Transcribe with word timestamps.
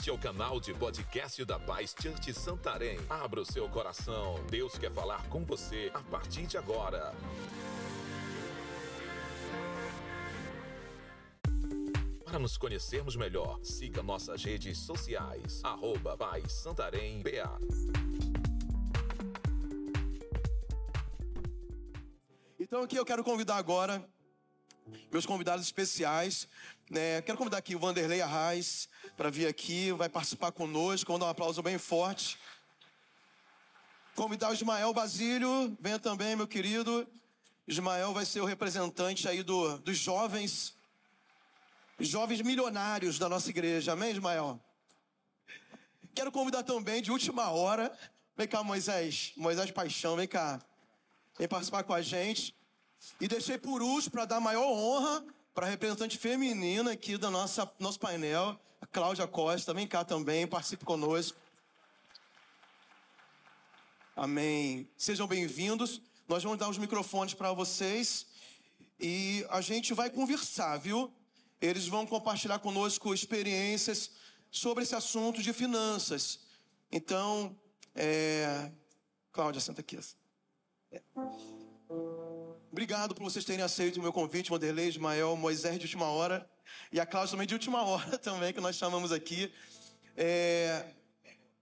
Este 0.00 0.08
é 0.08 0.12
o 0.14 0.18
canal 0.18 0.58
de 0.58 0.72
podcast 0.72 1.44
da 1.44 1.58
Paz 1.58 1.94
Church 2.00 2.32
Santarém. 2.32 2.98
Abra 3.10 3.42
o 3.42 3.44
seu 3.44 3.68
coração. 3.68 4.42
Deus 4.48 4.78
quer 4.78 4.90
falar 4.90 5.28
com 5.28 5.44
você 5.44 5.90
a 5.92 6.00
partir 6.00 6.46
de 6.46 6.56
agora. 6.56 7.14
Para 12.24 12.38
nos 12.38 12.56
conhecermos 12.56 13.14
melhor, 13.14 13.60
siga 13.62 14.02
nossas 14.02 14.42
redes 14.42 14.78
sociais. 14.78 15.60
Arroba 15.62 16.16
Paz 16.16 16.50
Santarém 16.50 17.20
BA. 17.20 17.58
Então 22.58 22.84
aqui 22.84 22.96
eu 22.96 23.04
quero 23.04 23.22
convidar 23.22 23.58
agora 23.58 24.02
meus 25.12 25.26
convidados 25.26 25.66
especiais. 25.66 26.48
Né? 26.90 27.20
Quero 27.20 27.36
convidar 27.36 27.58
aqui 27.58 27.76
o 27.76 27.78
Vanderlei 27.78 28.22
Arraes 28.22 28.88
para 29.20 29.28
vir 29.28 29.46
aqui, 29.46 29.92
vai 29.92 30.08
participar 30.08 30.50
conosco. 30.50 31.08
Vamos 31.08 31.20
dar 31.20 31.26
um 31.26 31.28
aplauso 31.28 31.62
bem 31.62 31.76
forte. 31.76 32.38
Convidar 34.16 34.48
o 34.48 34.54
Ismael 34.54 34.94
Basílio, 34.94 35.76
venha 35.78 35.98
também, 35.98 36.34
meu 36.34 36.48
querido. 36.48 37.06
Ismael 37.68 38.14
vai 38.14 38.24
ser 38.24 38.40
o 38.40 38.46
representante 38.46 39.28
aí 39.28 39.42
do, 39.42 39.76
dos 39.80 39.98
jovens, 39.98 40.74
jovens 41.98 42.40
milionários 42.40 43.18
da 43.18 43.28
nossa 43.28 43.50
igreja. 43.50 43.92
Amém, 43.92 44.12
Ismael? 44.12 44.58
Quero 46.14 46.32
convidar 46.32 46.62
também, 46.62 47.02
de 47.02 47.12
última 47.12 47.50
hora, 47.50 47.94
vem 48.34 48.48
cá, 48.48 48.64
Moisés, 48.64 49.34
Moisés 49.36 49.70
Paixão, 49.70 50.16
vem 50.16 50.26
cá. 50.26 50.62
Vem 51.38 51.46
participar 51.46 51.82
com 51.82 51.92
a 51.92 52.00
gente. 52.00 52.56
E 53.20 53.28
deixei 53.28 53.58
por 53.58 53.82
último 53.82 54.12
para 54.12 54.24
dar 54.24 54.40
maior 54.40 54.64
honra 54.64 55.22
para 55.54 55.66
a 55.66 55.70
representante 55.70 56.16
feminina 56.16 56.92
aqui 56.92 57.16
do 57.16 57.30
nossa, 57.30 57.70
nosso 57.78 57.98
painel, 57.98 58.58
a 58.80 58.86
Cláudia 58.86 59.26
Costa, 59.26 59.74
vem 59.74 59.86
cá 59.86 60.04
também, 60.04 60.46
participe 60.46 60.84
conosco. 60.84 61.38
Amém. 64.16 64.88
Sejam 64.96 65.26
bem-vindos. 65.26 66.00
Nós 66.28 66.42
vamos 66.42 66.58
dar 66.58 66.68
os 66.68 66.78
microfones 66.78 67.34
para 67.34 67.52
vocês 67.52 68.26
e 69.00 69.44
a 69.50 69.60
gente 69.60 69.94
vai 69.94 70.10
conversar, 70.10 70.76
viu? 70.78 71.12
Eles 71.60 71.86
vão 71.86 72.06
compartilhar 72.06 72.58
conosco 72.58 73.12
experiências 73.12 74.10
sobre 74.50 74.84
esse 74.84 74.94
assunto 74.94 75.42
de 75.42 75.52
finanças. 75.52 76.40
Então, 76.90 77.56
é... 77.94 78.70
Cláudia, 79.32 79.60
senta 79.60 79.80
aqui. 79.80 79.98
É. 80.92 81.00
Obrigado 82.72 83.16
por 83.16 83.24
vocês 83.24 83.44
terem 83.44 83.64
aceito 83.64 83.96
o 83.96 84.00
meu 84.00 84.12
convite, 84.12 84.48
Vanderlei, 84.48 84.86
Ismael, 84.86 85.34
Moisés 85.34 85.76
de 85.76 85.86
última 85.86 86.06
hora 86.06 86.48
e 86.92 87.00
a 87.00 87.04
Cláudia 87.04 87.32
também 87.32 87.44
de 87.44 87.54
última 87.54 87.82
hora 87.82 88.16
também, 88.16 88.52
que 88.52 88.60
nós 88.60 88.76
chamamos 88.76 89.10
aqui. 89.10 89.52
É... 90.16 90.86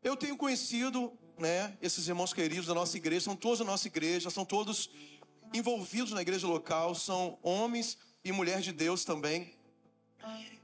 Eu 0.02 0.18
tenho 0.18 0.36
conhecido, 0.36 1.10
né, 1.38 1.78
esses 1.80 2.08
irmãos 2.08 2.34
queridos 2.34 2.66
da 2.66 2.74
nossa 2.74 2.94
igreja, 2.98 3.22
são 3.22 3.34
todos 3.34 3.60
da 3.60 3.64
nossa 3.64 3.86
igreja, 3.86 4.28
são 4.28 4.44
todos 4.44 4.90
envolvidos 5.54 6.12
na 6.12 6.20
igreja 6.20 6.46
local, 6.46 6.94
são 6.94 7.38
homens 7.42 7.96
e 8.22 8.30
mulheres 8.30 8.66
de 8.66 8.72
Deus 8.72 9.02
também. 9.02 9.54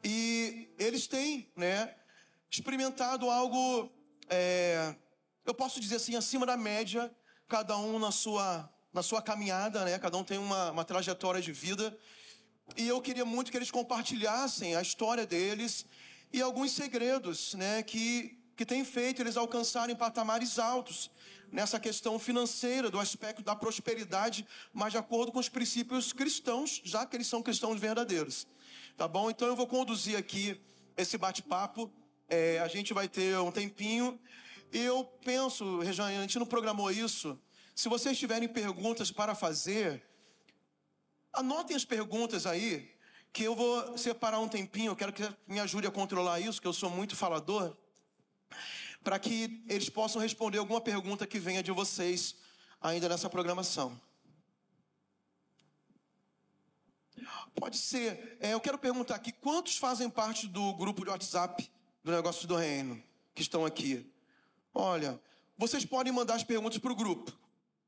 E 0.05 0.69
eles 0.79 1.07
têm, 1.07 1.51
né, 1.57 1.95
experimentado 2.51 3.31
algo, 3.31 3.91
é... 4.29 4.95
eu 5.47 5.55
posso 5.55 5.81
dizer 5.81 5.97
assim, 5.97 6.17
acima 6.17 6.45
da 6.45 6.55
média, 6.55 7.11
cada 7.49 7.79
um 7.79 7.99
na 7.99 8.13
sua 8.13 8.71
na 8.95 9.03
sua 9.03 9.21
caminhada, 9.21 9.85
né? 9.85 9.99
Cada 9.99 10.17
um 10.17 10.23
tem 10.23 10.39
uma, 10.39 10.71
uma 10.71 10.85
trajetória 10.85 11.43
de 11.43 11.51
vida. 11.51 11.95
E 12.77 12.87
eu 12.87 13.01
queria 13.01 13.25
muito 13.25 13.51
que 13.51 13.57
eles 13.59 13.71
compartilhassem 13.71 14.77
a 14.77 14.81
história 14.81 15.27
deles 15.27 15.85
e 16.33 16.41
alguns 16.41 16.71
segredos, 16.71 17.55
né? 17.55 17.83
Que, 17.83 18.39
que 18.57 18.65
tem 18.65 18.85
feito 18.85 19.21
eles 19.21 19.37
alcançarem 19.37 19.97
patamares 19.97 20.61
altos 20.61 21.11
nessa 21.51 21.79
questão 21.79 22.19
financeira, 22.19 22.89
do 22.91 22.99
aspecto 22.99 23.43
da 23.43 23.55
prosperidade, 23.55 24.47
mas 24.73 24.93
de 24.93 24.99
acordo 24.99 25.33
com 25.33 25.41
os 25.41 25.49
princípios 25.49 26.13
cristãos, 26.13 26.81
já 26.85 27.05
que 27.05 27.17
eles 27.17 27.27
são 27.27 27.43
cristãos 27.43 27.79
verdadeiros. 27.79 28.47
Tá 28.97 29.09
bom? 29.09 29.29
Então 29.29 29.49
eu 29.49 29.57
vou 29.57 29.67
conduzir 29.67 30.17
aqui 30.17 30.61
esse 30.97 31.19
bate-papo. 31.19 31.93
É, 32.29 32.61
a 32.61 32.69
gente 32.69 32.95
vai 32.95 33.09
ter 33.09 33.37
um 33.39 33.51
tempinho. 33.51 34.21
E 34.73 34.79
eu 34.79 35.05
penso, 35.25 35.81
Rejane, 35.81 36.17
a 36.17 36.21
gente 36.21 36.39
não 36.39 36.47
programou 36.47 36.91
isso 36.93 37.39
se 37.75 37.89
vocês 37.89 38.17
tiverem 38.17 38.49
perguntas 38.49 39.11
para 39.11 39.35
fazer, 39.35 40.01
anotem 41.33 41.75
as 41.75 41.85
perguntas 41.85 42.47
aí, 42.47 42.95
que 43.33 43.43
eu 43.43 43.57
vou 43.57 43.99
separar 43.99 44.39
um 44.39 44.49
tempinho. 44.49 44.93
Eu 44.93 44.97
quero 44.97 45.13
que 45.13 45.23
me 45.45 45.59
ajude 45.59 45.89
a 45.89 45.91
controlar 45.91 46.39
isso, 46.39 46.61
que 46.61 46.69
eu 46.69 46.73
sou 46.73 46.89
muito 46.89 47.17
falador, 47.17 47.77
para 49.03 49.19
que 49.19 49.65
eles 49.69 49.91
possam 49.91 50.23
responder 50.23 50.59
alguma 50.59 50.81
pergunta 50.81 51.27
que 51.27 51.41
venha 51.41 51.65
de 51.65 51.73
vocês 51.73 52.37
ainda 52.81 53.09
nessa 53.09 53.29
programação. 53.29 54.01
Pode 57.57 57.77
ser. 57.77 58.39
É, 58.41 58.53
eu 58.53 58.61
quero 58.61 58.79
perguntar 58.79 59.17
aqui: 59.17 59.33
quantos 59.33 59.77
fazem 59.77 60.09
parte 60.09 60.47
do 60.47 60.75
grupo 60.75 61.05
de 61.05 61.11
WhatsApp 61.11 61.69
do 62.05 62.13
Negócio 62.13 62.47
do 62.47 62.55
Reino 62.55 63.03
que 63.35 63.43
estão 63.43 63.67
aqui? 63.67 64.09
Olha, 64.73 65.21
vocês 65.59 65.85
podem 65.85 66.13
mandar 66.13 66.35
as 66.35 66.45
perguntas 66.45 66.79
para 66.79 66.93
o 66.93 66.97
grupo 66.97 67.44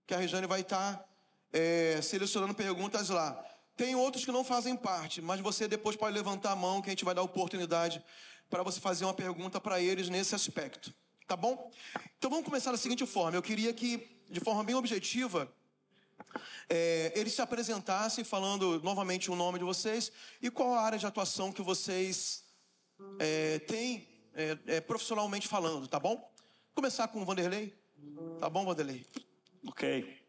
que 0.07 0.15
a 0.15 0.19
Regiane 0.19 0.47
vai 0.47 0.61
estar 0.61 0.95
tá, 0.95 1.05
é, 1.53 2.01
selecionando 2.01 2.55
perguntas 2.55 3.09
lá. 3.09 3.45
Tem 3.77 3.95
outros 3.95 4.25
que 4.25 4.33
não 4.33 4.45
fazem 4.45 4.77
parte, 4.77 5.21
mas 5.21 5.41
você 5.41 5.69
depois 5.69 5.97
pode 5.97 6.15
levantar 6.15 6.53
a 6.53 6.57
mão 6.57 6.81
que 6.81 6.89
a 6.89 6.93
gente 6.93 7.05
vai 7.05 7.15
dar 7.15 7.23
oportunidade 7.23 8.03
para 8.49 8.63
você 8.63 8.81
fazer 8.81 9.05
uma 9.05 9.15
pergunta 9.15 9.61
para 9.61 9.81
eles 9.81 10.09
nesse 10.09 10.35
aspecto. 10.35 10.95
Tá 11.27 11.37
bom? 11.37 11.71
Então 12.17 12.31
vamos 12.31 12.45
começar 12.45 12.71
da 12.71 12.79
seguinte 12.79 13.05
forma. 13.05 13.37
Eu 13.37 13.43
queria 13.43 13.73
que, 13.73 14.23
de 14.31 14.41
forma 14.41 14.63
bem 14.63 14.77
objetiva, 14.77 15.53
é, 16.69 17.13
eles 17.15 17.35
se 17.35 17.43
apresentassem 17.43 18.25
falando 18.25 18.81
novamente 18.83 19.31
o 19.31 19.37
nome 19.37 19.59
de 19.59 19.65
vocês 19.65 20.13
e 20.41 20.51
qual 20.51 20.75
a 20.75 20.83
área 20.83 20.99
de 20.99 21.07
atuação 21.07 21.53
que 21.53 21.63
vocês 21.63 22.45
é, 23.19 23.59
têm 23.61 24.09
é, 24.35 24.59
é 24.67 24.81
profissionalmente 24.81 25.49
falando, 25.49 25.89
tá 25.89 25.99
bom? 25.99 26.33
Começar 26.75 27.09
com 27.09 27.23
o 27.23 27.25
Vanderlei. 27.25 27.75
Tá 28.39 28.49
bom, 28.49 28.65
Vanderlei? 28.65 29.05
Ok. 29.69 30.23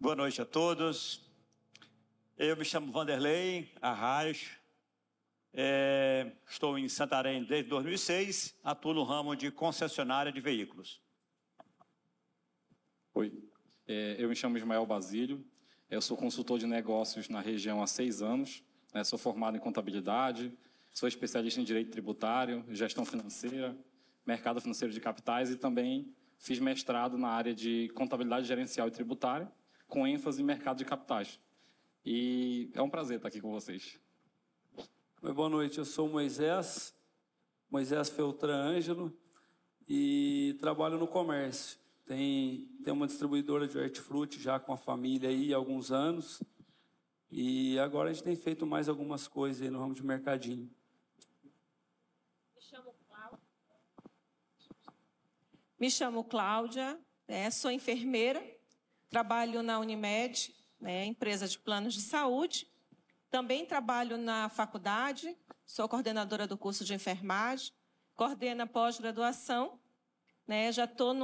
Boa 0.00 0.16
noite 0.16 0.40
a 0.40 0.44
todos. 0.44 1.22
Eu 2.36 2.56
me 2.56 2.64
chamo 2.64 2.90
Vanderlei 2.90 3.70
Arraes. 3.80 4.48
É, 5.52 6.32
estou 6.48 6.78
em 6.78 6.88
Santarém 6.88 7.44
desde 7.44 7.68
2006. 7.68 8.56
Atuo 8.64 8.94
no 8.94 9.04
ramo 9.04 9.36
de 9.36 9.50
concessionária 9.50 10.32
de 10.32 10.40
veículos. 10.40 10.98
Oi. 13.12 13.32
É, 13.86 14.16
eu 14.18 14.30
me 14.30 14.34
chamo 14.34 14.56
Ismael 14.56 14.86
Basílio. 14.86 15.44
Eu 15.90 16.00
sou 16.00 16.16
consultor 16.16 16.58
de 16.58 16.66
negócios 16.66 17.28
na 17.28 17.42
região 17.42 17.82
há 17.82 17.86
seis 17.86 18.22
anos. 18.22 18.64
Né, 18.94 19.04
sou 19.04 19.18
formado 19.18 19.58
em 19.58 19.60
contabilidade. 19.60 20.56
Sou 20.90 21.06
especialista 21.06 21.60
em 21.60 21.64
direito 21.64 21.90
tributário, 21.90 22.64
gestão 22.70 23.04
financeira, 23.04 23.76
mercado 24.26 24.58
financeiro 24.58 24.92
de 24.92 25.00
capitais 25.00 25.50
e 25.50 25.56
também 25.56 26.16
Fiz 26.38 26.60
mestrado 26.60 27.18
na 27.18 27.28
área 27.28 27.52
de 27.52 27.88
contabilidade 27.90 28.46
gerencial 28.46 28.86
e 28.86 28.92
tributária, 28.92 29.50
com 29.88 30.06
ênfase 30.06 30.40
em 30.40 30.44
mercado 30.44 30.78
de 30.78 30.84
capitais. 30.84 31.38
E 32.06 32.70
é 32.74 32.80
um 32.80 32.88
prazer 32.88 33.16
estar 33.16 33.28
aqui 33.28 33.40
com 33.40 33.50
vocês. 33.50 34.00
Boa 35.20 35.48
noite, 35.48 35.78
eu 35.78 35.84
sou 35.84 36.08
Moisés, 36.08 36.94
Moisés 37.68 38.08
Feltran 38.08 38.54
Ângelo, 38.54 39.12
e 39.88 40.56
trabalho 40.60 40.96
no 40.96 41.08
comércio. 41.08 41.76
Tem, 42.06 42.68
tem 42.84 42.92
uma 42.92 43.08
distribuidora 43.08 43.66
de 43.66 43.76
hortifruti 43.76 44.40
já 44.40 44.60
com 44.60 44.72
a 44.72 44.76
família 44.76 45.28
aí 45.28 45.52
há 45.52 45.56
alguns 45.56 45.90
anos. 45.90 46.40
E 47.30 47.78
agora 47.80 48.10
a 48.10 48.12
gente 48.12 48.22
tem 48.22 48.36
feito 48.36 48.64
mais 48.64 48.88
algumas 48.88 49.26
coisas 49.26 49.60
aí 49.60 49.70
no 49.70 49.80
ramo 49.80 49.92
de 49.92 50.06
mercadinho. 50.06 50.70
Me 52.54 52.62
chamo 52.62 52.94
me 55.78 55.90
chamo 55.90 56.24
Cláudia, 56.24 56.98
né, 57.26 57.50
sou 57.50 57.70
enfermeira, 57.70 58.42
trabalho 59.08 59.62
na 59.62 59.78
Unimed, 59.78 60.54
né, 60.80 61.04
empresa 61.04 61.46
de 61.46 61.58
planos 61.58 61.94
de 61.94 62.00
saúde. 62.00 62.66
Também 63.30 63.64
trabalho 63.64 64.16
na 64.16 64.48
faculdade, 64.48 65.36
sou 65.64 65.88
coordenadora 65.88 66.46
do 66.46 66.56
curso 66.58 66.84
de 66.84 66.94
enfermagem, 66.94 67.72
coordeno 68.16 68.62
a 68.62 68.66
pós-graduação. 68.66 69.78
Né, 70.46 70.72
já 70.72 70.84
estou 70.84 71.14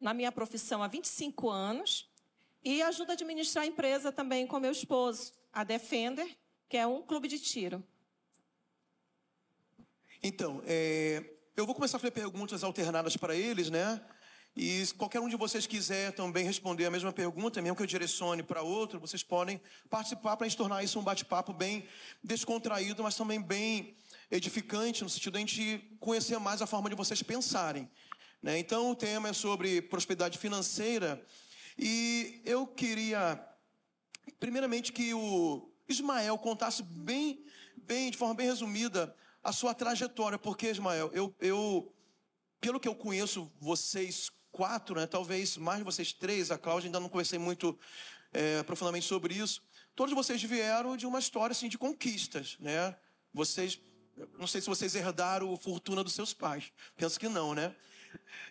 na 0.00 0.12
minha 0.12 0.32
profissão 0.32 0.82
há 0.82 0.88
25 0.88 1.48
anos 1.48 2.10
e 2.64 2.82
ajudo 2.82 3.10
a 3.10 3.12
administrar 3.12 3.64
a 3.64 3.68
empresa 3.68 4.10
também 4.10 4.46
com 4.46 4.58
meu 4.58 4.72
esposo, 4.72 5.32
a 5.52 5.62
Defender, 5.62 6.36
que 6.68 6.76
é 6.76 6.86
um 6.86 7.02
clube 7.02 7.28
de 7.28 7.38
tiro. 7.38 7.82
Então, 10.22 10.62
é, 10.66 11.31
eu 11.54 11.66
vou 11.66 11.74
começar 11.74 11.98
a 11.98 12.00
fazer 12.00 12.12
perguntas 12.12 12.64
alternadas 12.64 13.16
para 13.16 13.36
eles, 13.36 13.68
né? 13.68 14.00
E 14.56 14.84
se 14.84 14.94
qualquer 14.94 15.20
um 15.20 15.28
de 15.28 15.36
vocês 15.36 15.66
quiser 15.66 16.12
também 16.12 16.44
responder 16.44 16.86
a 16.86 16.90
mesma 16.90 17.12
pergunta, 17.12 17.60
mesmo 17.60 17.76
que 17.76 17.82
eu 17.82 17.86
direcione 17.86 18.42
para 18.42 18.62
outro, 18.62 18.98
vocês 18.98 19.22
podem 19.22 19.60
participar 19.88 20.36
para 20.36 20.46
a 20.46 20.48
gente 20.48 20.58
tornar 20.58 20.82
isso 20.82 20.98
um 20.98 21.02
bate-papo 21.02 21.52
bem 21.52 21.86
descontraído, 22.24 23.02
mas 23.02 23.16
também 23.16 23.40
bem 23.40 23.96
edificante 24.30 25.02
no 25.02 25.10
sentido 25.10 25.32
de 25.32 25.38
a 25.38 25.40
gente 25.40 25.96
conhecer 26.00 26.38
mais 26.38 26.62
a 26.62 26.66
forma 26.66 26.88
de 26.88 26.96
vocês 26.96 27.22
pensarem. 27.22 27.90
Né? 28.42 28.58
Então, 28.58 28.90
o 28.90 28.96
tema 28.96 29.28
é 29.28 29.32
sobre 29.32 29.82
prosperidade 29.82 30.38
financeira 30.38 31.22
e 31.78 32.40
eu 32.44 32.66
queria, 32.66 33.42
primeiramente, 34.40 34.92
que 34.92 35.12
o 35.14 35.70
Ismael 35.88 36.36
contasse 36.38 36.82
bem, 36.82 37.44
bem, 37.76 38.10
de 38.10 38.16
forma 38.16 38.34
bem 38.34 38.46
resumida, 38.46 39.14
a 39.42 39.52
sua 39.52 39.74
trajetória. 39.74 40.38
Porque, 40.38 40.70
Ismael, 40.70 41.10
eu, 41.12 41.34
eu 41.40 41.92
pelo 42.60 42.78
que 42.78 42.88
eu 42.88 42.94
conheço 42.94 43.50
vocês 43.60 44.30
quatro, 44.52 44.94
né, 44.94 45.06
talvez 45.06 45.56
mais 45.56 45.82
vocês 45.82 46.12
três, 46.12 46.50
a 46.50 46.58
Cláudia 46.58 46.88
ainda 46.88 47.00
não 47.00 47.08
conversei 47.08 47.38
muito 47.38 47.78
é, 48.32 48.62
profundamente 48.62 49.06
sobre 49.06 49.34
isso. 49.34 49.62
Todos 49.94 50.14
vocês 50.14 50.42
vieram 50.42 50.96
de 50.96 51.06
uma 51.06 51.18
história 51.18 51.52
assim, 51.52 51.68
de 51.68 51.76
conquistas, 51.76 52.56
né? 52.60 52.96
Vocês, 53.32 53.80
não 54.38 54.46
sei 54.46 54.60
se 54.60 54.68
vocês 54.68 54.94
herdaram 54.94 55.52
a 55.52 55.56
fortuna 55.56 56.04
dos 56.04 56.14
seus 56.14 56.32
pais. 56.32 56.72
Penso 56.96 57.18
que 57.18 57.28
não, 57.28 57.54
né? 57.54 57.74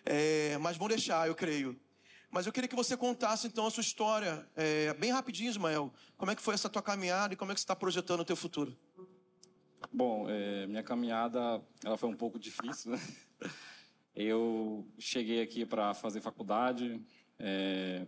É, 0.04 0.58
mas 0.58 0.76
vão 0.76 0.88
deixar, 0.88 1.26
eu 1.26 1.34
creio. 1.34 1.80
Mas 2.30 2.46
eu 2.46 2.52
queria 2.52 2.68
que 2.68 2.76
você 2.76 2.96
contasse 2.96 3.46
então 3.46 3.66
a 3.66 3.70
sua 3.70 3.82
história, 3.82 4.48
é, 4.56 4.94
bem 4.94 5.10
rapidinho, 5.10 5.50
Ismael. 5.50 5.92
Como 6.16 6.30
é 6.30 6.34
que 6.34 6.42
foi 6.42 6.54
essa 6.54 6.68
tua 6.68 6.82
caminhada 6.82 7.34
e 7.34 7.36
como 7.36 7.52
é 7.52 7.54
que 7.54 7.60
você 7.60 7.64
está 7.64 7.76
projetando 7.76 8.20
o 8.20 8.24
teu 8.24 8.36
futuro? 8.36 8.76
Bom, 9.90 10.28
é, 10.28 10.66
minha 10.66 10.82
caminhada 10.82 11.62
ela 11.84 11.96
foi 11.96 12.08
um 12.08 12.16
pouco 12.16 12.38
difícil, 12.38 12.92
né? 12.92 12.98
Eu 14.14 14.86
cheguei 14.98 15.40
aqui 15.40 15.64
para 15.64 15.94
fazer 15.94 16.20
faculdade, 16.20 17.00
é, 17.38 18.06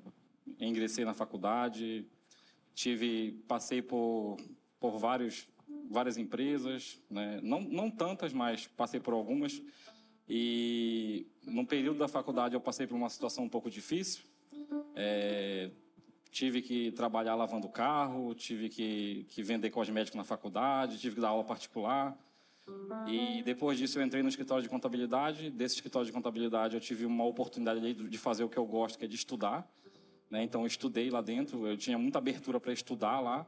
ingressei 0.61 1.03
na 1.03 1.15
faculdade, 1.15 2.07
tive, 2.75 3.43
passei 3.49 3.81
por, 3.81 4.37
por 4.79 4.99
vários, 4.99 5.49
várias 5.91 6.19
empresas, 6.19 7.01
né? 7.09 7.41
não, 7.43 7.63
não 7.63 7.91
tantas, 7.91 8.35
mas 8.35 8.67
passei 8.67 9.01
por 9.01 9.15
algumas. 9.15 9.63
E 10.29 11.27
no 11.43 11.67
período 11.67 11.99
da 11.99 12.09
faculdade 12.09 12.55
eu 12.55 12.61
passei 12.61 12.87
por 12.87 12.97
uma 12.97 13.09
situação 13.09 13.45
um 13.45 13.49
pouco 13.49 13.71
difícil. 13.71 14.25
É, 14.95 15.71
tive 16.35 16.61
que 16.61 16.91
trabalhar 16.91 17.37
lavando 17.37 17.69
carro, 17.69 18.35
tive 18.35 18.69
que, 18.69 19.25
que 19.29 19.41
vender 19.41 19.71
cosmético 19.71 20.17
na 20.17 20.25
faculdade, 20.25 20.99
tive 20.99 21.15
que 21.15 21.21
dar 21.21 21.29
aula 21.29 21.45
particular. 21.45 22.19
E 23.07 23.41
depois 23.45 23.79
disso 23.79 24.01
eu 24.01 24.05
entrei 24.05 24.21
no 24.21 24.29
escritório 24.29 24.61
de 24.61 24.69
contabilidade. 24.69 25.49
Desse 25.49 25.77
escritório 25.77 26.07
de 26.07 26.13
contabilidade 26.13 26.75
eu 26.75 26.81
tive 26.81 27.07
uma 27.07 27.25
oportunidade 27.25 27.95
de 27.95 28.19
fazer 28.19 28.43
o 28.43 28.49
que 28.49 28.59
eu 28.59 28.67
gosto, 28.67 28.99
que 28.99 29.05
é 29.05 29.09
de 29.09 29.15
estudar. 29.15 29.65
Né? 30.29 30.43
Então 30.43 30.63
eu 30.63 30.67
estudei 30.67 31.09
lá 31.09 31.21
dentro, 31.21 31.69
eu 31.69 31.77
tinha 31.77 31.97
muita 31.97 32.19
abertura 32.19 32.59
para 32.59 32.73
estudar 32.73 33.21
lá. 33.21 33.47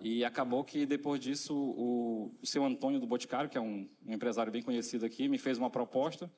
E 0.00 0.24
acabou 0.24 0.64
que 0.64 0.86
depois 0.86 1.20
disso 1.20 1.54
o, 1.54 2.34
o 2.40 2.46
seu 2.46 2.64
Antônio 2.64 2.98
do 2.98 3.06
Boticário, 3.06 3.50
que 3.50 3.58
é 3.58 3.60
um, 3.60 3.86
um, 4.06 4.14
empresário 4.14 4.50
bem 4.50 4.62
conhecido 4.62 5.04
aqui, 5.04 5.28
me 5.28 5.36
fez 5.36 5.58
uma 5.58 5.68
proposta. 5.68 6.32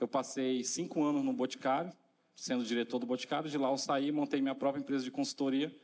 Eu 0.00 0.08
passei 0.08 0.64
cinco 0.64 1.04
anos 1.04 1.22
no 1.22 1.32
Boticário, 1.34 1.92
sendo 2.34 2.64
diretor 2.64 2.98
do 2.98 3.06
Boticário. 3.06 3.48
De 3.48 3.58
lá 3.58 3.70
eu 3.70 3.76
saí, 3.76 4.10
montei 4.10 4.40
minha 4.40 4.54
própria 4.54 4.80
empresa 4.80 5.04
de 5.04 5.10
consultoria. 5.10 5.74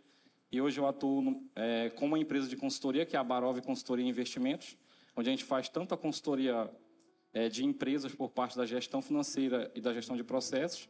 E 0.53 0.61
hoje 0.61 0.81
eu 0.81 0.87
atuo 0.87 1.23
no, 1.23 1.51
é, 1.55 1.91
com 1.91 2.07
uma 2.07 2.19
empresa 2.19 2.49
de 2.49 2.57
consultoria, 2.57 3.07
que 3.07 3.17
é 3.17 3.19
a 3.19 3.25
Barov 3.25 3.61
Consultoria 3.61 4.05
e 4.05 4.09
Investimentos, 4.09 4.77
onde 5.17 5.29
a 5.29 5.33
gente 5.33 5.45
faz 5.45 5.69
tanto 5.69 5.95
a 5.95 5.99
consultoria 5.99 6.69
é, 7.33 7.49
de 7.49 7.65
empresas 7.65 8.15
por 8.15 8.31
parte 8.31 8.57
da 8.57 8.67
gestão 8.67 9.01
financeira 9.01 9.71
e 9.75 9.81
da 9.81 9.93
gestão 9.95 10.17
de 10.17 10.25
processos, 10.25 10.89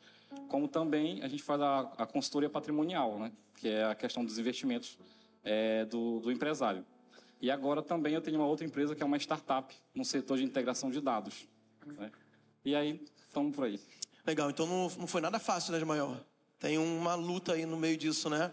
como 0.49 0.69
também 0.69 1.23
a 1.23 1.29
gente 1.29 1.43
faz 1.43 1.61
a, 1.61 1.81
a 1.99 2.07
consultoria 2.07 2.49
patrimonial, 2.49 3.19
né, 3.19 3.33
que 3.57 3.69
é 3.69 3.85
a 3.85 3.95
questão 3.95 4.25
dos 4.25 4.39
investimentos 4.39 4.99
é, 5.43 5.85
do, 5.85 6.21
do, 6.21 6.33
empresário. 6.33 6.85
E 7.41 7.51
agora 7.51 7.83
também 7.83 8.15
eu 8.15 8.21
tenho 8.21 8.39
uma 8.39 8.47
outra 8.47 8.65
empresa 8.65 8.95
que 8.95 9.03
é 9.03 9.07
uma 9.07 9.17
startup 9.17 9.75
no 9.95 10.05
setor 10.05 10.39
de 10.39 10.45
integração 10.45 10.91
de 10.91 11.01
dados. 11.01 11.47
Né? 11.87 12.11
E 12.65 12.75
aí, 12.75 13.01
estamos 13.27 13.55
por 13.55 13.65
aí. 13.65 13.81
Legal, 14.31 14.49
então 14.49 14.65
não, 14.65 14.89
não 14.91 15.07
foi 15.09 15.21
nada 15.21 15.41
fácil, 15.41 15.73
né, 15.73 15.79
Ismael? 15.79 16.25
Tem 16.61 16.79
uma 16.79 17.17
luta 17.17 17.55
aí 17.55 17.67
no 17.67 17.77
meio 17.77 17.97
disso, 17.97 18.31
né? 18.31 18.53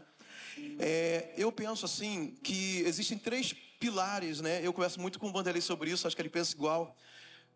É, 0.80 1.36
eu 1.38 1.52
penso 1.52 1.86
assim 1.86 2.36
que 2.42 2.80
existem 2.80 3.16
três 3.16 3.54
pilares, 3.80 4.42
né? 4.42 4.60
Eu 4.66 4.74
converso 4.74 5.00
muito 5.00 5.20
com 5.20 5.30
o 5.30 5.32
Vanderlei 5.32 5.62
sobre 5.62 5.92
isso, 5.92 6.08
acho 6.08 6.16
que 6.16 6.22
ele 6.24 6.32
pensa 6.32 6.56
igual. 6.56 6.98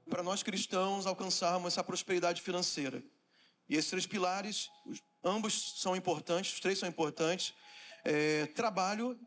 Para 0.07 0.21
nós 0.21 0.44
cristãos 0.44 1.07
alcançarmos 1.07 1.73
essa 1.73 1.83
prosperidade 1.83 2.44
financeira. 2.44 3.03
E 3.68 3.75
esses 3.75 3.89
três 3.89 4.06
pilares, 4.06 4.69
ambos 5.24 5.74
são 5.81 5.95
importantes, 5.95 6.53
os 6.53 6.59
três 6.59 6.77
são 6.77 6.88
importantes. 6.88 7.56
É, 8.06 8.45
trabalho, 8.53 9.19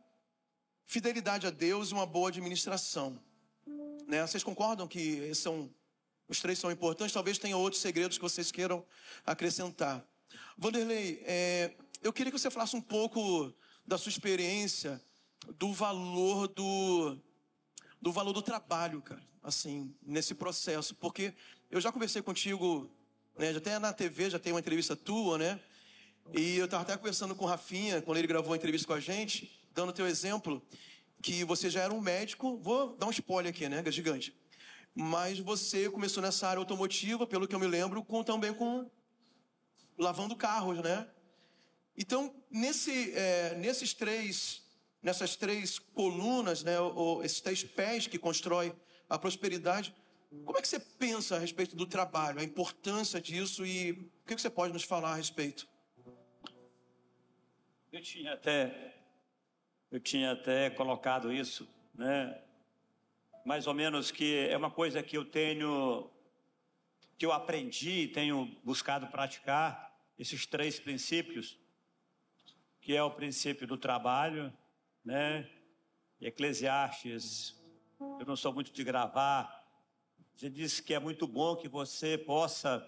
fidelidade 0.87 1.49
a 1.49 1.51
Deus 1.51 1.91
e 1.91 1.95
uma 1.95 2.07
boa 2.07 2.29
administração. 2.29 3.21
Né? 4.07 4.25
Vocês 4.25 4.45
concordam 4.45 4.87
que 4.87 5.35
são, 5.35 5.69
os 6.29 6.41
três 6.41 6.59
são 6.59 6.71
importantes? 6.71 7.13
Talvez 7.13 7.39
tenha 7.39 7.57
outros 7.57 7.81
segredos 7.81 8.19
que 8.19 8.23
vocês 8.23 8.51
queiram 8.51 8.85
acrescentar. 9.25 10.05
Vanderlei, 10.57 11.23
é, 11.25 11.75
eu 12.03 12.13
queria 12.13 12.33
que 12.33 12.39
você 12.39 12.51
falasse 12.51 12.77
um 12.77 12.81
pouco 12.81 13.53
da 13.87 13.99
sua 13.99 14.11
experiência, 14.11 15.01
do 15.59 15.73
valor 15.73 16.49
do, 16.49 17.19
do 18.01 18.13
valor 18.13 18.33
do 18.33 18.43
trabalho, 18.43 19.03
cara, 19.03 19.23
assim, 19.43 19.95
nesse 20.03 20.35
processo, 20.35 20.95
porque 20.95 21.35
eu 21.71 21.81
já 21.81 21.93
conversei 21.93 22.23
contigo 22.23 22.91
né? 23.39 23.53
Já 23.53 23.59
até 23.59 23.79
na 23.79 23.93
TV, 23.93 24.31
já 24.31 24.39
tem 24.39 24.53
uma 24.53 24.61
entrevista 24.61 24.95
tua, 24.95 25.39
né? 25.39 25.61
E 26.33 26.57
eu 26.57 26.65
estava 26.65 26.83
até 26.83 26.97
conversando 26.97 27.35
com 27.35 27.45
o 27.45 27.49
Rafinha, 27.49 28.01
quando 28.01 28.19
ele 28.19 28.27
gravou 28.27 28.53
a 28.53 28.57
entrevista 28.57 28.87
com 28.87 28.95
a 28.95 29.01
gente, 29.01 29.51
dando 29.75 29.93
teu 29.93 30.07
exemplo, 30.07 30.63
que 31.21 31.45
você 31.45 31.69
já 31.69 31.83
era 31.83 31.93
um 31.93 32.01
médico, 32.01 32.59
vou 32.59 32.97
dar 32.97 33.07
um 33.07 33.11
spoiler 33.11 33.51
aqui, 33.51 33.69
né? 33.69 33.83
Gigante. 33.91 34.35
Mas 34.95 35.41
você 35.41 35.91
começou 35.91 36.23
nessa 36.23 36.47
área 36.47 36.61
automotiva, 36.61 37.27
pelo 37.27 37.49
que 37.49 37.55
eu 37.55 37.59
me 37.59 37.67
lembro, 37.67 38.05
com, 38.05 38.23
também 38.23 38.55
com 38.55 38.89
lavando 39.99 40.37
carros, 40.37 40.79
né? 40.79 41.09
Então, 41.97 42.35
nesse, 42.51 43.13
é, 43.13 43.55
nesses 43.57 43.95
três, 43.95 44.63
nessas 45.03 45.37
três 45.37 45.79
colunas, 45.79 46.63
né, 46.63 46.79
ou, 46.81 47.25
esses 47.25 47.41
três 47.41 47.63
pés 47.63 48.07
que 48.07 48.19
constrói 48.19 48.75
a 49.09 49.19
prosperidade, 49.19 49.95
como 50.45 50.59
é 50.59 50.63
que 50.63 50.67
você 50.67 50.81
pensa 50.81 51.37
a 51.37 51.39
respeito 51.39 51.77
do 51.77 51.87
trabalho, 51.87 52.41
a 52.41 52.45
importância 52.45 53.21
disso 53.21 53.65
e 53.65 53.93
o 53.93 54.27
que 54.27 54.37
você 54.37 54.51
pode 54.51 54.73
nos 54.73 54.83
falar 54.83 55.13
a 55.13 55.17
respeito? 55.17 55.69
Eu 57.93 58.03
tinha 58.03 58.33
até, 58.33 58.97
eu 59.91 60.01
tinha 60.01 60.33
até 60.33 60.71
colocado 60.71 61.33
isso, 61.33 61.69
né? 61.95 62.44
Mais 63.45 63.67
ou 63.67 63.75
menos 63.75 64.11
que 64.11 64.49
é 64.49 64.57
uma 64.57 64.71
coisa 64.71 65.03
que 65.03 65.17
eu 65.17 65.25
tenho, 65.25 66.11
que 67.19 67.27
eu 67.27 67.33
aprendi, 67.33 68.09
tenho 68.09 68.47
buscado 68.65 69.07
praticar 69.09 69.95
esses 70.19 70.47
três 70.47 70.81
princípios, 70.81 71.59
que 72.81 72.97
é 72.97 73.03
o 73.03 73.11
princípio 73.11 73.67
do 73.67 73.77
trabalho, 73.77 74.53
né? 75.05 75.49
Eclesiastes, 76.21 77.61
eu 78.01 78.25
não 78.27 78.37
sou 78.37 78.53
muito 78.53 78.73
de 78.73 78.83
gravar 78.83 79.65
você 80.37 80.51
disse 80.51 80.83
que 80.83 80.93
é 80.93 80.99
muito 80.99 81.29
bom 81.29 81.55
que 81.55 81.69
você 81.69 82.19
possa 82.19 82.85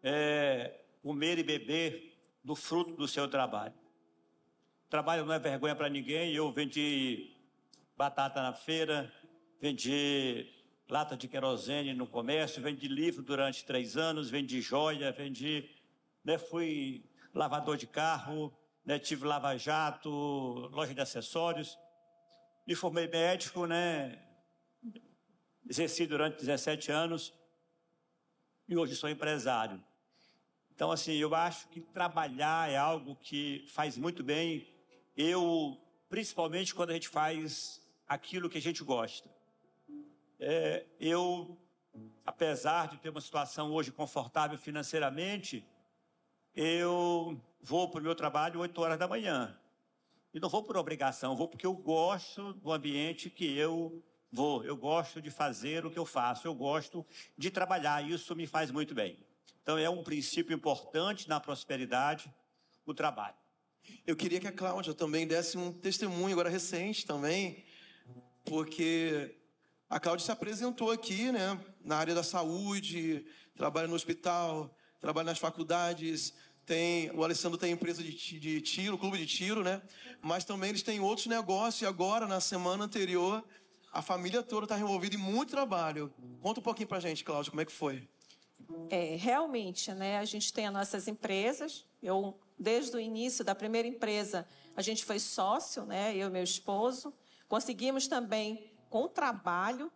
é, 0.00 0.80
comer 1.02 1.38
e 1.40 1.42
beber 1.42 2.16
do 2.42 2.54
fruto 2.54 2.94
do 2.94 3.08
seu 3.08 3.28
trabalho. 3.28 3.74
Trabalho 4.88 5.24
não 5.24 5.34
é 5.34 5.40
vergonha 5.40 5.74
para 5.74 5.88
ninguém. 5.88 6.32
Eu 6.32 6.52
vendi 6.52 7.34
batata 7.96 8.40
na 8.40 8.52
feira, 8.52 9.12
vendi 9.60 10.52
lata 10.88 11.16
de 11.16 11.26
querosene 11.28 11.94
no 11.94 12.06
comércio, 12.06 12.62
vendi 12.62 12.86
livro 12.88 13.22
durante 13.22 13.64
três 13.64 13.96
anos, 13.96 14.30
vendi 14.30 14.60
joia, 14.60 15.12
vendi, 15.12 15.68
né, 16.24 16.38
fui 16.38 17.04
lavador 17.34 17.76
de 17.76 17.86
carro, 17.86 18.56
né, 18.84 18.98
tive 18.98 19.26
lava-jato, 19.26 20.10
loja 20.10 20.94
de 20.94 21.00
acessórios. 21.00 21.76
Me 22.66 22.74
formei 22.74 23.08
médico, 23.08 23.66
né, 23.66 24.22
exerci 25.68 26.06
durante 26.06 26.38
17 26.38 26.92
anos 26.92 27.34
e 28.68 28.76
hoje 28.76 28.94
sou 28.94 29.08
empresário. 29.08 29.82
Então, 30.72 30.92
assim, 30.92 31.14
eu 31.14 31.34
acho 31.34 31.68
que 31.68 31.80
trabalhar 31.80 32.70
é 32.70 32.76
algo 32.76 33.16
que 33.16 33.64
faz 33.68 33.96
muito 33.96 34.22
bem. 34.22 34.68
Eu, 35.16 35.80
principalmente 36.08 36.74
quando 36.74 36.90
a 36.90 36.92
gente 36.94 37.08
faz 37.08 37.80
aquilo 38.06 38.48
que 38.48 38.58
a 38.58 38.62
gente 38.62 38.84
gosta. 38.84 39.35
É, 40.38 40.86
eu, 41.00 41.58
apesar 42.24 42.88
de 42.88 42.98
ter 42.98 43.10
uma 43.10 43.20
situação 43.20 43.72
hoje 43.72 43.90
confortável 43.90 44.58
financeiramente, 44.58 45.66
eu 46.54 47.40
vou 47.60 47.90
para 47.90 48.00
o 48.00 48.02
meu 48.02 48.14
trabalho 48.14 48.60
8 48.60 48.80
horas 48.80 48.98
da 48.98 49.08
manhã. 49.08 49.58
E 50.32 50.40
não 50.40 50.48
vou 50.48 50.62
por 50.62 50.76
obrigação, 50.76 51.36
vou 51.36 51.48
porque 51.48 51.66
eu 51.66 51.74
gosto 51.74 52.52
do 52.54 52.72
ambiente 52.72 53.30
que 53.30 53.56
eu 53.56 54.02
Vou, 54.30 54.64
eu 54.64 54.76
gosto 54.76 55.22
de 55.22 55.30
fazer 55.30 55.86
o 55.86 55.90
que 55.90 55.98
eu 55.98 56.04
faço, 56.04 56.46
eu 56.46 56.54
gosto 56.54 57.06
de 57.38 57.50
trabalhar, 57.50 58.06
isso 58.06 58.34
me 58.34 58.46
faz 58.46 58.70
muito 58.70 58.94
bem. 58.94 59.18
Então 59.62 59.78
é 59.78 59.88
um 59.88 60.02
princípio 60.02 60.54
importante 60.54 61.28
na 61.28 61.40
prosperidade, 61.40 62.32
o 62.84 62.92
trabalho. 62.92 63.36
Eu 64.06 64.16
queria 64.16 64.40
que 64.40 64.46
a 64.46 64.52
Cláudia 64.52 64.92
também 64.92 65.26
desse 65.26 65.56
um 65.56 65.72
testemunho 65.72 66.32
agora 66.32 66.50
recente 66.50 67.06
também, 67.06 67.64
porque 68.44 69.35
A 69.88 70.00
Cláudia 70.00 70.26
se 70.26 70.32
apresentou 70.32 70.90
aqui, 70.90 71.30
né, 71.30 71.58
na 71.84 71.96
área 71.96 72.14
da 72.14 72.24
saúde, 72.24 73.24
trabalha 73.54 73.86
no 73.86 73.94
hospital, 73.94 74.76
trabalha 75.00 75.26
nas 75.26 75.38
faculdades, 75.38 76.34
tem, 76.64 77.08
o 77.12 77.22
Alessandro 77.22 77.56
tem 77.56 77.70
empresa 77.70 78.02
de, 78.02 78.12
de 78.12 78.60
tiro, 78.60 78.98
clube 78.98 79.16
de 79.16 79.26
tiro, 79.26 79.62
né? 79.62 79.80
Mas 80.20 80.44
também 80.44 80.70
eles 80.70 80.82
têm 80.82 80.98
outros 80.98 81.28
negócios 81.28 81.80
e 81.82 81.86
agora, 81.86 82.26
na 82.26 82.40
semana 82.40 82.84
anterior, 82.84 83.44
a 83.92 84.02
família 84.02 84.42
toda 84.42 84.64
está 84.64 84.76
envolvida 84.76 85.14
em 85.14 85.18
muito 85.18 85.50
trabalho. 85.50 86.12
Conta 86.42 86.58
um 86.58 86.62
pouquinho 86.64 86.88
pra 86.88 86.98
gente, 86.98 87.22
Cláudia, 87.22 87.50
como 87.50 87.60
é 87.60 87.64
que 87.64 87.70
foi? 87.70 88.08
É, 88.90 89.14
realmente, 89.14 89.92
né? 89.94 90.18
A 90.18 90.24
gente 90.24 90.52
tem 90.52 90.66
as 90.66 90.72
nossas 90.72 91.06
empresas. 91.06 91.86
Eu, 92.02 92.36
desde 92.58 92.96
o 92.96 93.00
início 93.00 93.44
da 93.44 93.54
primeira 93.54 93.86
empresa, 93.86 94.44
a 94.74 94.82
gente 94.82 95.04
foi 95.04 95.20
sócio, 95.20 95.86
né? 95.86 96.16
Eu 96.16 96.26
e 96.26 96.30
meu 96.32 96.42
esposo. 96.42 97.14
Conseguimos 97.48 98.08
também 98.08 98.75
com 98.96 99.06
trabalho, 99.06 99.92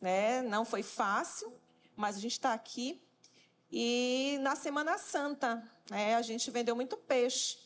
né? 0.00 0.40
Não 0.42 0.64
foi 0.64 0.84
fácil, 0.84 1.52
mas 1.96 2.14
a 2.16 2.20
gente 2.20 2.34
está 2.34 2.54
aqui. 2.54 3.02
E 3.68 4.38
na 4.42 4.54
Semana 4.54 4.96
Santa, 4.96 5.60
né, 5.90 6.14
a 6.14 6.22
gente 6.22 6.52
vendeu 6.52 6.76
muito 6.76 6.96
peixe. 6.96 7.58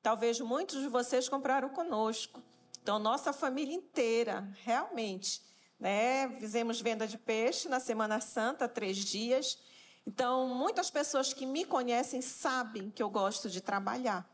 Talvez 0.00 0.38
muitos 0.38 0.80
de 0.80 0.86
vocês 0.86 1.28
compraram 1.28 1.68
conosco. 1.70 2.40
Então, 2.80 2.96
nossa 3.00 3.32
família 3.32 3.74
inteira, 3.74 4.48
realmente. 4.62 5.42
Né, 5.80 6.28
fizemos 6.38 6.80
venda 6.80 7.08
de 7.08 7.18
peixe 7.18 7.68
na 7.68 7.80
Semana 7.80 8.20
Santa, 8.20 8.68
três 8.68 8.98
dias. 8.98 9.58
Então, 10.06 10.46
muitas 10.54 10.92
pessoas 10.92 11.32
que 11.32 11.44
me 11.44 11.64
conhecem 11.64 12.22
sabem 12.22 12.88
que 12.88 13.02
eu 13.02 13.10
gosto 13.10 13.50
de 13.50 13.60
trabalhar. 13.60 14.24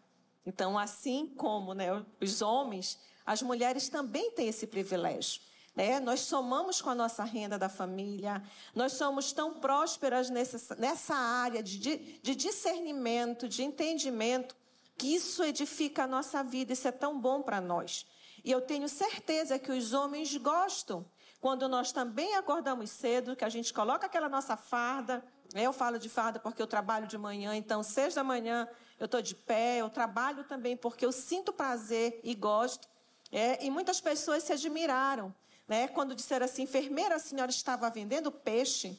Então, 0.45 0.79
assim 0.79 1.27
como 1.39 1.73
né, 1.73 2.05
os 2.21 2.43
homens, 2.43 2.99
as 3.25 3.41
mulheres 3.41 3.89
também 3.89 4.31
têm 4.33 4.49
esse 4.49 4.67
privilégio. 4.67 5.41
Né? 5.75 6.01
Nós 6.01 6.21
somamos 6.21 6.83
com 6.83 6.91
a 6.91 6.95
nossa 6.95 7.25
renda 7.25 7.59
da 7.59 7.69
família, 7.69 8.43
nós 8.75 8.93
somos 8.93 9.33
tão 9.33 9.55
prósperas 9.55 10.29
nessa, 10.29 10.77
nessa 10.77 11.15
área 11.15 11.63
de, 11.63 12.19
de 12.23 12.35
discernimento, 12.35 13.49
de 13.49 13.63
entendimento, 13.63 14.55
que 14.99 15.15
isso 15.15 15.43
edifica 15.43 16.05
a 16.05 16.07
nossa 16.07 16.45
vida, 16.45 16.73
isso 16.73 16.87
é 16.87 16.93
tão 16.93 17.19
bom 17.19 17.43
para 17.43 17.61
nós. 17.61 18.07
E 18.45 18.51
eu 18.51 18.61
tenho 18.61 18.89
certeza 18.89 19.59
que 19.59 19.73
os 19.73 19.93
homens 19.93 20.37
gostam 20.37 21.07
quando 21.41 21.69
nós 21.69 21.91
também 21.91 22.35
acordamos 22.37 22.91
cedo, 22.91 23.35
que 23.35 23.45
a 23.45 23.49
gente 23.49 23.73
coloca 23.73 24.07
aquela 24.07 24.29
nossa 24.29 24.57
farda. 24.57 25.25
Eu 25.55 25.73
falo 25.73 25.99
de 25.99 26.09
farda 26.09 26.39
porque 26.39 26.61
eu 26.61 26.67
trabalho 26.67 27.07
de 27.07 27.19
manhã, 27.19 27.55
então, 27.57 27.83
seis 27.83 28.15
da 28.15 28.23
manhã 28.23 28.69
eu 28.99 29.07
estou 29.07 29.21
de 29.21 29.35
pé, 29.35 29.79
eu 29.79 29.91
trabalho 29.91 30.45
também 30.45 30.77
porque 30.77 31.05
eu 31.05 31.11
sinto 31.11 31.53
prazer 31.53 32.21
e 32.23 32.35
gosto. 32.35 32.89
É, 33.31 33.65
e 33.65 33.71
muitas 33.71 34.01
pessoas 34.01 34.43
se 34.43 34.53
admiraram 34.53 35.35
né? 35.67 35.89
Quando 35.89 36.15
disseram 36.15 36.45
assim, 36.45 36.63
enfermeira, 36.63 37.17
a 37.17 37.19
senhora 37.19 37.51
estava 37.51 37.89
vendendo 37.91 38.31
peixe, 38.31 38.99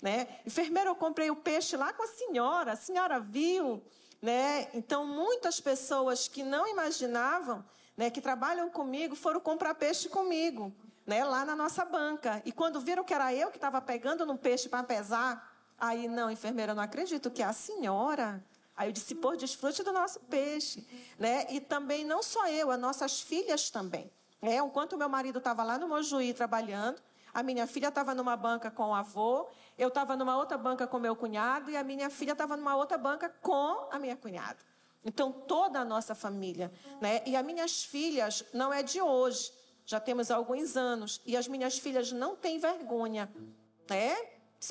né? 0.00 0.28
Enfermeira, 0.46 0.90
eu 0.90 0.94
comprei 0.94 1.30
o 1.30 1.36
peixe 1.36 1.76
lá 1.76 1.92
com 1.92 2.02
a 2.02 2.06
senhora, 2.06 2.72
a 2.72 2.76
senhora 2.76 3.18
viu, 3.20 3.82
né? 4.20 4.68
Então, 4.74 5.06
muitas 5.06 5.60
pessoas 5.60 6.28
que 6.28 6.42
não 6.42 6.66
imaginavam, 6.66 7.64
né, 7.96 8.10
que 8.10 8.20
trabalham 8.20 8.68
comigo, 8.70 9.14
foram 9.14 9.40
comprar 9.40 9.74
peixe 9.74 10.08
comigo, 10.08 10.74
né, 11.06 11.24
lá 11.24 11.44
na 11.44 11.54
nossa 11.54 11.84
banca. 11.84 12.42
E 12.44 12.50
quando 12.50 12.80
viram 12.80 13.04
que 13.04 13.14
era 13.14 13.32
eu 13.34 13.50
que 13.50 13.56
estava 13.56 13.80
pegando 13.80 14.26
no 14.26 14.36
peixe 14.36 14.68
para 14.68 14.82
pesar, 14.82 15.52
aí, 15.78 16.08
não, 16.08 16.30
enfermeira, 16.30 16.72
eu 16.72 16.76
não 16.76 16.82
acredito 16.82 17.30
que 17.30 17.42
é 17.42 17.46
a 17.46 17.52
senhora. 17.52 18.44
Aí 18.76 18.88
eu 18.88 18.92
disse, 18.92 19.14
pô, 19.14 19.36
desfrute 19.36 19.82
do 19.82 19.92
nosso 19.92 20.18
peixe, 20.20 20.84
né? 21.18 21.46
E 21.50 21.60
também 21.60 22.04
não 22.04 22.22
só 22.22 22.48
eu, 22.48 22.70
as 22.70 22.80
nossas 22.80 23.20
filhas 23.20 23.70
também. 23.70 24.10
É, 24.44 24.58
enquanto 24.58 24.98
meu 24.98 25.08
marido 25.08 25.38
estava 25.38 25.64
lá 25.64 25.78
no 25.78 25.88
Mojuí 25.88 26.34
trabalhando, 26.34 27.00
a 27.32 27.42
minha 27.42 27.66
filha 27.66 27.88
estava 27.88 28.14
numa 28.14 28.36
banca 28.36 28.70
com 28.70 28.90
o 28.90 28.94
avô, 28.94 29.48
eu 29.78 29.88
estava 29.88 30.14
numa 30.16 30.36
outra 30.36 30.58
banca 30.58 30.86
com 30.86 30.98
meu 30.98 31.16
cunhado 31.16 31.70
e 31.70 31.76
a 31.78 31.82
minha 31.82 32.10
filha 32.10 32.32
estava 32.32 32.54
numa 32.54 32.76
outra 32.76 32.98
banca 32.98 33.30
com 33.40 33.88
a 33.90 33.98
minha 33.98 34.14
cunhada. 34.14 34.58
Então, 35.02 35.32
toda 35.32 35.80
a 35.80 35.84
nossa 35.84 36.14
família. 36.14 36.70
Né? 37.00 37.22
E 37.24 37.34
as 37.34 37.44
minhas 37.44 37.84
filhas 37.84 38.44
não 38.52 38.70
é 38.70 38.82
de 38.82 39.00
hoje, 39.00 39.50
já 39.86 39.98
temos 39.98 40.30
alguns 40.30 40.76
anos. 40.76 41.22
E 41.24 41.38
as 41.38 41.48
minhas 41.48 41.78
filhas 41.78 42.12
não 42.12 42.36
têm 42.36 42.58
vergonha, 42.58 43.32
né? 43.88 44.14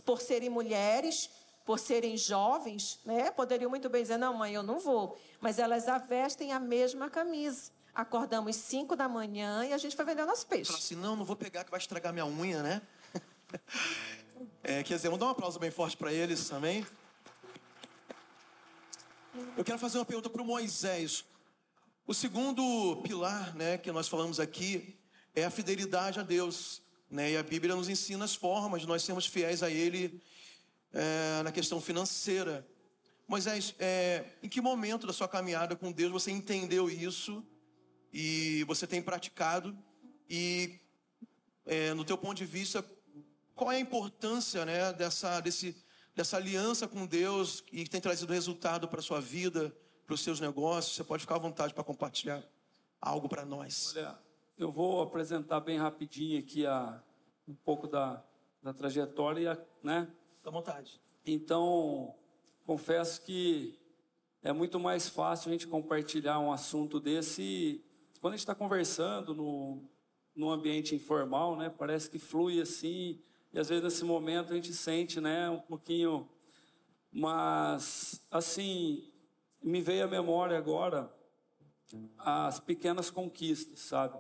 por 0.05 0.21
serem 0.21 0.49
mulheres, 0.49 1.31
por 1.65 1.79
serem 1.79 2.15
jovens, 2.15 2.99
né? 3.05 3.31
poderiam 3.31 3.71
muito 3.71 3.89
bem 3.89 4.03
dizer: 4.03 4.17
não, 4.17 4.35
mãe, 4.35 4.53
eu 4.53 4.61
não 4.61 4.79
vou. 4.79 5.17
Mas 5.41 5.57
elas 5.57 5.85
vestem 6.07 6.53
a 6.53 6.59
mesma 6.59 7.09
camisa. 7.09 7.71
Acordamos 7.95 8.55
5 8.55 8.95
da 8.95 9.07
manhã 9.07 9.65
e 9.65 9.73
a 9.73 9.77
gente 9.77 9.95
foi 9.95 10.03
vender 10.03 10.25
nosso 10.25 10.47
peixe. 10.47 10.71
Fala 10.71 10.79
assim, 10.79 10.95
não, 10.95 11.15
não 11.15 11.23
vou 11.23 11.35
pegar 11.35 11.63
que 11.63 11.69
vai 11.69 11.79
estragar 11.79 12.11
minha 12.11 12.25
unha, 12.25 12.63
né? 12.63 12.81
É, 14.63 14.81
quer 14.81 14.95
dizer, 14.95 15.07
vamos 15.07 15.19
dar 15.19 15.27
um 15.27 15.29
aplauso 15.29 15.59
bem 15.59 15.69
forte 15.69 15.95
para 15.95 16.11
eles 16.11 16.49
também. 16.49 16.85
Eu 19.55 19.63
quero 19.63 19.77
fazer 19.77 19.99
uma 19.99 20.05
pergunta 20.05 20.29
para 20.29 20.41
o 20.41 20.45
Moisés. 20.45 21.23
O 22.05 22.13
segundo 22.13 23.01
pilar, 23.03 23.55
né, 23.55 23.77
que 23.77 23.91
nós 23.91 24.07
falamos 24.07 24.39
aqui, 24.39 24.99
é 25.35 25.45
a 25.45 25.49
fidelidade 25.49 26.19
a 26.19 26.23
Deus. 26.23 26.81
Né? 27.09 27.31
E 27.31 27.37
a 27.37 27.43
Bíblia 27.43 27.75
nos 27.75 27.87
ensina 27.87 28.25
as 28.25 28.35
formas 28.35 28.81
de 28.81 28.87
nós 28.87 29.03
sermos 29.03 29.25
fiéis 29.25 29.61
a 29.61 29.69
Ele 29.69 30.21
é, 30.91 31.43
na 31.43 31.51
questão 31.51 31.79
financeira. 31.79 32.67
Moisés, 33.27 33.75
é, 33.79 34.25
em 34.41 34.49
que 34.49 34.59
momento 34.59 35.07
da 35.07 35.13
sua 35.13 35.27
caminhada 35.27 35.75
com 35.75 35.91
Deus 35.91 36.11
você 36.11 36.31
entendeu 36.31 36.89
isso 36.89 37.45
e 38.13 38.63
você 38.65 38.85
tem 38.85 39.01
praticado 39.01 39.75
e 40.29 40.79
é, 41.65 41.93
no 41.93 42.05
teu 42.05 42.17
ponto 42.17 42.37
de 42.37 42.45
vista 42.45 42.85
qual 43.55 43.71
é 43.71 43.77
a 43.77 43.79
importância 43.79 44.65
né, 44.65 44.93
dessa, 44.93 45.39
desse, 45.39 45.75
dessa 46.15 46.37
aliança 46.37 46.87
com 46.87 47.05
Deus 47.05 47.63
e 47.71 47.83
que 47.83 47.89
tem 47.89 48.01
trazido 48.01 48.33
resultado 48.33 48.87
para 48.87 48.99
a 48.99 49.03
sua 49.03 49.19
vida, 49.19 49.75
para 50.05 50.13
os 50.13 50.21
seus 50.21 50.39
negócios? 50.39 50.95
Você 50.95 51.03
pode 51.03 51.21
ficar 51.21 51.35
à 51.35 51.39
vontade 51.39 51.73
para 51.73 51.83
compartilhar 51.83 52.43
algo 53.01 53.27
para 53.29 53.45
nós. 53.45 53.93
Olha, 53.95 54.17
eu 54.57 54.71
vou 54.71 55.01
apresentar 55.01 55.59
bem 55.59 55.77
rapidinho 55.77 56.39
aqui 56.39 56.65
a, 56.65 57.01
um 57.47 57.53
pouco 57.53 57.87
da, 57.87 58.23
da 58.61 58.73
trajetória, 58.73 59.59
né? 59.83 60.07
à 60.43 60.49
vontade. 60.49 60.99
Então, 61.25 62.13
confesso 62.65 63.21
que 63.21 63.79
é 64.41 64.51
muito 64.51 64.79
mais 64.79 65.07
fácil 65.07 65.49
a 65.49 65.51
gente 65.53 65.67
compartilhar 65.67 66.39
um 66.39 66.51
assunto 66.51 66.99
desse 66.99 67.83
quando 68.23 68.35
a 68.35 68.37
gente 68.37 68.43
está 68.43 68.55
conversando 68.55 69.35
no, 69.35 69.83
no 70.33 70.49
ambiente 70.49 70.95
informal, 70.95 71.57
né, 71.57 71.69
parece 71.69 72.09
que 72.09 72.17
flui 72.17 72.61
assim, 72.61 73.21
e 73.51 73.59
às 73.59 73.67
vezes 73.67 73.83
nesse 73.83 74.05
momento 74.05 74.53
a 74.53 74.55
gente 74.55 74.73
sente, 74.73 75.19
né, 75.19 75.49
um 75.49 75.59
pouquinho, 75.59 76.29
mas 77.11 78.25
assim, 78.31 79.11
me 79.61 79.81
veio 79.81 80.05
à 80.05 80.07
memória 80.07 80.57
agora 80.57 81.13
as 82.17 82.61
pequenas 82.61 83.11
conquistas, 83.11 83.79
sabe? 83.79 84.17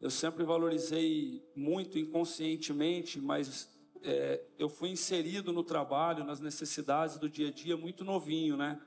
Eu 0.00 0.10
sempre 0.10 0.42
valorizei 0.42 1.48
muito 1.54 2.00
inconscientemente, 2.00 3.20
mas 3.20 3.72
é, 4.02 4.44
eu 4.58 4.68
fui 4.68 4.88
inserido 4.88 5.52
no 5.52 5.62
trabalho, 5.62 6.24
nas 6.24 6.40
necessidades 6.40 7.18
do 7.18 7.30
dia 7.30 7.50
a 7.50 7.52
dia 7.52 7.76
muito 7.76 8.02
novinho, 8.02 8.56
né? 8.56 8.82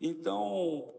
Então, 0.00 0.94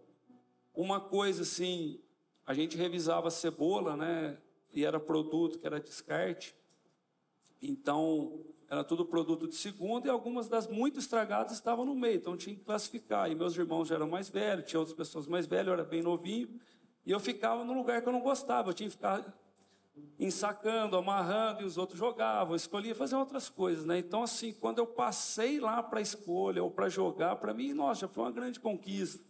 uma 0.76 1.00
coisa 1.00 1.42
assim 1.42 2.00
a 2.46 2.54
gente 2.54 2.78
revisava 2.78 3.28
a 3.28 3.32
cebola, 3.32 3.96
né? 3.96 4.38
E 4.74 4.86
era 4.86 5.00
produto 5.00 5.60
que 5.60 5.68
era 5.68 5.80
descarte. 5.80 6.56
Então, 7.62 8.46
era 8.72 8.86
tudo 8.86 9.06
produto 9.06 9.50
de 9.50 9.56
segunda 9.56 10.08
e 10.08 10.10
algumas 10.10 10.48
das 10.48 10.66
muito 10.66 10.98
estragadas 10.98 11.52
estavam 11.52 11.86
no 11.86 11.94
meio, 11.94 12.16
então 12.16 12.38
tinha 12.38 12.56
que 12.56 12.64
classificar. 12.64 13.30
E 13.30 13.36
meus 13.36 13.56
irmãos 13.58 13.90
já 13.90 13.96
eram 13.96 14.08
mais 14.08 14.30
velhos, 14.30 14.66
tinha 14.66 14.80
outras 14.80 14.96
pessoas 14.96 15.28
mais 15.28 15.46
velhas, 15.46 15.68
eu 15.68 15.74
era 15.74 15.84
bem 15.84 16.02
novinho, 16.02 16.58
e 17.06 17.12
eu 17.12 17.20
ficava 17.20 17.66
num 17.66 17.74
lugar 17.74 18.02
que 18.02 18.08
eu 18.08 18.14
não 18.14 18.22
gostava, 18.22 18.70
eu 18.70 18.74
tinha 18.74 18.90
que 18.90 18.96
ficar 18.96 19.26
ensacando, 20.18 20.96
amarrando, 20.96 21.62
e 21.62 21.66
os 21.66 21.78
outros 21.78 22.00
jogavam, 22.00 22.56
escolhia 22.56 22.96
fazer 22.96 23.18
outras 23.18 23.50
coisas, 23.50 23.86
né? 23.86 24.00
Então, 24.00 24.24
assim, 24.24 24.54
quando 24.54 24.80
eu 24.80 24.88
passei 24.88 25.60
lá 25.60 25.84
para 25.84 26.00
escolha 26.00 26.64
ou 26.64 26.72
para 26.72 26.88
jogar, 26.88 27.36
para 27.36 27.54
mim, 27.54 27.74
nossa, 27.74 28.08
foi 28.08 28.24
uma 28.24 28.32
grande 28.32 28.60
conquista. 28.60 29.22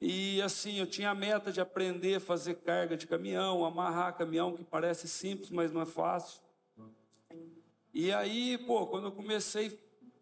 E 0.00 0.40
assim, 0.42 0.78
eu 0.78 0.86
tinha 0.86 1.10
a 1.10 1.14
meta 1.14 1.50
de 1.50 1.60
aprender 1.60 2.16
a 2.16 2.20
fazer 2.20 2.54
carga 2.56 2.96
de 2.96 3.06
caminhão, 3.06 3.64
amarrar 3.64 4.16
caminhão, 4.16 4.56
que 4.56 4.62
parece 4.62 5.08
simples, 5.08 5.50
mas 5.50 5.72
não 5.72 5.80
é 5.80 5.86
fácil. 5.86 6.40
E 7.92 8.12
aí, 8.12 8.58
pô, 8.58 8.86
quando 8.86 9.06
eu 9.06 9.12
comecei 9.12 9.76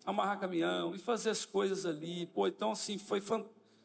a 0.04 0.10
amarrar 0.10 0.40
caminhão 0.40 0.94
e 0.94 0.98
fazer 0.98 1.28
as 1.28 1.44
coisas 1.44 1.84
ali, 1.84 2.26
pô, 2.26 2.46
então 2.46 2.70
assim, 2.70 2.96
foi, 2.96 3.22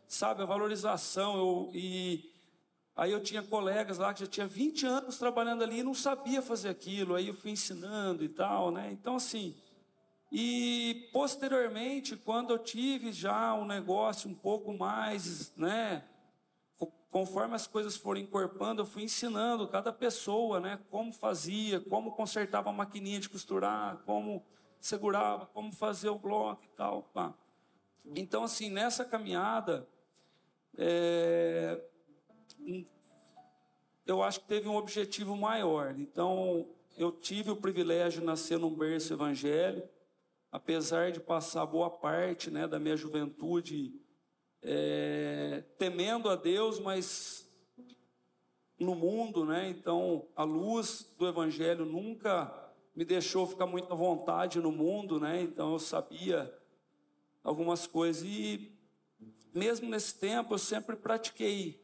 sabe, 0.07 0.41
a 0.41 0.45
valorização. 0.45 1.35
Eu, 1.35 1.71
e 1.73 2.31
aí 2.95 3.11
eu 3.11 3.21
tinha 3.21 3.43
colegas 3.43 3.97
lá 3.97 4.13
que 4.13 4.21
já 4.21 4.27
tinha 4.27 4.47
20 4.47 4.85
anos 4.85 5.17
trabalhando 5.17 5.61
ali 5.61 5.79
e 5.79 5.83
não 5.83 5.93
sabia 5.93 6.41
fazer 6.41 6.69
aquilo, 6.69 7.15
aí 7.15 7.27
eu 7.27 7.33
fui 7.33 7.51
ensinando 7.51 8.23
e 8.23 8.29
tal, 8.29 8.71
né? 8.71 8.89
Então, 8.93 9.17
assim, 9.17 9.53
e 10.31 11.09
posteriormente, 11.11 12.15
quando 12.15 12.53
eu 12.53 12.59
tive 12.59 13.11
já 13.11 13.53
um 13.53 13.65
negócio 13.65 14.29
um 14.29 14.33
pouco 14.33 14.71
mais, 14.71 15.53
né, 15.57 16.03
conforme 17.09 17.53
as 17.53 17.67
coisas 17.67 17.97
foram 17.97 18.21
encorpando, 18.21 18.81
eu 18.81 18.85
fui 18.85 19.03
ensinando 19.03 19.67
cada 19.67 19.91
pessoa, 19.91 20.61
né, 20.61 20.79
como 20.89 21.11
fazia, 21.11 21.81
como 21.81 22.13
consertava 22.13 22.69
a 22.69 22.73
maquininha 22.73 23.19
de 23.19 23.27
costurar, 23.27 23.97
como 24.05 24.41
segurava, 24.79 25.45
como 25.47 25.73
fazer 25.73 26.09
o 26.09 26.17
bloco 26.17 26.63
e 26.63 26.69
tal. 26.77 27.03
Pá. 27.13 27.33
Então, 28.15 28.45
assim, 28.45 28.69
nessa 28.69 29.03
caminhada, 29.03 29.85
é, 30.77 31.83
eu 34.05 34.23
acho 34.23 34.39
que 34.39 34.47
teve 34.47 34.69
um 34.69 34.77
objetivo 34.77 35.35
maior. 35.35 35.93
Então, 35.99 36.67
eu 36.97 37.11
tive 37.11 37.51
o 37.51 37.55
privilégio 37.57 38.21
de 38.21 38.25
nascer 38.25 38.57
num 38.57 38.73
berço 38.73 39.13
evangélico, 39.13 40.00
apesar 40.51 41.11
de 41.11 41.19
passar 41.19 41.65
boa 41.65 41.89
parte 41.89 42.51
né, 42.51 42.67
da 42.67 42.77
minha 42.77 42.97
juventude 42.97 43.93
é, 44.61 45.63
temendo 45.77 46.29
a 46.29 46.35
Deus, 46.35 46.79
mas 46.79 47.49
no 48.77 48.95
mundo, 48.95 49.45
né? 49.45 49.69
Então, 49.69 50.27
a 50.35 50.43
luz 50.43 51.15
do 51.17 51.27
Evangelho 51.27 51.85
nunca 51.85 52.51
me 52.95 53.05
deixou 53.05 53.47
ficar 53.47 53.67
muito 53.67 53.91
à 53.93 53.95
vontade 53.95 54.59
no 54.59 54.71
mundo, 54.71 55.19
né? 55.19 55.41
Então, 55.41 55.73
eu 55.73 55.79
sabia 55.79 56.53
algumas 57.43 57.87
coisas 57.87 58.23
e 58.23 58.75
mesmo 59.53 59.89
nesse 59.89 60.19
tempo 60.19 60.53
eu 60.53 60.57
sempre 60.57 60.95
pratiquei. 60.95 61.79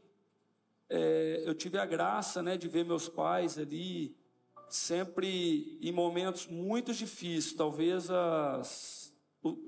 É, 0.89 1.43
eu 1.45 1.53
tive 1.53 1.77
a 1.77 1.85
graça, 1.85 2.41
né, 2.41 2.57
de 2.57 2.67
ver 2.67 2.85
meus 2.85 3.07
pais 3.07 3.57
ali 3.57 4.16
sempre 4.69 5.77
em 5.81 5.91
momentos 5.91 6.47
muito 6.47 6.93
difíceis, 6.93 7.53
talvez 7.53 8.09
as, 8.09 9.13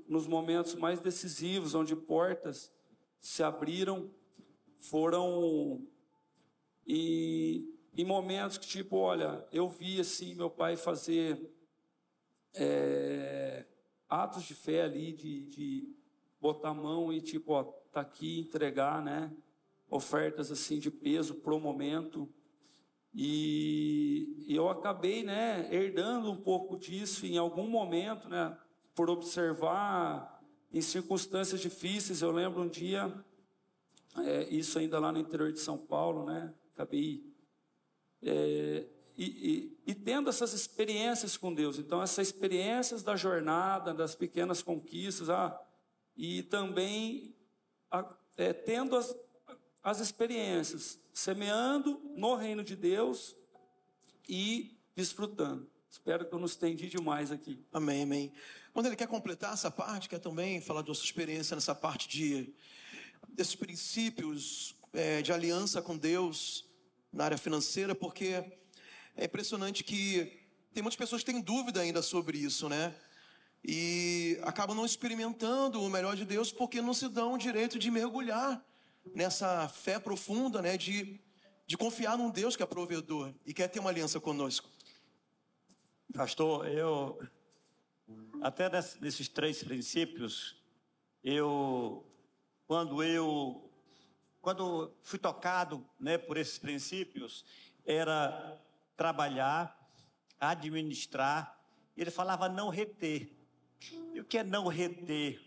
nos 0.08 0.26
momentos 0.26 0.74
mais 0.74 1.00
decisivos, 1.00 1.74
onde 1.74 1.94
portas 1.96 2.72
se 3.20 3.42
abriram, 3.42 4.10
foram 4.76 5.86
e 6.86 7.72
em 7.96 8.04
momentos 8.04 8.58
que 8.58 8.66
tipo, 8.66 8.96
olha, 8.96 9.46
eu 9.52 9.68
vi 9.68 10.00
assim 10.00 10.34
meu 10.34 10.50
pai 10.50 10.76
fazer 10.76 11.50
é, 12.54 13.66
atos 14.08 14.44
de 14.44 14.54
fé 14.54 14.82
ali, 14.82 15.12
de, 15.12 15.46
de 15.46 15.94
botar 16.40 16.70
a 16.70 16.74
mão 16.74 17.12
e 17.12 17.20
tipo, 17.20 17.52
ó, 17.52 17.64
tá 17.92 18.00
aqui 18.00 18.40
entregar, 18.40 19.02
né? 19.02 19.32
Ofertas 19.88 20.50
assim 20.50 20.78
de 20.78 20.90
peso 20.90 21.36
pro 21.36 21.60
momento. 21.60 22.28
E, 23.14 24.44
eu 24.48 24.68
acabei, 24.68 25.22
né, 25.22 25.68
herdando 25.70 26.30
um 26.30 26.36
pouco 26.36 26.76
disso 26.76 27.26
em 27.26 27.36
algum 27.38 27.68
momento, 27.68 28.28
né, 28.28 28.56
por 28.94 29.10
observar 29.10 30.40
em 30.72 30.80
circunstâncias 30.80 31.60
difíceis. 31.60 32.22
Eu 32.22 32.30
lembro 32.30 32.62
um 32.62 32.68
dia, 32.68 33.12
é, 34.18 34.48
isso 34.50 34.78
ainda 34.78 34.98
lá 34.98 35.10
no 35.12 35.18
interior 35.18 35.52
de 35.52 35.58
São 35.58 35.78
Paulo, 35.78 36.24
né? 36.24 36.52
Acabei. 36.74 37.24
É, 38.22 38.86
e, 39.16 39.24
e, 39.86 39.90
e, 39.90 39.94
tendo 39.94 40.30
essas 40.30 40.52
experiências 40.52 41.36
com 41.36 41.52
Deus. 41.52 41.78
Então, 41.78 42.02
essas 42.02 42.28
experiências 42.28 43.02
da 43.02 43.16
jornada, 43.16 43.92
das 43.92 44.14
pequenas 44.14 44.62
conquistas, 44.62 45.28
ah, 45.28 45.60
e 46.16 46.42
também 46.44 47.34
a, 47.90 48.14
é, 48.36 48.52
tendo 48.52 48.96
as, 48.96 49.14
as 49.82 50.00
experiências, 50.00 50.98
semeando 51.12 52.00
no 52.16 52.34
reino 52.34 52.62
de 52.62 52.76
Deus 52.76 53.34
e 54.28 54.76
desfrutando. 54.94 55.68
Espero 55.90 56.26
que 56.26 56.32
eu 56.32 56.38
não 56.38 56.46
estendi 56.46 56.88
demais 56.88 57.32
aqui. 57.32 57.64
Amém, 57.72 58.02
amém. 58.02 58.32
Quando 58.72 58.86
ele 58.86 58.96
quer 58.96 59.08
completar 59.08 59.54
essa 59.54 59.70
parte, 59.70 60.08
quer 60.08 60.20
também 60.20 60.60
falar 60.60 60.82
da 60.82 60.94
sua 60.94 61.04
experiência 61.04 61.54
nessa 61.54 61.74
parte 61.74 62.08
de 62.08 62.52
desses 63.28 63.54
princípios 63.54 64.74
é, 64.92 65.22
de 65.22 65.32
aliança 65.32 65.82
com 65.82 65.96
Deus 65.96 66.64
na 67.12 67.24
área 67.24 67.38
financeira, 67.38 67.94
porque 67.94 68.44
é 69.16 69.24
impressionante 69.24 69.82
que 69.82 70.40
tem 70.72 70.82
muitas 70.82 70.96
pessoas 70.96 71.22
que 71.22 71.32
têm 71.32 71.40
dúvida 71.40 71.80
ainda 71.80 72.02
sobre 72.02 72.38
isso, 72.38 72.68
né? 72.68 72.94
E 73.64 74.38
acabam 74.42 74.76
não 74.76 74.86
experimentando 74.86 75.82
o 75.82 75.90
melhor 75.90 76.16
de 76.16 76.24
Deus 76.24 76.52
porque 76.52 76.80
não 76.80 76.94
se 76.94 77.08
dão 77.08 77.34
o 77.34 77.38
direito 77.38 77.78
de 77.78 77.90
mergulhar 77.90 78.64
nessa 79.14 79.68
fé 79.68 79.98
profunda, 79.98 80.60
né? 80.62 80.76
De, 80.76 81.20
de 81.66 81.76
confiar 81.76 82.16
num 82.18 82.30
Deus 82.30 82.56
que 82.56 82.62
é 82.62 82.66
provedor 82.66 83.32
e 83.46 83.54
quer 83.54 83.68
ter 83.68 83.80
uma 83.80 83.90
aliança 83.90 84.20
conosco. 84.20 84.68
Pastor, 86.12 86.66
eu 86.68 87.18
até 88.42 88.68
nesses 89.00 89.28
três 89.28 89.62
princípios, 89.62 90.56
eu 91.22 92.04
quando 92.66 93.02
eu 93.02 93.70
quando 94.40 94.96
fui 95.02 95.18
tocado, 95.18 95.86
né, 95.98 96.16
por 96.16 96.36
esses 96.38 96.58
princípios, 96.58 97.44
era 97.84 98.58
trabalhar, 98.96 99.76
administrar. 100.38 101.62
Ele 101.96 102.10
falava 102.10 102.48
não 102.48 102.70
reter. 102.70 103.30
E 104.14 104.20
o 104.20 104.24
que 104.24 104.38
é 104.38 104.44
não 104.44 104.66
reter? 104.66 105.40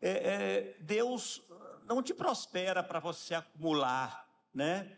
É, 0.00 0.10
é, 0.10 0.76
Deus 0.80 1.42
não 1.88 2.02
te 2.02 2.12
prospera 2.12 2.82
para 2.82 3.00
você 3.00 3.34
acumular, 3.34 4.28
né? 4.54 4.92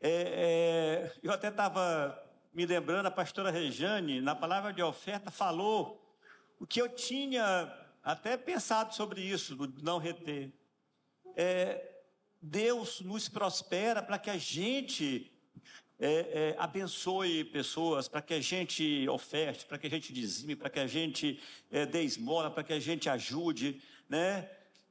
É, 0.00 1.12
é 1.12 1.16
eu 1.22 1.30
até 1.30 1.48
estava 1.48 2.22
me 2.52 2.64
lembrando, 2.64 3.06
a 3.06 3.10
pastora 3.10 3.50
Rejane, 3.50 4.20
na 4.20 4.34
palavra 4.34 4.72
de 4.72 4.82
oferta, 4.82 5.30
falou 5.30 6.02
o 6.58 6.66
que 6.66 6.80
eu 6.80 6.88
tinha 6.88 7.70
até 8.02 8.36
pensado 8.36 8.94
sobre 8.94 9.20
isso, 9.20 9.54
do 9.54 9.82
não 9.82 9.98
reter. 9.98 10.50
É, 11.36 11.86
Deus 12.40 13.02
nos 13.02 13.28
prospera 13.28 14.02
para 14.02 14.18
que 14.18 14.30
a 14.30 14.38
gente 14.38 15.30
é, 15.98 16.08
é, 16.08 16.56
abençoe 16.58 17.44
pessoas, 17.44 18.08
para 18.08 18.22
que 18.22 18.32
a 18.32 18.40
gente 18.40 19.06
oferte, 19.08 19.66
para 19.66 19.76
que 19.76 19.86
a 19.86 19.90
gente 19.90 20.12
dizime, 20.12 20.56
para 20.56 20.70
que 20.70 20.80
a 20.80 20.86
gente 20.86 21.38
é, 21.70 21.84
dê 21.84 22.02
esmola, 22.02 22.50
para 22.50 22.64
que 22.64 22.72
a 22.72 22.80
gente 22.80 23.08
ajude, 23.08 23.82
né? 24.08 24.48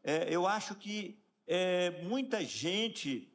É, 0.08 0.28
eu 0.30 0.46
acho 0.46 0.76
que 0.76 1.18
é, 1.48 1.89
muita 2.04 2.46
gente 2.46 3.28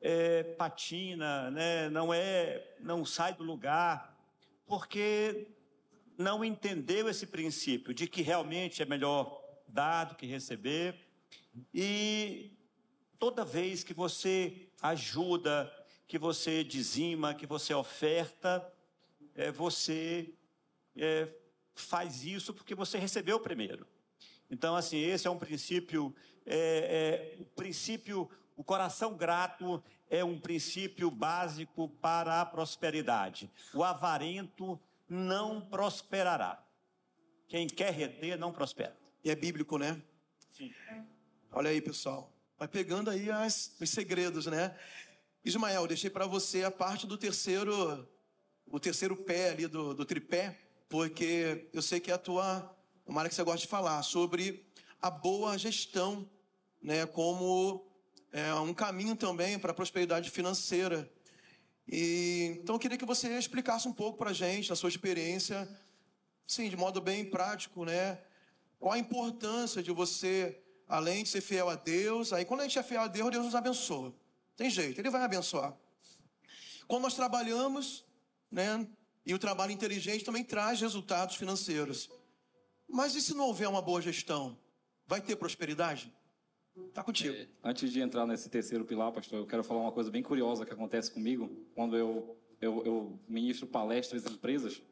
é, 0.00 0.42
patina, 0.42 1.52
né? 1.52 1.88
não 1.88 2.12
é, 2.12 2.74
não 2.80 3.04
sai 3.04 3.32
do 3.32 3.44
lugar, 3.44 4.12
porque 4.66 5.46
não 6.18 6.44
entendeu 6.44 7.08
esse 7.08 7.28
princípio 7.28 7.94
de 7.94 8.08
que 8.08 8.22
realmente 8.22 8.82
é 8.82 8.84
melhor 8.84 9.40
dar 9.68 10.06
do 10.06 10.16
que 10.16 10.26
receber. 10.26 10.98
E 11.72 12.50
toda 13.20 13.44
vez 13.44 13.84
que 13.84 13.94
você 13.94 14.68
ajuda, 14.82 15.72
que 16.08 16.18
você 16.18 16.64
dizima, 16.64 17.36
que 17.36 17.46
você 17.46 17.72
oferta, 17.72 18.68
é, 19.36 19.52
você 19.52 20.34
é, 20.96 21.32
faz 21.72 22.24
isso 22.24 22.52
porque 22.52 22.74
você 22.74 22.98
recebeu 22.98 23.38
primeiro. 23.38 23.91
Então, 24.52 24.76
assim, 24.76 24.98
esse 24.98 25.26
é 25.26 25.30
um 25.30 25.38
princípio, 25.38 26.14
é, 26.46 27.34
é, 27.38 27.42
o 27.42 27.44
princípio 27.46 28.30
o 28.54 28.62
coração 28.62 29.16
grato 29.16 29.82
é 30.10 30.22
um 30.22 30.38
princípio 30.38 31.10
básico 31.10 31.88
para 32.00 32.42
a 32.42 32.46
prosperidade. 32.46 33.50
O 33.72 33.82
avarento 33.82 34.78
não 35.08 35.60
prosperará. 35.60 36.62
Quem 37.48 37.66
quer 37.66 37.92
reter 37.92 38.38
não 38.38 38.52
prospera. 38.52 38.96
E 39.24 39.30
é 39.30 39.34
bíblico, 39.34 39.78
né? 39.78 40.00
Sim. 40.52 40.72
Olha 41.50 41.70
aí, 41.70 41.80
pessoal. 41.80 42.30
Vai 42.58 42.68
pegando 42.68 43.10
aí 43.10 43.30
as, 43.30 43.74
os 43.80 43.90
segredos, 43.90 44.46
né? 44.46 44.78
Ismael, 45.44 45.86
deixei 45.86 46.10
para 46.10 46.26
você 46.26 46.62
a 46.62 46.70
parte 46.70 47.06
do 47.06 47.18
terceiro, 47.18 48.08
o 48.66 48.78
terceiro 48.78 49.16
pé 49.16 49.50
ali 49.50 49.66
do, 49.66 49.94
do 49.94 50.04
tripé, 50.04 50.58
porque 50.88 51.68
eu 51.72 51.82
sei 51.82 51.98
que 51.98 52.10
é 52.10 52.14
a 52.14 52.18
tua, 52.18 52.72
uma 53.06 53.20
área 53.20 53.28
que 53.28 53.34
você 53.34 53.42
gosta 53.42 53.60
de 53.60 53.66
falar, 53.66 54.02
sobre 54.02 54.66
a 55.00 55.10
boa 55.10 55.58
gestão, 55.58 56.28
né? 56.80 57.06
Como 57.06 57.84
é 58.32 58.54
um 58.54 58.72
caminho 58.72 59.14
também 59.14 59.58
para 59.58 59.72
a 59.72 59.74
prosperidade 59.74 60.30
financeira. 60.30 61.10
E, 61.86 62.58
então 62.62 62.76
eu 62.76 62.78
queria 62.78 62.96
que 62.96 63.04
você 63.04 63.36
explicasse 63.36 63.86
um 63.86 63.92
pouco 63.92 64.18
para 64.18 64.30
a 64.30 64.32
gente, 64.32 64.72
a 64.72 64.76
sua 64.76 64.88
experiência, 64.88 65.68
sim, 66.46 66.68
de 66.68 66.76
modo 66.76 67.00
bem 67.00 67.24
prático, 67.24 67.84
né? 67.84 68.18
Qual 68.78 68.92
a 68.92 68.98
importância 68.98 69.82
de 69.82 69.90
você, 69.90 70.60
além 70.88 71.24
de 71.24 71.28
ser 71.28 71.40
fiel 71.40 71.68
a 71.68 71.74
Deus, 71.74 72.32
aí 72.32 72.44
quando 72.44 72.60
a 72.60 72.64
gente 72.64 72.78
é 72.78 72.82
fiel 72.82 73.02
a 73.02 73.08
Deus, 73.08 73.30
Deus 73.30 73.44
nos 73.44 73.54
abençoa. 73.54 74.14
Tem 74.56 74.70
jeito, 74.70 75.00
Ele 75.00 75.10
vai 75.10 75.22
abençoar. 75.22 75.76
Quando 76.86 77.02
nós 77.02 77.14
trabalhamos, 77.14 78.04
né? 78.50 78.86
E 79.24 79.32
o 79.34 79.38
trabalho 79.38 79.72
inteligente 79.72 80.24
também 80.24 80.42
traz 80.42 80.80
resultados 80.80 81.36
financeiros. 81.36 82.10
Mas 82.92 83.14
e 83.14 83.22
se 83.22 83.34
não 83.34 83.46
houver 83.46 83.66
uma 83.68 83.80
boa 83.80 84.02
gestão? 84.02 84.56
Vai 85.06 85.22
ter 85.22 85.34
prosperidade? 85.36 86.12
Tá 86.92 87.02
contigo. 87.02 87.34
É, 87.34 87.48
antes 87.64 87.90
de 87.90 88.00
entrar 88.00 88.26
nesse 88.26 88.50
terceiro 88.50 88.84
pilar, 88.84 89.10
pastor, 89.12 89.38
eu 89.38 89.46
quero 89.46 89.64
falar 89.64 89.80
uma 89.80 89.92
coisa 89.92 90.10
bem 90.10 90.22
curiosa 90.22 90.66
que 90.66 90.72
acontece 90.72 91.10
comigo 91.10 91.50
quando 91.74 91.96
eu, 91.96 92.36
eu, 92.60 92.82
eu 92.84 93.20
ministro 93.26 93.66
palestras 93.66 94.26
em 94.26 94.32
empresas 94.34 94.82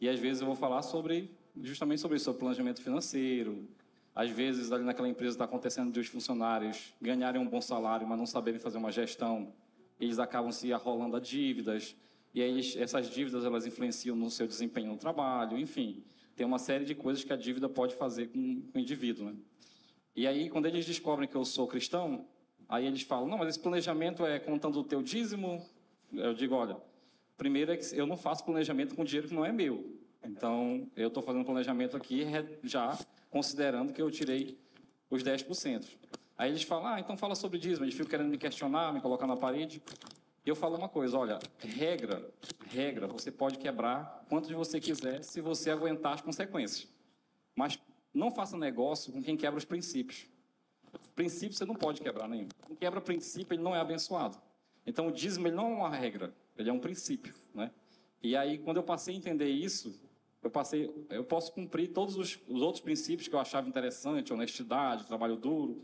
e 0.00 0.08
às 0.08 0.18
vezes 0.18 0.40
eu 0.40 0.46
vou 0.46 0.56
falar 0.56 0.80
sobre 0.82 1.30
justamente 1.60 2.00
sobre 2.00 2.16
isso, 2.16 2.24
sobre 2.24 2.40
planejamento 2.40 2.82
financeiro, 2.82 3.68
Às 4.14 4.30
vezes, 4.30 4.70
ali 4.70 4.84
naquela 4.84 5.08
empresa 5.08 5.34
está 5.34 5.44
acontecendo 5.44 5.90
de 5.90 5.98
os 5.98 6.06
funcionários 6.06 6.94
ganharem 7.00 7.40
um 7.40 7.48
bom 7.48 7.60
salário, 7.60 8.06
mas 8.06 8.16
não 8.16 8.26
saberem 8.26 8.60
fazer 8.60 8.78
uma 8.78 8.92
gestão. 8.92 9.52
Eles 9.98 10.20
acabam 10.20 10.52
se 10.52 10.72
arrolando 10.72 11.16
a 11.16 11.20
dívidas. 11.20 11.96
E 12.32 12.40
aí, 12.40 12.60
essas 12.76 13.10
dívidas 13.10 13.44
elas 13.44 13.66
influenciam 13.66 14.14
no 14.14 14.30
seu 14.30 14.46
desempenho 14.46 14.92
no 14.92 14.96
trabalho. 14.96 15.58
Enfim, 15.58 16.04
tem 16.36 16.46
uma 16.46 16.58
série 16.58 16.84
de 16.84 16.94
coisas 16.94 17.24
que 17.24 17.32
a 17.32 17.36
dívida 17.36 17.68
pode 17.68 17.94
fazer 17.94 18.28
com, 18.28 18.62
o 18.74 18.78
indivíduo. 18.78 19.26
Né? 19.26 19.36
E 20.16 20.26
aí, 20.26 20.48
quando 20.48 20.66
eles 20.66 20.84
descobrem 20.86 21.28
que 21.28 21.36
eu 21.36 21.44
sou 21.44 21.66
cristão, 21.66 22.26
aí 22.68 22.86
eles 22.86 23.02
falam: 23.02 23.28
não, 23.28 23.38
mas 23.38 23.50
esse 23.50 23.60
planejamento 23.60 24.24
é 24.24 24.38
contando 24.38 24.78
o 24.78 24.84
teu 24.84 25.02
dízimo. 25.02 25.64
Eu 26.12 26.34
digo: 26.34 26.54
olha, 26.54 26.76
primeiro 27.36 27.72
é 27.72 27.76
que 27.76 27.96
eu 27.96 28.06
não 28.06 28.16
faço 28.16 28.44
planejamento 28.44 28.94
com 28.94 29.04
dinheiro 29.04 29.28
que 29.28 29.34
não 29.34 29.44
é 29.44 29.52
meu. 29.52 29.98
Então, 30.24 30.88
eu 30.96 31.08
estou 31.08 31.22
fazendo 31.22 31.44
planejamento 31.44 31.96
aqui 31.96 32.24
já 32.62 32.98
considerando 33.30 33.92
que 33.92 34.00
eu 34.00 34.10
tirei 34.10 34.58
os 35.10 35.22
10%. 35.22 35.86
Aí 36.36 36.50
eles 36.50 36.62
falam, 36.62 36.86
ah, 36.86 37.00
então 37.00 37.16
fala 37.16 37.34
sobre 37.34 37.58
dízimo. 37.58 37.84
Eles 37.84 37.94
ficam 37.94 38.08
querendo 38.08 38.28
me 38.28 38.38
questionar, 38.38 38.92
me 38.92 39.00
colocar 39.00 39.26
na 39.26 39.36
parede. 39.36 39.82
Eu 40.44 40.54
falo 40.54 40.76
uma 40.76 40.88
coisa, 40.88 41.18
olha, 41.18 41.38
regra, 41.58 42.30
regra, 42.66 43.06
você 43.06 43.32
pode 43.32 43.58
quebrar 43.58 44.26
quanto 44.28 44.46
de 44.46 44.54
você 44.54 44.78
quiser 44.78 45.22
se 45.22 45.40
você 45.40 45.70
aguentar 45.70 46.14
as 46.14 46.20
consequências. 46.20 46.86
Mas 47.56 47.78
não 48.12 48.30
faça 48.30 48.56
negócio 48.56 49.12
com 49.12 49.22
quem 49.22 49.36
quebra 49.36 49.56
os 49.56 49.64
princípios. 49.64 50.26
Princípio 51.14 51.56
você 51.56 51.64
não 51.64 51.74
pode 51.74 52.02
quebrar 52.02 52.28
nenhum. 52.28 52.48
Quem 52.66 52.76
quebra 52.76 53.00
princípio, 53.00 53.54
ele 53.54 53.62
não 53.62 53.74
é 53.74 53.80
abençoado. 53.80 54.38
Então 54.86 55.08
o 55.08 55.12
dízimo 55.12 55.48
ele 55.48 55.56
não 55.56 55.72
é 55.72 55.74
uma 55.76 55.88
regra, 55.88 56.34
ele 56.58 56.68
é 56.68 56.72
um 56.72 56.78
princípio, 56.78 57.34
né? 57.54 57.70
E 58.22 58.36
aí 58.36 58.58
quando 58.58 58.76
eu 58.76 58.82
passei 58.82 59.14
a 59.14 59.18
entender 59.18 59.48
isso, 59.48 59.98
eu 60.42 60.50
passei, 60.50 60.92
eu 61.08 61.24
posso 61.24 61.52
cumprir 61.52 61.88
todos 61.92 62.16
os, 62.16 62.38
os, 62.46 62.60
outros 62.60 62.82
princípios 62.82 63.28
que 63.28 63.34
eu 63.34 63.40
achava 63.40 63.66
interessante, 63.66 64.30
honestidade, 64.30 65.06
trabalho 65.06 65.36
duro, 65.36 65.82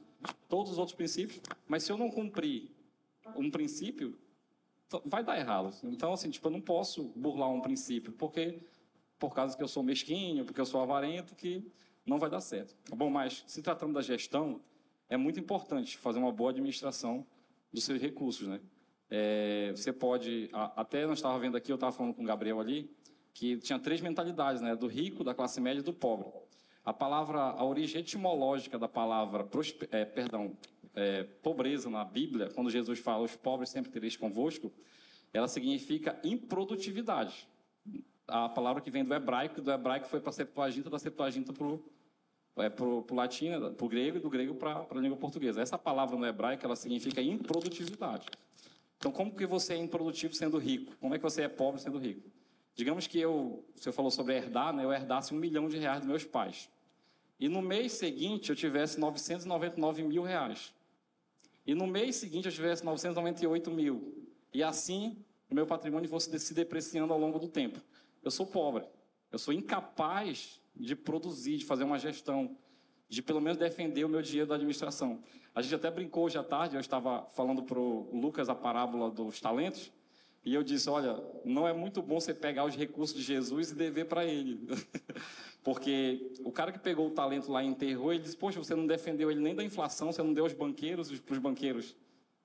todos 0.51 0.73
os 0.73 0.79
outros 0.79 0.95
princípios, 0.95 1.41
mas 1.67 1.83
se 1.83 1.91
eu 1.91 1.97
não 1.97 2.11
cumprir 2.11 2.71
um 3.35 3.51
princípio, 3.51 4.19
vai 5.05 5.23
dar 5.23 5.39
errado. 5.39 5.71
Então, 5.85 6.13
assim, 6.13 6.31
tipo, 6.31 6.47
eu 6.49 6.53
não 6.53 6.61
posso 6.61 7.05
burlar 7.17 7.51
um 7.51 7.61
princípio, 7.61 8.13
porque 8.13 8.61
por 9.19 9.35
causa 9.35 9.57
que 9.57 9.63
eu 9.63 9.69
sou 9.69 9.83
mesquinho, 9.83 10.45
porque 10.45 10.61
eu 10.61 10.67
sou 10.67 10.81
avarento, 10.81 11.35
que 11.35 11.71
não 12.07 12.19
vai 12.19 12.31
dar 12.31 12.41
certo. 12.41 12.75
Tá 12.89 12.97
bom, 12.97 13.11
mas 13.11 13.45
se 13.47 13.63
tratando 13.63 13.93
da 13.93 14.03
gestão, 14.03 14.61
é 15.09 15.17
muito 15.17 15.39
importante 15.39 15.99
fazer 15.99 16.19
uma 16.19 16.33
boa 16.33 16.51
administração 16.51 17.27
dos 17.73 17.85
seus 17.85 18.01
recursos, 18.01 18.49
né? 18.49 18.61
É, 19.11 19.73
você 19.75 19.93
pode, 19.93 20.49
até 20.53 21.05
nós 21.07 21.19
estava 21.19 21.39
vendo 21.39 21.57
aqui, 21.57 21.71
eu 21.71 21.75
estava 21.75 21.93
falando 21.93 22.15
com 22.15 22.23
o 22.23 22.27
Gabriel 22.27 22.61
ali, 22.61 22.91
que 23.35 23.59
tinha 23.59 23.79
três 23.79 24.01
mentalidades, 24.01 24.63
né? 24.63 24.75
Do 24.75 24.87
rico, 24.87 25.23
da 25.23 25.35
classe 25.35 25.61
média 25.61 25.81
e 25.81 25.85
do 25.85 25.93
pobre. 25.93 26.29
A 26.85 26.93
palavra, 26.93 27.41
a 27.41 27.65
origem 27.65 28.01
etimológica 28.01 28.79
da 28.79 28.89
palavra, 28.89 29.47
é, 29.91 30.05
perdão, 30.05 30.57
é, 30.95 31.23
pobreza 31.23 31.89
na 31.89 32.05
Bíblia, 32.05 32.51
quando 32.55 32.71
Jesus 32.71 32.99
fala, 32.99 33.25
os 33.25 33.37
pobres 33.37 33.71
sempre 33.71 33.91
tereis 33.91 34.17
convosco, 34.17 34.73
ela 35.33 35.49
significa 35.49 36.19
improdutividade. 36.25 37.49
A 38.27 38.49
palavra 38.49 38.81
que 38.83 38.91
vem 38.91 39.05
do 39.05 39.15
hebraico, 39.15 39.61
do 39.61 39.71
hebraico 39.71 40.07
foi 40.07 40.21
para 40.21 40.31
a 40.31 40.33
Septuaginta, 40.33 40.91
da 40.91 40.99
Septuaginta 40.99 41.53
para 41.53 41.67
o 41.67 41.83
é, 42.57 42.69
pro, 42.69 43.03
pro 43.03 43.17
latino, 43.17 43.73
para 43.73 43.87
o 43.87 43.89
grego 43.89 44.19
e 44.19 44.21
do 44.21 44.29
grego 44.29 44.55
para 44.55 44.87
a 44.91 44.95
língua 44.95 45.17
portuguesa. 45.17 45.61
Essa 45.61 45.79
palavra 45.79 46.17
no 46.17 46.27
hebraico, 46.27 46.65
ela 46.65 46.77
significa 46.77 47.21
improdutividade. 47.23 48.27
Então, 48.99 49.11
como 49.11 49.35
que 49.35 49.47
você 49.47 49.75
é 49.75 49.77
improdutivo 49.77 50.35
sendo 50.35 50.59
rico? 50.59 50.95
Como 51.01 51.15
é 51.15 51.19
que 51.19 51.23
você 51.23 51.43
é 51.43 51.49
pobre 51.49 51.81
sendo 51.81 51.99
rico? 51.99 52.29
Digamos 52.75 53.07
que 53.07 53.19
eu, 53.19 53.65
você 53.75 53.91
falou 53.91 54.11
sobre 54.11 54.37
herdar, 54.37 54.75
né? 54.75 54.85
Eu 54.85 54.93
herdasse 54.93 55.35
um 55.35 55.39
milhão 55.39 55.69
de 55.69 55.79
reais 55.79 56.01
dos 56.01 56.09
meus 56.09 56.25
pais. 56.25 56.69
E 57.39 57.49
no 57.49 57.63
mês 57.63 57.93
seguinte 57.93 58.51
eu 58.51 58.57
tivesse 58.57 59.01
999 59.01 60.03
mil 60.03 60.23
reais. 60.23 60.75
E 61.71 61.75
no 61.75 61.87
mês 61.87 62.17
seguinte 62.17 62.47
eu 62.47 62.53
tivesse 62.53 62.85
998 62.85 63.71
mil. 63.71 64.27
E 64.53 64.61
assim 64.61 65.25
o 65.49 65.55
meu 65.55 65.65
patrimônio 65.65 66.11
fosse 66.11 66.37
se 66.41 66.53
depreciando 66.53 67.13
ao 67.13 67.19
longo 67.21 67.39
do 67.39 67.47
tempo. 67.47 67.81
Eu 68.25 68.31
sou 68.33 68.45
pobre. 68.45 68.85
Eu 69.31 69.39
sou 69.39 69.55
incapaz 69.55 70.61
de 70.75 70.97
produzir, 70.97 71.59
de 71.59 71.65
fazer 71.65 71.85
uma 71.85 71.97
gestão, 71.97 72.57
de 73.09 73.23
pelo 73.23 73.41
menos 73.41 73.57
defender 73.57 74.05
o 74.05 74.09
meu 74.09 74.21
dinheiro 74.21 74.49
da 74.49 74.57
administração. 74.57 75.23
A 75.55 75.63
gente 75.63 75.77
até 75.77 75.89
brincou 75.93 76.25
hoje 76.25 76.37
à 76.37 76.43
tarde, 76.43 76.75
eu 76.75 76.81
estava 76.81 77.25
falando 77.37 77.63
para 77.63 77.79
o 77.79 78.11
Lucas 78.13 78.49
a 78.49 78.55
parábola 78.57 79.09
dos 79.09 79.41
talentos, 79.41 79.93
e 80.45 80.53
eu 80.53 80.65
disse: 80.65 80.91
olha, 80.91 81.23
não 81.45 81.69
é 81.69 81.73
muito 81.73 82.03
bom 82.03 82.19
você 82.19 82.35
pegar 82.35 82.65
os 82.65 82.75
recursos 82.75 83.17
de 83.17 83.23
Jesus 83.23 83.71
e 83.71 83.77
dever 83.77 84.07
para 84.07 84.25
ele. 84.25 84.59
Porque 85.63 86.33
o 86.45 86.51
cara 86.51 86.73
que 86.73 86.79
pegou 86.79 87.09
o 87.09 87.11
talento 87.11 87.51
lá 87.53 87.63
e 87.63 87.67
enterrou, 87.67 88.13
ele 88.13 88.23
disse: 88.23 88.37
Poxa, 88.37 88.59
você 88.59 88.75
não 88.75 88.87
defendeu 88.87 89.31
ele 89.31 89.41
nem 89.41 89.55
da 89.55 89.63
inflação, 89.63 90.11
você 90.13 90.23
não 90.23 90.33
deu 90.33 90.45
aos 90.45 90.55
banqueiros, 90.55 91.21
para 91.21 91.35
os 91.35 91.39
banqueiros, 91.39 91.95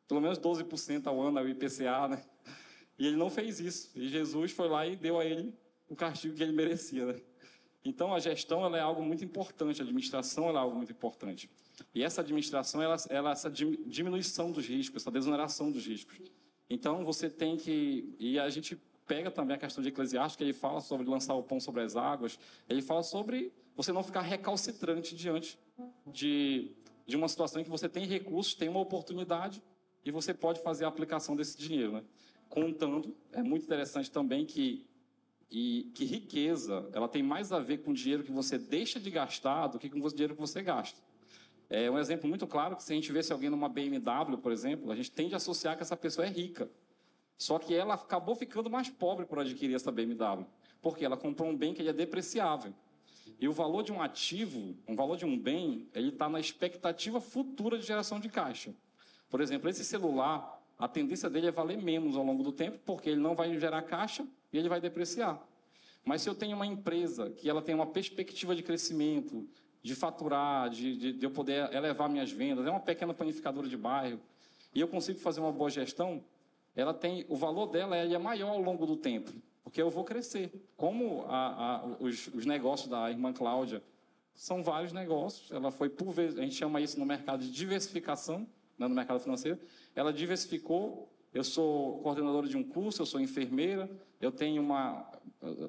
pelo 0.08 0.20
menos 0.20 0.38
12% 0.38 1.08
ao 1.08 1.22
ano, 1.22 1.40
ao 1.40 1.48
IPCA, 1.48 2.08
né? 2.10 2.24
E 2.98 3.08
ele 3.08 3.16
não 3.16 3.30
fez 3.30 3.60
isso. 3.60 3.92
E 3.96 4.08
Jesus 4.08 4.52
foi 4.52 4.68
lá 4.68 4.86
e 4.86 4.96
deu 4.96 5.20
a 5.20 5.26
ele 5.26 5.54
o 5.90 5.96
castigo 5.96 6.36
que 6.36 6.44
ele 6.44 6.52
merecia, 6.52 7.06
né? 7.06 7.22
Então, 7.84 8.14
a 8.14 8.20
gestão 8.20 8.66
ela 8.66 8.78
é 8.78 8.82
algo 8.82 9.04
muito 9.04 9.24
importante, 9.24 9.80
a 9.80 9.84
administração 9.84 10.50
é 10.50 10.58
algo 10.58 10.76
muito 10.76 10.92
importante. 10.92 11.50
E 11.94 12.04
essa 12.04 12.22
administração, 12.22 12.82
ela, 12.82 12.96
ela 13.10 13.32
essa 13.32 13.50
diminuição 13.50 14.52
dos 14.52 14.66
riscos, 14.66 15.04
essa 15.04 15.12
desoneração 15.12 15.72
dos 15.72 15.86
riscos. 15.86 16.18
Então 16.70 17.04
você 17.04 17.30
tem 17.30 17.58
que. 17.58 18.16
E 18.20 18.40
a 18.40 18.50
gente 18.50 18.78
pega 19.08 19.30
também 19.32 19.56
a 19.56 19.60
questão 19.60 19.82
de 19.82 19.90
Eclesiastes, 19.90 20.36
que 20.36 20.44
ele 20.44 20.54
fala 20.54 20.82
sobre 20.82 21.08
lançar 21.08 21.34
o 21.36 21.44
pão 21.44 21.60
sobre 21.60 21.82
as 21.82 21.96
águas, 21.96 22.40
ele 22.68 22.82
fala 22.82 23.04
sobre 23.04 23.52
você 23.76 23.92
não 23.92 24.04
ficar 24.04 24.22
recalcitrante 24.22 25.16
diante 25.16 25.60
de, 26.08 26.72
de 27.06 27.16
uma 27.16 27.28
situação 27.28 27.62
em 27.62 27.64
que 27.64 27.70
você 27.70 27.90
tem 27.90 28.06
recursos, 28.06 28.56
tem 28.56 28.70
uma 28.70 28.80
oportunidade 28.80 29.62
e 30.04 30.12
você 30.12 30.34
pode 30.34 30.62
fazer 30.62 30.86
a 30.86 30.88
aplicação 30.88 31.36
desse 31.36 31.58
dinheiro. 31.58 31.94
Né? 31.94 32.04
Contando, 32.50 33.16
é 33.32 33.44
muito 33.44 33.64
interessante 33.64 34.10
também 34.10 34.46
que, 34.46 34.86
e, 35.52 35.92
que 35.94 36.06
riqueza 36.06 36.88
ela 36.94 37.08
tem 37.08 37.22
mais 37.22 37.52
a 37.52 37.60
ver 37.60 37.80
com 37.80 37.92
o 37.92 37.94
dinheiro 37.94 38.24
que 38.24 38.32
você 38.32 38.58
deixa 38.58 39.00
de 39.00 39.12
gastar 39.12 39.68
do 39.68 39.80
que 39.80 39.90
com 39.90 40.00
o 40.00 40.10
dinheiro 40.10 40.36
que 40.36 40.42
você 40.42 40.62
gasta. 40.62 41.00
É 41.70 41.90
um 41.90 41.98
exemplo 41.98 42.30
muito 42.30 42.46
claro 42.46 42.76
que 42.76 42.84
se 42.84 42.94
a 42.94 42.96
gente 42.96 43.12
vê 43.12 43.22
alguém 43.32 43.50
numa 43.50 43.68
BMW, 43.68 44.38
por 44.38 44.52
exemplo, 44.52 44.92
a 44.92 44.96
gente 44.96 45.12
tende 45.12 45.34
a 45.34 45.38
associar 45.38 45.76
que 45.76 45.82
essa 45.82 45.98
pessoa 45.98 46.26
é 46.26 46.30
rica. 46.30 46.70
Só 47.38 47.60
que 47.60 47.74
ela 47.74 47.96
acabou 47.96 48.36
ficando 48.36 48.70
mais 48.70 48.90
pobre 48.90 49.26
por 49.26 49.40
adquirir 49.40 49.76
essa 49.76 49.92
BMW, 49.92 50.46
porque 50.82 51.04
ela 51.04 51.18
comprou 51.18 51.50
um 51.50 51.56
bem 51.56 51.74
que 51.74 51.88
é 51.88 51.94
depreciável. 51.94 52.74
E 53.40 53.48
o 53.48 53.52
valor 53.52 53.84
de 53.84 53.92
um 53.92 54.02
ativo, 54.02 54.76
um 54.88 54.96
valor 54.96 55.18
de 55.18 55.26
um 55.26 55.38
bem, 55.38 55.88
ele 55.94 56.10
está 56.10 56.30
na 56.30 56.40
expectativa 56.40 57.20
futura 57.20 57.78
de 57.78 57.86
geração 57.86 58.20
de 58.20 58.30
caixa. 58.30 58.74
Por 59.30 59.42
exemplo, 59.42 59.70
esse 59.70 59.84
celular, 59.84 60.62
a 60.80 60.88
tendência 60.88 61.30
dele 61.30 61.48
é 61.48 61.52
valer 61.52 61.78
menos 61.78 62.16
ao 62.16 62.24
longo 62.24 62.44
do 62.44 62.52
tempo, 62.52 62.80
porque 62.86 63.10
ele 63.10 63.20
não 63.20 63.36
vai 63.36 63.58
gerar 63.60 63.82
caixa 63.82 64.26
e 64.54 64.58
ele 64.58 64.70
vai 64.70 64.80
depreciar. 64.80 65.46
Mas 66.06 66.22
se 66.22 66.30
eu 66.30 66.36
tenho 66.36 66.56
uma 66.56 66.66
empresa 66.66 67.32
que 67.32 67.50
ela 67.50 67.62
tem 67.62 67.74
uma 67.74 67.88
perspectiva 67.88 68.56
de 68.56 68.62
crescimento, 68.62 69.48
de 69.82 69.96
faturar, 69.96 70.70
de, 70.70 70.96
de, 70.96 71.14
de, 71.14 71.26
eu 71.26 71.32
poder 71.32 71.74
elevar 71.74 72.08
minhas 72.08 72.32
vendas, 72.32 72.66
é 72.66 72.70
uma 72.70 72.80
pequena 72.80 73.14
panificadora 73.14 73.68
de 73.68 73.76
bairro, 73.76 74.20
e 74.74 74.80
eu 74.80 74.88
consigo 74.88 75.20
fazer 75.20 75.40
uma 75.40 75.52
boa 75.52 75.70
gestão, 75.70 76.24
ela 76.76 76.94
tem, 76.94 77.26
o 77.30 77.36
valor 77.36 77.68
dela 77.68 77.96
é 77.96 78.18
maior 78.18 78.50
ao 78.50 78.62
longo 78.62 78.86
do 78.86 78.98
tempo, 78.98 79.32
porque 79.64 79.82
eu 79.82 79.90
vou 79.90 80.04
crescer. 80.04 80.52
Como 80.76 81.24
a, 81.28 81.78
a, 81.78 81.86
os, 82.00 82.28
os, 82.28 82.46
negócios 82.46 82.90
da 82.90 83.10
irmã 83.10 83.32
Cláudia 83.32 83.82
são 84.34 84.62
vários 84.62 84.92
negócios, 84.92 85.52
ela 85.52 85.72
foi 85.72 85.90
por 85.90 86.12
vez, 86.12 86.38
a 86.38 86.42
gente 86.42 86.56
chama 86.56 86.82
isso 86.82 87.00
no 87.00 87.06
mercado 87.06 87.42
de 87.42 87.52
diversificação, 87.52 88.48
né, 88.78 88.88
no 88.88 88.96
mercado 88.96 89.20
financeiro, 89.20 89.60
ela 89.96 90.12
diversificou. 90.12 91.10
Eu 91.34 91.44
sou 91.44 92.00
coordenadora 92.00 92.48
de 92.48 92.56
um 92.56 92.64
curso, 92.64 93.02
eu 93.02 93.06
sou 93.06 93.20
enfermeira, 93.20 93.90
eu 94.22 94.32
tenho 94.32 94.62
uma, 94.62 95.10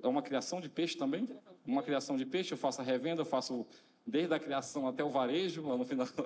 uma 0.05 0.23
criação 0.23 0.61
de 0.61 0.69
peixe 0.69 0.97
também, 0.97 1.29
uma 1.67 1.83
criação 1.83 2.17
de 2.17 2.25
peixe, 2.25 2.53
eu 2.53 2.59
faço 2.59 2.81
a 2.81 2.85
revenda, 2.85 3.23
eu 3.23 3.27
faço 3.27 3.67
desde 4.07 4.33
a 4.33 4.39
criação 4.39 4.87
até 4.87 5.03
o 5.03 5.09
varejo, 5.09 5.67
lá 5.67 5.77
no 5.77 5.85
final. 5.85 6.07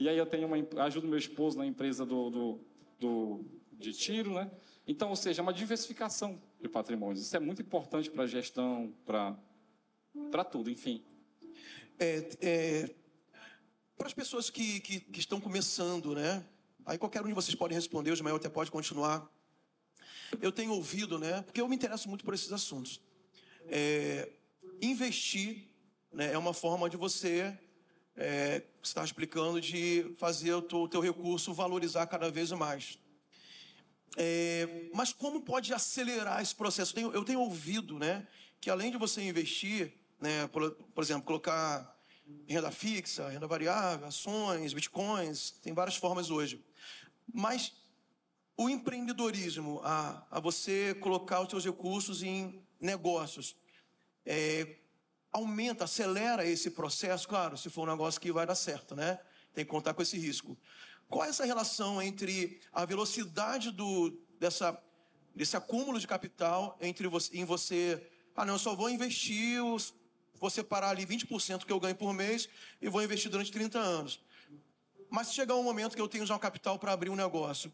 E 0.00 0.08
aí 0.08 0.16
eu 0.16 0.26
tenho 0.26 0.46
uma, 0.46 0.84
ajudo 0.84 1.08
meu 1.08 1.18
esposo 1.18 1.58
na 1.58 1.66
empresa 1.66 2.06
do, 2.06 2.30
do, 2.30 2.60
do, 3.00 3.44
de 3.78 3.92
tiro, 3.92 4.34
né? 4.34 4.50
Então, 4.86 5.10
ou 5.10 5.16
seja, 5.16 5.40
é 5.40 5.42
uma 5.42 5.52
diversificação 5.52 6.40
de 6.60 6.68
patrimônios. 6.68 7.20
Isso 7.20 7.36
é 7.36 7.40
muito 7.40 7.62
importante 7.62 8.10
para 8.10 8.24
a 8.24 8.26
gestão, 8.26 8.92
para 9.04 10.44
tudo, 10.44 10.70
enfim. 10.70 11.04
É, 11.98 12.28
é, 12.40 12.94
para 13.96 14.06
as 14.06 14.14
pessoas 14.14 14.50
que, 14.50 14.80
que, 14.80 15.00
que, 15.00 15.20
estão 15.20 15.40
começando, 15.40 16.14
né? 16.14 16.44
Aí 16.86 16.96
qualquer 16.96 17.22
um 17.22 17.28
de 17.28 17.34
vocês 17.34 17.54
pode 17.54 17.74
responder, 17.74 18.10
o 18.10 18.14
Ismael 18.14 18.36
até 18.36 18.48
pode 18.48 18.70
continuar. 18.70 19.30
Eu 20.40 20.52
tenho 20.52 20.72
ouvido, 20.72 21.18
né? 21.18 21.42
Porque 21.42 21.60
eu 21.60 21.68
me 21.68 21.76
interesso 21.76 22.08
muito 22.08 22.24
por 22.24 22.34
esses 22.34 22.52
assuntos. 22.52 23.00
É, 23.66 24.30
investir 24.80 25.68
né, 26.12 26.32
é 26.32 26.38
uma 26.38 26.54
forma 26.54 26.88
de 26.88 26.96
você 26.96 27.56
é, 28.16 28.62
estar 28.82 29.04
explicando 29.04 29.60
de 29.60 30.14
fazer 30.16 30.54
o 30.54 30.62
teu, 30.62 30.78
o 30.78 30.88
teu, 30.88 31.00
recurso 31.00 31.52
valorizar 31.52 32.06
cada 32.06 32.30
vez 32.30 32.50
mais. 32.52 32.98
É, 34.16 34.88
mas 34.94 35.12
como 35.12 35.42
pode 35.42 35.72
acelerar 35.72 36.42
esse 36.42 36.54
processo? 36.54 36.92
Eu 36.92 36.94
tenho, 36.94 37.12
eu 37.12 37.24
tenho, 37.24 37.40
ouvido, 37.40 37.98
né, 37.98 38.26
que 38.60 38.70
além 38.70 38.90
de 38.90 38.96
você 38.96 39.22
investir, 39.22 39.92
né, 40.20 40.46
por, 40.48 40.72
por 40.72 41.04
exemplo, 41.04 41.24
colocar 41.24 41.96
renda 42.46 42.70
fixa, 42.70 43.28
renda 43.28 43.46
variável, 43.46 44.06
ações, 44.06 44.72
bitcoins, 44.72 45.50
tem 45.62 45.72
várias 45.72 45.96
formas 45.96 46.30
hoje. 46.30 46.64
Mas 47.32 47.72
o 48.56 48.68
empreendedorismo, 48.68 49.80
a, 49.84 50.26
a 50.30 50.40
você 50.40 50.94
colocar 51.00 51.40
os 51.40 51.48
seus 51.48 51.64
recursos 51.64 52.22
em 52.22 52.60
negócios, 52.80 53.56
é, 54.26 54.76
aumenta, 55.32 55.84
acelera 55.84 56.44
esse 56.44 56.70
processo, 56.70 57.28
claro, 57.28 57.56
se 57.56 57.70
for 57.70 57.82
um 57.88 57.92
negócio 57.92 58.20
que 58.20 58.32
vai 58.32 58.46
dar 58.46 58.54
certo, 58.54 58.94
né? 58.94 59.18
Tem 59.54 59.64
que 59.64 59.70
contar 59.70 59.94
com 59.94 60.02
esse 60.02 60.18
risco. 60.18 60.56
Qual 61.08 61.24
é 61.24 61.28
essa 61.28 61.44
relação 61.44 62.02
entre 62.02 62.60
a 62.72 62.84
velocidade 62.84 63.70
do, 63.70 64.10
dessa, 64.38 64.78
desse 65.34 65.56
acúmulo 65.56 65.98
de 65.98 66.06
capital 66.06 66.76
entre 66.80 67.08
você, 67.08 67.36
em 67.36 67.44
você, 67.44 68.06
ah, 68.36 68.44
não, 68.44 68.54
eu 68.54 68.58
só 68.58 68.74
vou 68.74 68.90
investir, 68.90 69.58
vou 70.38 70.50
separar 70.50 70.90
ali 70.90 71.06
20% 71.06 71.64
que 71.64 71.72
eu 71.72 71.80
ganho 71.80 71.96
por 71.96 72.12
mês 72.12 72.48
e 72.80 72.88
vou 72.88 73.02
investir 73.02 73.30
durante 73.30 73.50
30 73.50 73.78
anos. 73.78 74.20
Mas 75.10 75.28
se 75.28 75.34
chegar 75.34 75.54
um 75.56 75.62
momento 75.62 75.96
que 75.96 76.02
eu 76.02 76.08
tenho 76.08 76.26
já 76.26 76.36
um 76.36 76.38
capital 76.38 76.78
para 76.78 76.92
abrir 76.92 77.08
um 77.08 77.16
negócio, 77.16 77.72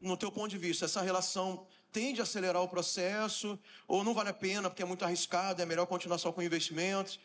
no 0.00 0.16
teu 0.16 0.30
ponto 0.30 0.48
de 0.48 0.58
vista, 0.58 0.84
essa 0.84 1.00
relação 1.00 1.66
tende 1.90 2.20
a 2.20 2.24
acelerar 2.24 2.62
o 2.62 2.68
processo 2.68 3.58
ou 3.86 4.04
não 4.04 4.12
vale 4.12 4.28
a 4.28 4.34
pena 4.34 4.68
porque 4.68 4.82
é 4.82 4.86
muito 4.86 5.04
arriscado, 5.04 5.62
é 5.62 5.66
melhor 5.66 5.86
continuar 5.86 6.18
só 6.18 6.30
com 6.30 6.42
investimentos? 6.42 7.18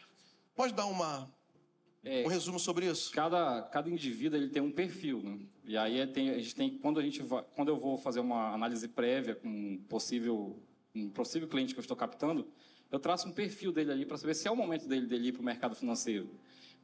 Pode 0.56 0.74
dar 0.74 0.86
uma, 0.86 1.30
é, 2.04 2.26
um 2.26 2.28
resumo 2.28 2.60
sobre 2.60 2.86
isso? 2.86 3.12
Cada, 3.12 3.62
cada 3.64 3.90
indivíduo 3.90 4.38
ele 4.38 4.50
tem 4.50 4.62
um 4.62 4.72
perfil, 4.72 5.22
né? 5.24 5.40
E 5.66 5.78
aí 5.78 6.00
é, 6.00 6.06
tem, 6.06 6.30
a 6.30 6.38
gente 6.38 6.54
tem 6.54 6.78
quando 6.78 7.00
a 7.00 7.04
gente 7.04 7.22
vai, 7.24 7.44
quando 7.56 7.70
eu 7.70 7.78
vou 7.78 7.98
fazer 7.98 8.20
uma 8.20 8.54
análise 8.54 8.88
prévia 8.88 9.36
com 9.36 9.48
um 9.48 9.78
possível 9.88 10.62
um 10.94 11.10
possível 11.10 11.48
cliente 11.48 11.74
que 11.74 11.80
eu 11.80 11.82
estou 11.82 11.98
captando, 11.98 12.48
eu 12.92 13.00
traço 13.00 13.28
um 13.28 13.32
perfil 13.32 13.72
dele 13.72 13.92
ali 13.92 14.06
para 14.06 14.18
saber 14.18 14.36
se 14.36 14.48
é 14.48 14.52
o 14.52 14.56
momento 14.56 14.88
dele, 14.88 15.08
dele 15.08 15.30
ir 15.30 15.32
para 15.32 15.42
o 15.42 15.46
mercado 15.46 15.76
financeiro. 15.76 16.30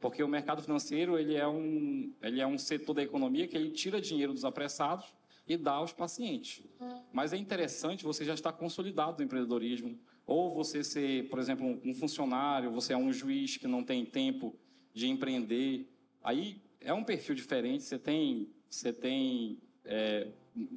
Porque 0.00 0.22
o 0.22 0.28
mercado 0.28 0.62
financeiro 0.62 1.18
ele 1.18 1.36
é, 1.36 1.46
um, 1.46 2.12
ele 2.22 2.40
é 2.40 2.46
um 2.46 2.58
setor 2.58 2.94
da 2.94 3.02
economia 3.02 3.46
que 3.46 3.56
ele 3.56 3.70
tira 3.70 4.00
dinheiro 4.00 4.32
dos 4.32 4.44
apressados 4.44 5.06
e 5.46 5.56
dá 5.56 5.72
aos 5.72 5.92
pacientes. 5.92 6.64
Mas 7.12 7.32
é 7.32 7.36
interessante 7.36 8.02
você 8.02 8.24
já 8.24 8.34
estar 8.34 8.52
consolidado 8.52 9.18
no 9.18 9.24
empreendedorismo, 9.24 9.98
ou 10.26 10.52
você 10.52 10.82
ser, 10.82 11.28
por 11.28 11.38
exemplo, 11.38 11.80
um 11.84 11.94
funcionário, 11.94 12.70
você 12.70 12.94
é 12.94 12.96
um 12.96 13.12
juiz 13.12 13.56
que 13.56 13.68
não 13.68 13.84
tem 13.84 14.04
tempo 14.04 14.56
de 14.92 15.08
empreender. 15.08 15.86
Aí 16.22 16.60
é 16.80 16.92
um 16.92 17.04
perfil 17.04 17.34
diferente, 17.34 17.84
você 17.84 17.98
tem, 17.98 18.48
você 18.68 18.92
tem 18.92 19.58
é, 19.84 20.28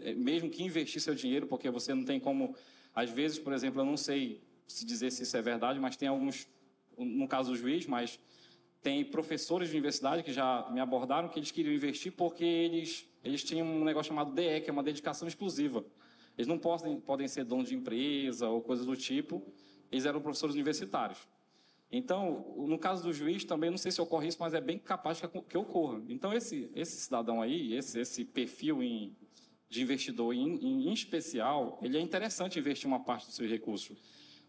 é, 0.02 0.13
mesmo 0.13 0.49
que 0.49 0.63
investir 0.63 1.02
seu 1.02 1.15
dinheiro, 1.15 1.47
porque 1.47 1.69
você 1.69 1.93
não 1.93 2.04
tem 2.04 2.19
como, 2.19 2.56
às 2.93 3.10
vezes, 3.10 3.39
por 3.39 3.54
exemplo, 3.54 3.82
eu 3.82 3.86
não 3.86 3.97
sei 3.97 4.41
se 4.67 4.86
dizer 4.86 5.12
se 5.12 5.23
isso 5.23 5.36
é 5.36 5.41
verdade, 5.41 5.80
mas 5.80 5.95
tem 5.95 6.08
alguns, 6.08 6.47
no 6.97 7.28
caso 7.28 7.52
do 7.52 7.58
juiz, 7.58 7.86
mas 7.86 8.19
tem 8.82 9.04
professores 9.04 9.69
de 9.69 9.76
universidade 9.76 10.23
que 10.23 10.34
já 10.34 10.69
me 10.71 10.80
abordaram 10.80 11.30
que 11.30 11.39
eles 11.39 11.52
queriam 11.52 11.73
investir 11.73 12.12
porque 12.12 12.43
eles, 12.43 13.08
eles 13.23 13.43
tinham 13.43 13.65
um 13.65 13.84
negócio 13.84 14.10
chamado 14.10 14.34
DE, 14.34 14.62
que 14.62 14.69
é 14.69 14.73
uma 14.73 14.84
dedicação 14.84 15.28
exclusiva. 15.28 15.86
Eles 16.38 16.47
não 16.47 16.58
podem, 16.58 16.99
podem 16.99 17.28
ser 17.28 17.45
donos 17.45 17.69
de 17.69 17.76
empresa 17.76 18.49
ou 18.49 18.62
coisas 18.62 18.86
do 18.86 18.95
tipo, 18.95 19.41
eles 19.91 20.06
eram 20.06 20.19
professores 20.21 20.56
universitários. 20.56 21.19
Então, 21.95 22.56
no 22.58 22.79
caso 22.79 23.03
do 23.03 23.13
juiz, 23.13 23.45
também 23.45 23.69
não 23.69 23.77
sei 23.77 23.91
se 23.91 24.01
ocorre 24.01 24.27
isso, 24.27 24.39
mas 24.39 24.56
é 24.56 24.60
bem 24.60 24.79
capaz 24.79 25.21
que, 25.21 25.27
que 25.27 25.56
ocorra. 25.56 26.01
Então, 26.10 26.34
esse, 26.34 26.71
esse 26.73 26.97
cidadão 26.97 27.39
aí, 27.39 27.75
esse, 27.75 27.99
esse 27.99 28.25
perfil 28.25 28.82
em, 28.82 29.15
de 29.69 29.84
investidor 29.84 30.34
em, 30.34 30.56
em, 30.56 30.88
em, 30.88 30.91
especial, 30.91 31.77
ele 31.84 31.95
é 31.95 32.01
interessante 32.01 32.58
investir 32.58 32.88
uma 32.88 32.99
parte 32.99 33.27
dos 33.27 33.36
seus 33.36 33.47
recursos. 33.47 33.95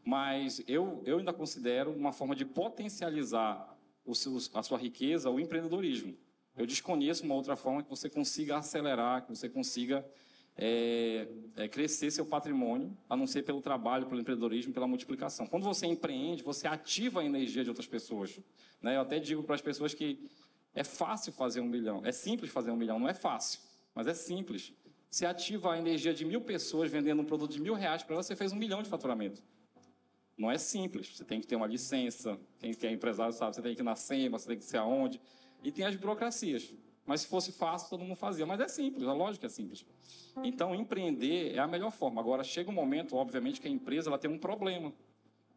Mas 0.02 0.64
eu, 0.66 1.02
eu 1.04 1.18
ainda 1.18 1.34
considero 1.34 1.92
uma 1.92 2.12
forma 2.12 2.34
de 2.34 2.46
potencializar 2.46 3.78
seu, 4.14 4.38
a 4.54 4.62
sua 4.62 4.78
riqueza 4.78 5.28
o 5.28 5.38
empreendedorismo. 5.38 6.16
Eu 6.56 6.64
desconheço 6.64 7.24
uma 7.24 7.34
outra 7.34 7.56
forma 7.56 7.82
que 7.82 7.90
você 7.90 8.08
consiga 8.08 8.56
acelerar, 8.56 9.26
que 9.26 9.28
você 9.28 9.50
consiga 9.50 10.02
é, 10.56 11.26
é, 11.56 11.68
crescer 11.68 12.10
seu 12.10 12.24
patrimônio, 12.24 12.96
a 13.08 13.16
não 13.16 13.26
ser 13.26 13.42
pelo 13.42 13.60
trabalho, 13.60 14.06
pelo 14.06 14.20
empreendedorismo, 14.20 14.72
pela 14.72 14.86
multiplicação. 14.86 15.46
Quando 15.46 15.64
você 15.64 15.86
empreende, 15.86 16.42
você 16.42 16.66
ativa 16.66 17.20
a 17.20 17.24
energia 17.24 17.64
de 17.64 17.70
outras 17.70 17.86
pessoas. 17.86 18.38
Né? 18.80 18.96
Eu 18.96 19.00
até 19.00 19.18
digo 19.18 19.42
para 19.42 19.54
as 19.54 19.62
pessoas 19.62 19.94
que 19.94 20.18
é 20.74 20.84
fácil 20.84 21.32
fazer 21.32 21.60
um 21.60 21.66
milhão, 21.66 22.02
é 22.04 22.12
simples 22.12 22.50
fazer 22.50 22.70
um 22.70 22.76
milhão, 22.76 22.98
não 22.98 23.08
é 23.08 23.14
fácil, 23.14 23.60
mas 23.94 24.06
é 24.06 24.14
simples. 24.14 24.72
Você 25.08 25.24
ativa 25.24 25.74
a 25.74 25.78
energia 25.78 26.12
de 26.12 26.24
mil 26.24 26.40
pessoas 26.40 26.90
vendendo 26.90 27.22
um 27.22 27.24
produto 27.24 27.52
de 27.52 27.60
mil 27.60 27.74
reais 27.74 28.02
para 28.02 28.16
você 28.16 28.34
fez 28.34 28.52
um 28.52 28.56
milhão 28.56 28.82
de 28.82 28.88
faturamento. 28.88 29.42
Não 30.36 30.50
é 30.50 30.58
simples, 30.58 31.16
você 31.16 31.24
tem 31.24 31.40
que 31.40 31.46
ter 31.46 31.54
uma 31.54 31.66
licença, 31.66 32.36
quem 32.58 32.74
é 32.82 32.92
empresário 32.92 33.32
sabe, 33.32 33.54
você 33.54 33.62
tem 33.62 33.74
que 33.74 33.82
ir 33.82 33.84
na 33.84 33.94
SEMA, 33.94 34.36
você 34.36 34.48
tem 34.48 34.58
que 34.58 34.64
ser 34.64 34.78
aonde, 34.78 35.20
e 35.62 35.70
tem 35.70 35.84
as 35.84 35.94
burocracias. 35.94 36.74
Mas 37.06 37.22
se 37.22 37.26
fosse 37.26 37.52
fácil, 37.52 37.90
todo 37.90 38.00
mundo 38.02 38.16
fazia. 38.16 38.46
Mas 38.46 38.60
é 38.60 38.68
simples, 38.68 39.06
a 39.06 39.12
lógica 39.12 39.46
é 39.46 39.48
simples. 39.48 39.84
Então, 40.42 40.74
empreender 40.74 41.54
é 41.54 41.58
a 41.58 41.66
melhor 41.66 41.90
forma. 41.90 42.20
Agora, 42.20 42.42
chega 42.42 42.70
um 42.70 42.74
momento, 42.74 43.16
obviamente, 43.16 43.60
que 43.60 43.68
a 43.68 43.70
empresa 43.70 44.08
ela 44.08 44.18
tem 44.18 44.30
um 44.30 44.38
problema. 44.38 44.92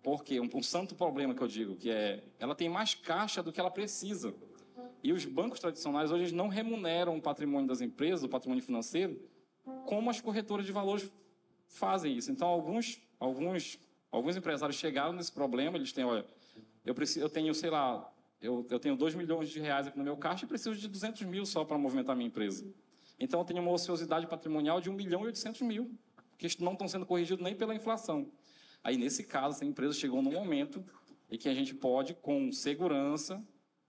Por 0.03 0.23
quê? 0.23 0.39
Um, 0.39 0.49
um 0.53 0.63
santo 0.63 0.95
problema 0.95 1.33
que 1.33 1.41
eu 1.41 1.47
digo, 1.47 1.75
que 1.75 1.89
é 1.89 2.23
ela 2.39 2.53
tem 2.53 2.69
mais 2.69 2.93
caixa 2.93 3.41
do 3.41 3.51
que 3.51 3.59
ela 3.59 3.71
precisa. 3.71 4.33
E 5.03 5.13
os 5.13 5.25
bancos 5.25 5.59
tradicionais 5.59 6.11
hoje 6.11 6.33
não 6.33 6.47
remuneram 6.47 7.17
o 7.17 7.21
patrimônio 7.21 7.67
das 7.67 7.81
empresas, 7.81 8.23
o 8.23 8.29
patrimônio 8.29 8.63
financeiro, 8.63 9.19
como 9.85 10.09
as 10.09 10.19
corretoras 10.19 10.65
de 10.65 10.71
valores 10.71 11.11
fazem 11.67 12.15
isso. 12.15 12.31
Então, 12.31 12.47
alguns, 12.47 13.01
alguns, 13.19 13.79
alguns 14.11 14.35
empresários 14.35 14.77
chegaram 14.77 15.13
nesse 15.13 15.31
problema, 15.31 15.77
eles 15.77 15.91
têm, 15.93 16.03
olha, 16.03 16.25
eu, 16.85 16.95
preciso, 16.95 17.25
eu 17.25 17.29
tenho, 17.29 17.53
sei 17.53 17.69
lá, 17.69 18.09
eu, 18.41 18.65
eu 18.69 18.79
tenho 18.79 18.95
2 18.95 19.15
milhões 19.15 19.49
de 19.49 19.59
reais 19.59 19.87
aqui 19.87 19.97
no 19.97 20.03
meu 20.03 20.17
caixa 20.17 20.45
e 20.45 20.47
preciso 20.47 20.75
de 20.75 20.87
200 20.87 21.23
mil 21.23 21.45
só 21.45 21.65
para 21.65 21.77
movimentar 21.77 22.15
minha 22.15 22.27
empresa. 22.27 22.65
Então, 23.19 23.39
eu 23.39 23.45
tenho 23.45 23.61
uma 23.61 23.71
ociosidade 23.71 24.27
patrimonial 24.27 24.79
de 24.79 24.89
1 24.89 24.93
milhão 24.93 25.23
e 25.23 25.27
800 25.27 25.61
mil, 25.61 25.91
que 26.37 26.47
não 26.61 26.73
estão 26.73 26.87
sendo 26.87 27.05
corrigidos 27.05 27.43
nem 27.43 27.55
pela 27.55 27.73
inflação. 27.73 28.31
Aí, 28.83 28.95
nesse 28.95 29.23
caso, 29.23 29.55
essa 29.55 29.65
empresa 29.65 29.93
chegou 29.93 30.21
num 30.21 30.31
momento 30.31 30.85
em 31.29 31.37
que 31.37 31.49
a 31.49 31.53
gente 31.53 31.73
pode, 31.73 32.13
com 32.13 32.51
segurança, 32.51 33.43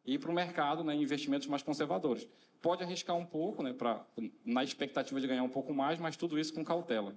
ir 0.04 0.18
para 0.18 0.30
o 0.30 0.34
mercado 0.34 0.82
né, 0.82 0.94
em 0.94 1.02
investimentos 1.02 1.46
mais 1.46 1.62
conservadores. 1.62 2.26
Pode 2.62 2.82
arriscar 2.82 3.16
um 3.16 3.26
pouco, 3.26 3.62
né, 3.62 3.72
pra, 3.72 4.04
na 4.44 4.64
expectativa 4.64 5.20
de 5.20 5.26
ganhar 5.26 5.42
um 5.42 5.48
pouco 5.48 5.74
mais, 5.74 5.98
mas 5.98 6.16
tudo 6.16 6.38
isso 6.38 6.54
com 6.54 6.64
cautela. 6.64 7.14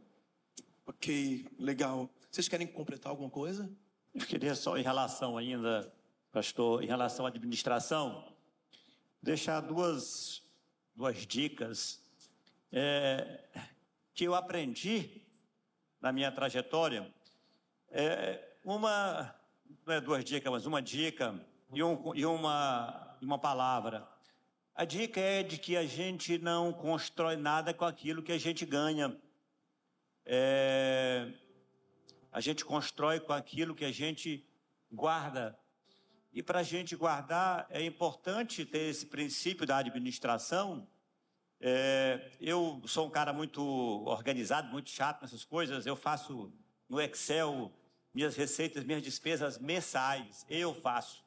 Ok, 0.86 1.46
legal. 1.58 2.10
Vocês 2.30 2.48
querem 2.48 2.68
completar 2.68 3.10
alguma 3.10 3.30
coisa? 3.30 3.72
Eu 4.14 4.26
queria 4.26 4.54
só, 4.54 4.78
em 4.78 4.84
relação 4.84 5.38
ainda, 5.38 5.92
pastor, 6.32 6.84
em 6.84 6.88
relação 6.88 7.26
à 7.26 7.30
administração, 7.30 8.34
deixar 9.22 9.60
duas, 9.60 10.42
duas 10.96 11.26
dicas 11.28 12.02
é, 12.72 13.44
que 14.14 14.24
eu 14.24 14.34
aprendi 14.34 15.22
na 16.00 16.12
minha 16.12 16.32
trajetória. 16.32 17.14
É, 17.90 18.56
uma, 18.64 19.36
não 19.86 19.94
é 19.94 20.00
duas 20.00 20.24
dicas, 20.24 20.52
mas 20.52 20.66
uma 20.66 20.82
dica 20.82 21.40
e, 21.74 21.84
um, 21.84 22.16
e 22.16 22.26
uma, 22.26 23.18
uma 23.22 23.38
palavra. 23.38 24.08
A 24.74 24.86
dica 24.86 25.20
é 25.20 25.44
de 25.44 25.58
que 25.58 25.76
a 25.76 25.86
gente 25.86 26.38
não 26.38 26.72
constrói 26.72 27.36
nada 27.36 27.74
com 27.74 27.84
aquilo 27.84 28.24
que 28.24 28.32
a 28.32 28.38
gente 28.38 28.66
ganha. 28.66 29.16
É, 30.26 31.30
a 32.32 32.40
gente 32.40 32.64
constrói 32.64 33.20
com 33.20 33.34
aquilo 33.34 33.76
que 33.76 33.84
a 33.84 33.92
gente 33.92 34.48
guarda. 34.90 35.60
E 36.34 36.42
para 36.42 36.60
a 36.60 36.64
gente 36.64 36.96
guardar, 36.96 37.68
é 37.70 37.84
importante 37.84 38.66
ter 38.66 38.90
esse 38.90 39.06
princípio 39.06 39.66
da 39.66 39.78
administração, 39.78 40.88
é, 41.64 42.32
eu 42.42 42.82
sou 42.88 43.06
um 43.06 43.10
cara 43.10 43.32
muito 43.32 43.62
organizado, 44.06 44.70
muito 44.70 44.90
chato 44.90 45.22
nessas 45.22 45.46
coisas. 45.46 45.86
Eu 45.86 45.96
faço 45.96 46.52
no 46.90 47.00
Excel 47.00 47.72
minhas 48.12 48.36
receitas, 48.36 48.84
minhas 48.84 49.04
despesas 49.04 49.60
mensais. 49.60 50.44
Eu 50.50 50.74
faço, 50.74 51.24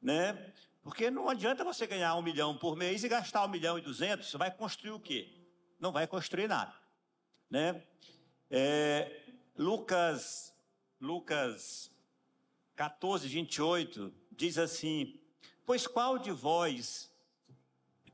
né? 0.00 0.52
Porque 0.80 1.10
não 1.10 1.28
adianta 1.28 1.64
você 1.64 1.86
ganhar 1.88 2.14
um 2.14 2.22
milhão 2.22 2.56
por 2.56 2.76
mês 2.76 3.02
e 3.02 3.08
gastar 3.08 3.44
um 3.44 3.48
milhão 3.48 3.76
e 3.76 3.80
duzentos. 3.80 4.30
Você 4.30 4.38
vai 4.38 4.50
construir 4.50 4.92
o 4.92 5.00
quê? 5.00 5.28
Não 5.80 5.90
vai 5.90 6.06
construir 6.06 6.46
nada, 6.46 6.72
né? 7.50 7.82
É, 8.48 9.10
Lucas, 9.58 10.54
Lucas 11.00 11.90
14, 12.76 13.26
28 13.26 14.14
diz 14.36 14.58
assim: 14.58 15.18
Pois 15.64 15.86
qual 15.86 16.18
de 16.18 16.30
vós 16.30 17.10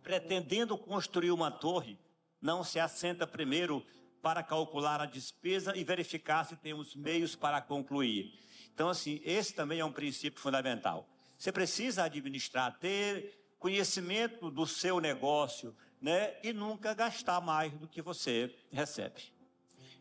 pretendendo 0.02 0.76
construir 0.78 1.30
uma 1.30 1.50
torre, 1.50 1.98
não 2.40 2.64
se 2.64 2.78
assenta 2.78 3.26
primeiro 3.26 3.84
para 4.22 4.42
calcular 4.42 5.00
a 5.00 5.06
despesa 5.06 5.76
e 5.76 5.84
verificar 5.84 6.44
se 6.44 6.56
tem 6.56 6.74
os 6.74 6.94
meios 6.94 7.34
para 7.34 7.60
concluir. 7.60 8.38
Então, 8.72 8.88
assim, 8.88 9.20
esse 9.24 9.54
também 9.54 9.80
é 9.80 9.84
um 9.84 9.92
princípio 9.92 10.40
fundamental. 10.40 11.08
Você 11.38 11.50
precisa 11.50 12.04
administrar, 12.04 12.78
ter 12.78 13.54
conhecimento 13.58 14.50
do 14.50 14.66
seu 14.66 15.00
negócio, 15.00 15.76
né? 16.00 16.36
E 16.42 16.52
nunca 16.52 16.94
gastar 16.94 17.40
mais 17.40 17.72
do 17.72 17.86
que 17.86 18.00
você 18.00 18.54
recebe. 18.70 19.32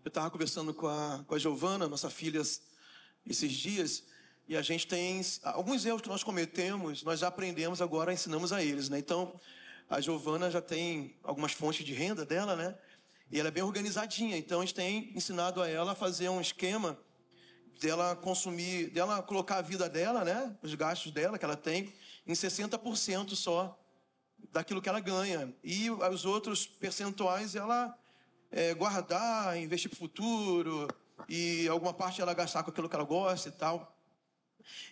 Eu 0.04 0.10
estava 0.10 0.30
conversando 0.32 0.74
com 0.74 0.88
a, 0.88 1.24
com 1.28 1.36
a 1.36 1.40
Giovana, 1.40 1.88
nossa 1.88 2.10
filha, 2.10 2.42
esses 3.26 3.52
dias, 3.52 4.04
E 4.50 4.58
a 4.58 4.64
gente 4.64 4.88
tem 4.88 5.22
alguns 5.44 5.86
erros 5.86 6.02
que 6.02 6.10
nós 6.10 6.24
cometemos, 6.24 7.04
nós 7.04 7.20
já 7.20 7.28
aprendemos 7.28 7.84
agora, 7.84 8.12
ensinamos 8.12 8.52
a 8.52 8.64
eles, 8.64 8.90
né? 8.90 8.98
Então, 8.98 9.40
a 9.88 10.02
Giovana 10.02 10.50
já 10.50 10.60
tem 10.60 11.16
algumas 11.24 11.52
fontes 11.52 11.86
de 11.86 11.94
renda 11.94 12.26
dela, 12.26 12.56
né? 12.56 12.76
E 13.32 13.40
ela 13.40 13.50
é 13.50 13.52
bem 13.52 13.62
organizadinha. 13.62 14.36
Então, 14.36 14.60
a 14.60 14.66
gente 14.66 14.74
tem 14.74 15.12
ensinado 15.16 15.62
a 15.62 15.70
ela 15.70 15.92
a 15.92 15.96
fazer 15.96 16.30
um 16.30 16.42
esquema 16.42 16.98
dela 17.80 18.16
consumir, 18.16 18.90
dela 18.90 19.22
colocar 19.22 19.58
a 19.58 19.62
vida 19.62 19.88
dela, 19.88 20.26
né? 20.26 20.58
Os 20.64 20.74
gastos 20.74 21.12
dela 21.12 21.38
que 21.38 21.46
ela 21.46 21.56
tem 21.56 21.94
em 22.26 22.34
60% 22.34 23.36
só 23.36 23.80
daquilo 24.52 24.82
que 24.82 24.90
ela 24.90 25.00
ganha. 25.00 25.54
E 25.64 25.92
os 25.92 26.26
outros 26.26 26.66
percentuais 26.66 27.56
ela 27.56 27.96
é, 28.50 28.74
guardar, 28.74 29.56
investir 29.60 29.92
para 29.92 29.98
o 29.98 30.00
futuro, 30.00 30.88
e 31.28 31.68
alguma 31.68 31.94
parte 31.94 32.20
ela 32.20 32.34
gastar 32.34 32.64
com 32.64 32.72
aquilo 32.72 32.90
que 32.90 32.96
ela 32.96 33.06
gosta 33.06 33.50
e 33.50 33.52
tal. 33.52 33.96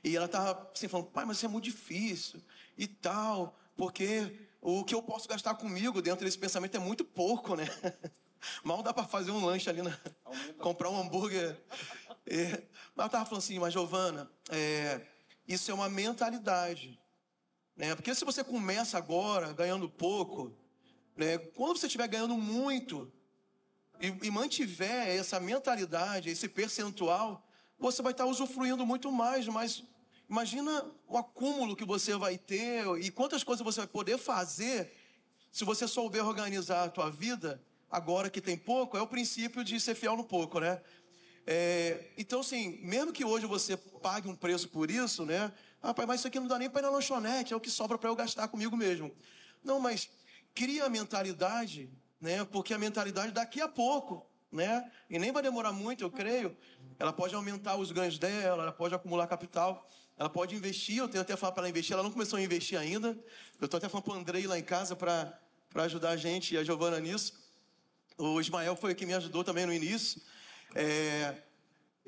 E 0.04 0.16
ela 0.16 0.26
estava 0.26 0.70
assim 0.74 0.88
falando, 0.88 1.08
pai, 1.08 1.26
mas 1.26 1.38
isso 1.38 1.46
é 1.46 1.50
muito 1.50 1.66
difícil 1.66 2.42
e 2.78 2.88
tal, 2.88 3.58
porque 3.76 4.48
o 4.62 4.84
que 4.84 4.94
eu 4.94 5.02
posso 5.02 5.28
gastar 5.28 5.56
comigo 5.56 6.02
dentro 6.02 6.26
desse 6.26 6.38
pensamento 6.38 6.76
é 6.76 6.80
muito 6.80 7.06
pouco, 7.06 7.56
né? 7.56 7.66
Mal 8.64 8.84
dá 8.84 8.94
para 8.94 9.04
fazer 9.04 9.32
um 9.32 9.44
lanche 9.44 9.70
ali, 9.70 9.82
né? 9.82 9.98
comprar 10.60 10.90
um 10.90 11.00
hambúrguer. 11.00 11.58
É. 12.26 12.50
Mas 12.50 12.98
ela 12.98 13.06
estava 13.06 13.26
falando 13.26 13.44
assim, 13.44 13.60
mas 13.60 13.74
Giovana, 13.74 14.30
é, 14.50 15.02
isso 15.48 15.72
é 15.72 15.74
uma 15.74 15.90
mentalidade. 15.90 17.00
Né? 17.76 17.96
Porque 17.96 18.14
se 18.14 18.26
você 18.26 18.44
começa 18.44 18.98
agora 18.98 19.54
ganhando 19.54 19.90
pouco, 19.90 20.56
né? 21.16 21.38
quando 21.38 21.78
você 21.78 21.88
estiver 21.88 22.08
ganhando 22.08 22.36
muito 22.38 23.12
e, 24.00 24.08
e 24.28 24.32
mantiver 24.32 25.08
essa 25.08 25.40
mentalidade, 25.40 26.30
esse 26.30 26.48
percentual, 26.48 27.47
você 27.80 28.02
vai 28.02 28.12
estar 28.12 28.26
usufruindo 28.26 28.86
muito 28.86 29.12
mais, 29.12 29.48
mas 29.48 29.84
imagina 30.30 30.86
o 31.08 31.18
acúmulo 31.18 31.76
que 31.76 31.86
você 31.86 32.16
vai 32.16 32.38
ter 32.38 32.86
e 33.00 33.12
quantas 33.12 33.44
coisas 33.44 33.64
você 33.64 33.82
vai 33.82 33.88
poder 33.88 34.18
fazer 34.18 34.94
se 35.52 35.64
você 35.64 35.88
souber 35.88 36.26
organizar 36.26 36.84
a 36.84 36.90
tua 36.90 37.10
vida 37.10 37.62
agora 37.90 38.30
que 38.30 38.42
tem 38.42 38.58
pouco, 38.58 38.98
é 38.98 39.02
o 39.02 39.08
princípio 39.08 39.64
de 39.64 39.80
ser 39.80 39.96
fiel 39.96 40.16
no 40.16 40.24
pouco, 40.24 40.60
né? 40.60 40.82
É, 41.50 42.12
então, 42.18 42.42
assim, 42.42 42.78
mesmo 42.84 43.14
que 43.14 43.24
hoje 43.24 43.46
você 43.46 43.78
pague 43.78 44.28
um 44.28 44.36
preço 44.36 44.68
por 44.68 44.92
isso, 44.92 45.26
né? 45.26 45.52
Ah, 45.82 45.94
pai, 45.94 46.06
mas 46.06 46.20
isso 46.20 46.28
aqui 46.28 46.40
não 46.40 46.48
dá 46.48 46.60
nem 46.60 46.70
para 46.70 46.82
ir 46.82 46.84
na 46.84 46.90
lanchonete, 46.90 47.54
é 47.54 47.56
o 47.56 47.60
que 47.60 47.70
sobra 47.70 47.98
para 47.98 48.10
eu 48.10 48.16
gastar 48.16 48.50
comigo 48.50 48.76
mesmo. 48.76 49.10
Não, 49.64 49.80
mas 49.80 50.10
cria 50.54 50.86
a 50.86 50.90
mentalidade, 50.90 51.90
né? 52.20 52.44
Porque 52.44 52.74
a 52.74 52.78
mentalidade 52.78 53.32
daqui 53.32 53.62
a 53.62 53.68
pouco, 53.68 54.27
né? 54.52 54.90
E 55.10 55.20
nem 55.20 55.32
vai 55.32 55.44
demorar 55.44 55.72
muito, 55.72 56.04
eu 56.04 56.12
creio. 56.12 56.56
Ela 57.00 57.14
pode 57.14 57.36
aumentar 57.36 57.76
os 57.76 57.92
ganhos 57.92 58.18
dela, 58.18 58.64
ela 58.64 58.72
pode 58.72 58.96
acumular 58.96 59.28
capital, 59.28 59.88
ela 60.18 60.30
pode 60.30 60.56
investir. 60.56 60.98
Eu 60.98 61.08
tenho 61.08 61.22
até 61.22 61.36
falado 61.36 61.54
para 61.54 61.62
ela 61.62 61.70
investir, 61.70 61.94
ela 61.94 62.04
não 62.04 62.12
começou 62.12 62.38
a 62.38 62.42
investir 62.42 62.78
ainda. 62.78 63.18
Eu 63.60 63.66
estou 63.66 63.78
até 63.78 63.88
falando 63.88 64.06
para 64.06 64.14
o 64.14 64.18
Andrei 64.18 64.48
lá 64.48 64.58
em 64.58 64.64
casa 64.64 64.96
para 64.96 65.40
ajudar 65.76 66.10
a 66.10 66.18
gente 66.18 66.56
e 66.56 66.58
a 66.58 66.64
Giovana 66.64 67.00
nisso. 67.00 67.34
O 68.18 68.42
Ismael 68.42 68.76
foi 68.76 68.96
quem 68.96 69.06
me 69.06 69.14
ajudou 69.14 69.44
também 69.44 69.66
no 69.66 69.74
início. 69.74 70.22
É, 70.74 71.36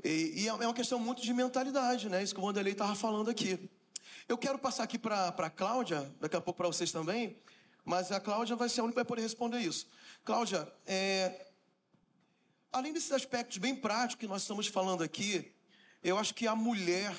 e, 0.03 0.43
e, 0.43 0.47
é 0.47 0.53
uma 0.53 0.73
questão 0.73 0.97
muito 0.97 1.21
de 1.21 1.33
mentalidade, 1.33 2.09
né? 2.09 2.23
Isso 2.23 2.33
que 2.33 2.41
o 2.41 2.43
Wanderlei 2.43 2.73
estava 2.73 2.95
falando 2.95 3.29
aqui. 3.29 3.69
Eu 4.27 4.37
quero 4.37 4.57
passar 4.57 4.83
aqui 4.83 4.97
para 4.97 5.27
a 5.27 5.49
Cláudia, 5.49 6.11
daqui 6.19 6.35
a 6.35 6.41
pouco 6.41 6.57
para 6.57 6.67
vocês 6.67 6.91
também, 6.91 7.37
mas 7.83 8.11
a 8.11 8.19
Cláudia 8.19 8.55
vai 8.55 8.69
ser 8.69 8.81
a 8.81 8.83
única 8.83 8.93
que 8.93 9.03
vai 9.03 9.05
poder 9.05 9.21
responder 9.21 9.59
isso. 9.59 9.87
Cláudia, 10.23 10.71
é, 10.85 11.47
além 12.71 12.93
desses 12.93 13.11
aspectos 13.11 13.57
bem 13.57 13.75
práticos 13.75 14.15
que 14.15 14.27
nós 14.27 14.41
estamos 14.41 14.67
falando 14.67 15.03
aqui, 15.03 15.53
eu 16.03 16.17
acho 16.17 16.33
que 16.33 16.47
a 16.47 16.55
mulher 16.55 17.15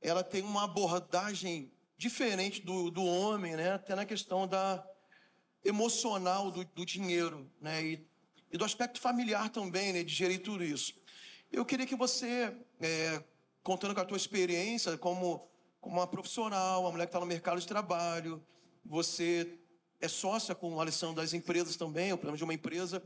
ela 0.00 0.22
tem 0.22 0.42
uma 0.42 0.64
abordagem 0.64 1.70
diferente 1.96 2.60
do, 2.60 2.90
do 2.90 3.04
homem, 3.04 3.56
né? 3.56 3.72
Até 3.72 3.94
na 3.94 4.04
questão 4.04 4.46
da 4.46 4.84
emocional 5.64 6.50
do, 6.50 6.64
do 6.64 6.84
dinheiro, 6.84 7.50
né? 7.60 7.84
E, 7.84 8.06
e, 8.52 8.58
do 8.58 8.64
aspecto 8.64 9.00
familiar 9.00 9.48
também, 9.50 9.92
né? 9.92 10.02
De 10.02 10.12
gerir 10.12 10.42
tudo 10.42 10.64
isso. 10.64 10.94
Eu 11.50 11.64
queria 11.64 11.86
que 11.86 11.96
você, 11.96 12.54
é, 12.80 13.22
contando 13.62 13.94
com 13.94 14.00
a 14.00 14.04
tua 14.04 14.16
experiência 14.16 14.96
como, 14.98 15.48
como 15.80 15.96
uma 15.96 16.06
profissional, 16.06 16.82
uma 16.82 16.90
mulher 16.90 17.06
que 17.06 17.10
está 17.10 17.20
no 17.20 17.26
mercado 17.26 17.60
de 17.60 17.66
trabalho, 17.66 18.44
você 18.84 19.58
é 20.00 20.08
sócia 20.08 20.54
com 20.54 20.74
o 20.74 20.80
Alessandro 20.80 21.16
das 21.16 21.32
empresas 21.32 21.76
também, 21.76 22.12
o 22.12 22.18
plano 22.18 22.36
de 22.36 22.44
uma 22.44 22.54
empresa. 22.54 23.02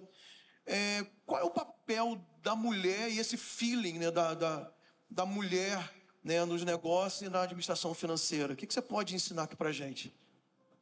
É, 0.67 1.07
qual 1.27 1.41
é 1.41 1.45
o 1.45 1.51
papel 1.51 2.21
da 2.43 2.55
mulher 2.55 3.11
e 3.11 3.19
esse 3.19 3.37
feeling 3.37 3.99
né, 3.99 4.11
da, 4.11 4.35
da, 4.35 4.71
da 5.11 5.27
mulher 5.27 5.93
né, 6.23 6.45
nos 6.45 6.65
negócios 6.65 7.23
e 7.23 7.29
na 7.29 7.43
administração 7.43 7.95
financeira? 7.95 8.53
O 8.53 8.57
que, 8.57 8.67
que 8.67 8.75
você 8.75 8.83
pode 8.83 9.15
ensinar 9.15 9.45
aqui 9.45 9.57
para 9.57 9.73
gente? 9.73 10.15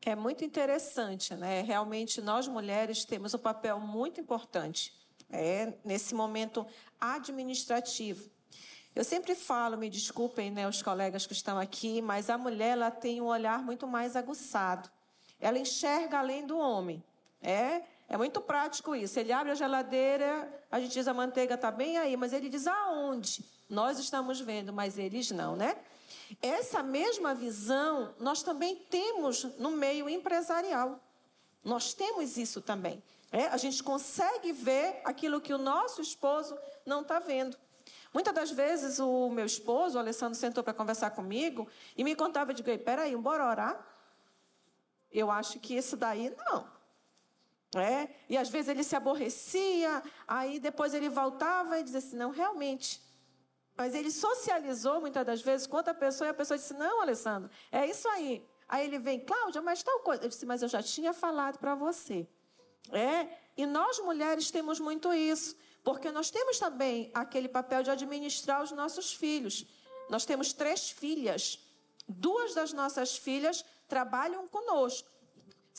É 0.03 0.15
muito 0.15 0.45
interessante, 0.45 1.35
né? 1.35 1.63
Realmente 1.63 2.21
nós 2.21 2.47
mulheres 2.47 3.05
temos 3.05 3.35
um 3.35 3.39
papel 3.39 3.81
muito 3.81 4.21
importante 4.21 4.93
é, 5.31 5.75
nesse 5.85 6.15
momento 6.15 6.67
administrativo. 7.01 8.31
Eu 8.95 9.05
sempre 9.05 9.35
falo, 9.35 9.77
me 9.77 9.89
desculpem, 9.89 10.51
né, 10.51 10.67
os 10.67 10.83
colegas 10.83 11.27
que 11.27 11.33
estão 11.33 11.59
aqui, 11.59 12.01
mas 12.03 12.31
a 12.31 12.39
mulher 12.39 12.71
ela 12.71 12.91
tem 12.91 13.21
um 13.21 13.27
olhar 13.27 13.63
muito 13.63 13.87
mais 13.87 14.17
aguçado. 14.17 14.91
Ela 15.41 15.59
enxerga 15.59 16.19
além 16.19 16.47
do 16.47 16.59
homem. 16.59 17.03
É, 17.41 17.83
é 18.09 18.17
muito 18.17 18.41
prático 18.41 18.95
isso. 18.95 19.21
Ele 19.21 19.33
abre 19.33 19.53
a 19.53 19.55
geladeira, 19.55 20.49
a 20.71 20.81
gente 20.81 20.93
diz 20.93 21.07
a 21.07 21.13
manteiga 21.13 21.55
está 21.55 21.71
bem 21.71 21.99
aí, 21.99 22.17
mas 22.17 22.33
ele 22.33 22.49
diz 22.49 22.67
aonde? 22.67 23.45
Nós 23.69 23.99
estamos 23.99 24.41
vendo, 24.41 24.73
mas 24.73 24.97
eles 24.97 25.31
não, 25.31 25.55
né? 25.55 25.77
Essa 26.41 26.83
mesma 26.83 27.35
visão 27.35 28.15
nós 28.19 28.43
também 28.43 28.77
temos 28.77 29.45
no 29.59 29.71
meio 29.71 30.09
empresarial. 30.09 30.99
Nós 31.63 31.93
temos 31.93 32.39
isso 32.39 32.63
também. 32.63 33.03
É, 33.31 33.47
a 33.49 33.59
gente 33.59 33.83
consegue 33.83 34.53
ver 34.53 35.03
aquilo 35.05 35.39
que 35.39 35.53
o 35.53 35.59
nosso 35.59 36.01
esposo 36.01 36.57
não 36.87 37.03
está 37.03 37.19
vendo. 37.19 37.59
Muitas 38.13 38.35
das 38.35 38.51
vezes 38.51 38.99
o 38.99 39.29
meu 39.29 39.45
esposo, 39.45 39.99
o 39.99 40.01
Alessandro, 40.01 40.35
sentou 40.35 40.65
para 40.65 40.73
conversar 40.73 41.11
comigo 41.11 41.69
e 41.95 42.03
me 42.03 42.17
contava, 42.17 42.55
digo, 42.55 42.71
peraí, 42.79 43.15
bora 43.17 43.47
orar? 43.47 43.87
Eu 45.13 45.31
acho 45.31 45.59
que 45.61 45.75
isso 45.75 45.95
daí 45.95 46.35
não. 46.47 46.78
É? 47.77 48.09
E 48.29 48.37
às 48.37 48.49
vezes 48.49 48.69
ele 48.69 48.83
se 48.83 48.97
aborrecia, 48.97 50.03
aí 50.27 50.59
depois 50.59 50.95
ele 50.95 51.09
voltava 51.09 51.79
e 51.79 51.83
dizia 51.83 51.99
assim: 51.99 52.17
não, 52.17 52.31
realmente. 52.31 53.03
Mas 53.77 53.95
ele 53.95 54.11
socializou 54.11 55.01
muitas 55.01 55.25
das 55.25 55.43
vezes 55.43 55.67
com 55.67 55.77
outra 55.77 55.95
pessoa 55.95 56.27
e 56.29 56.31
a 56.31 56.35
pessoa 56.35 56.57
disse: 56.57 56.75
não, 56.75 57.03
Alessandro, 57.03 57.51
é 57.71 57.87
isso 57.87 58.09
aí. 58.09 58.43
Aí 58.67 58.87
ele 58.87 58.99
vem, 58.99 59.21
Cláudia, 59.21 59.61
mas 59.61 59.83
tal 59.83 60.01
coisa. 60.01 60.25
Eu 60.25 60.29
disse: 60.29 60.47
mas 60.47 60.63
eu 60.63 60.69
já 60.69 60.83
tinha 60.83 61.13
falado 61.13 61.59
para 61.59 61.75
você. 61.75 62.27
É? 62.91 63.29
E 63.57 63.67
nós 63.67 63.99
mulheres 63.99 64.51
temos 64.51 64.81
muito 64.81 65.13
isso, 65.13 65.55
porque 65.85 66.11
nós 66.11 66.31
temos 66.31 66.59
também 66.59 67.11
aquele 67.13 67.49
papel 67.49 67.83
de 67.83 67.91
administrar 67.91 68.63
os 68.63 68.73
nossos 68.73 69.13
filhos. 69.13 69.67
Nós 70.09 70.25
temos 70.25 70.53
três 70.55 70.91
filhas. 70.91 71.59
Duas 72.09 72.55
das 72.55 72.73
nossas 72.73 73.17
filhas 73.19 73.63
trabalham 73.87 74.49
conosco. 74.49 75.09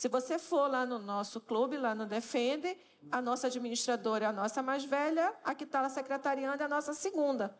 Se 0.00 0.08
você 0.08 0.38
for 0.38 0.66
lá 0.70 0.86
no 0.86 0.98
nosso 0.98 1.42
clube, 1.42 1.76
lá 1.76 1.94
no 1.94 2.06
Defende, 2.06 2.74
a 3.12 3.20
nossa 3.20 3.48
administradora 3.48 4.24
é 4.24 4.28
a 4.28 4.32
nossa 4.32 4.62
mais 4.62 4.82
velha, 4.82 5.30
a 5.44 5.54
que 5.54 5.64
está 5.64 5.86
secretariando 5.90 6.62
é 6.62 6.64
a 6.64 6.68
nossa 6.70 6.94
segunda. 6.94 7.54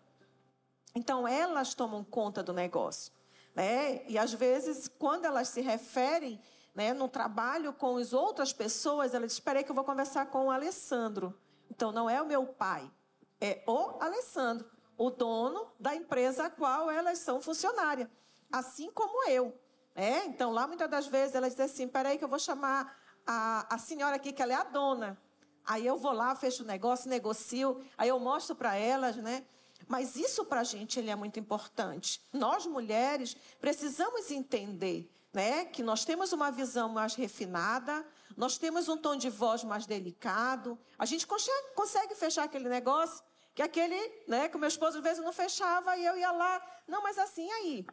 Então, 0.94 1.28
elas 1.28 1.74
tomam 1.74 2.02
conta 2.02 2.42
do 2.42 2.54
negócio. 2.54 3.12
Né? 3.54 4.02
E, 4.08 4.16
às 4.16 4.32
vezes, 4.32 4.88
quando 4.88 5.26
elas 5.26 5.48
se 5.48 5.60
referem 5.60 6.40
né, 6.74 6.94
no 6.94 7.08
trabalho 7.08 7.74
com 7.74 7.98
as 7.98 8.14
outras 8.14 8.54
pessoas, 8.54 9.12
ela 9.12 9.26
diz, 9.26 9.34
espera 9.34 9.62
que 9.62 9.70
eu 9.70 9.74
vou 9.74 9.84
conversar 9.84 10.24
com 10.30 10.46
o 10.46 10.50
Alessandro. 10.50 11.38
Então, 11.70 11.92
não 11.92 12.08
é 12.08 12.22
o 12.22 12.26
meu 12.26 12.46
pai, 12.46 12.90
é 13.38 13.62
o 13.66 14.02
Alessandro, 14.02 14.66
o 14.96 15.10
dono 15.10 15.70
da 15.78 15.94
empresa 15.94 16.46
a 16.46 16.50
qual 16.50 16.90
elas 16.90 17.18
são 17.18 17.38
funcionárias. 17.38 18.08
Assim 18.50 18.90
como 18.90 19.28
eu. 19.28 19.54
É, 19.94 20.24
então, 20.26 20.50
lá 20.50 20.66
muitas 20.66 20.88
das 20.88 21.06
vezes 21.06 21.34
ela 21.34 21.48
diz 21.48 21.58
assim: 21.60 21.88
peraí, 21.88 22.18
que 22.18 22.24
eu 22.24 22.28
vou 22.28 22.38
chamar 22.38 22.96
a, 23.26 23.74
a 23.74 23.78
senhora 23.78 24.16
aqui, 24.16 24.32
que 24.32 24.42
ela 24.42 24.52
é 24.52 24.56
a 24.56 24.64
dona. 24.64 25.18
Aí 25.64 25.86
eu 25.86 25.96
vou 25.96 26.12
lá, 26.12 26.34
fecho 26.34 26.62
o 26.62 26.66
negócio, 26.66 27.08
negocio, 27.08 27.82
aí 27.96 28.08
eu 28.08 28.18
mostro 28.18 28.56
para 28.56 28.76
elas, 28.76 29.16
né? 29.16 29.44
Mas 29.86 30.16
isso 30.16 30.44
para 30.44 30.60
a 30.60 30.64
gente 30.64 30.98
ele 30.98 31.10
é 31.10 31.16
muito 31.16 31.38
importante. 31.38 32.20
Nós, 32.32 32.66
mulheres, 32.66 33.36
precisamos 33.60 34.30
entender 34.30 35.10
né, 35.32 35.64
que 35.64 35.82
nós 35.82 36.04
temos 36.04 36.32
uma 36.32 36.50
visão 36.50 36.88
mais 36.88 37.14
refinada, 37.14 38.04
nós 38.36 38.58
temos 38.58 38.88
um 38.88 38.96
tom 38.96 39.16
de 39.16 39.28
voz 39.28 39.62
mais 39.64 39.86
delicado, 39.86 40.78
a 40.98 41.04
gente 41.04 41.26
consegue, 41.26 42.14
fechar 42.14 42.44
aquele 42.44 42.68
negócio 42.68 43.22
que 43.54 43.62
aquele, 43.62 44.24
né, 44.26 44.48
que 44.48 44.56
o 44.56 44.60
meu 44.60 44.68
esposo 44.68 44.98
às 44.98 45.04
vezes 45.04 45.24
não 45.24 45.32
fechava 45.32 45.96
e 45.96 46.04
eu 46.04 46.16
ia 46.16 46.30
lá, 46.32 46.62
não, 46.86 47.02
mas 47.02 47.18
assim 47.18 47.50
aí. 47.50 47.86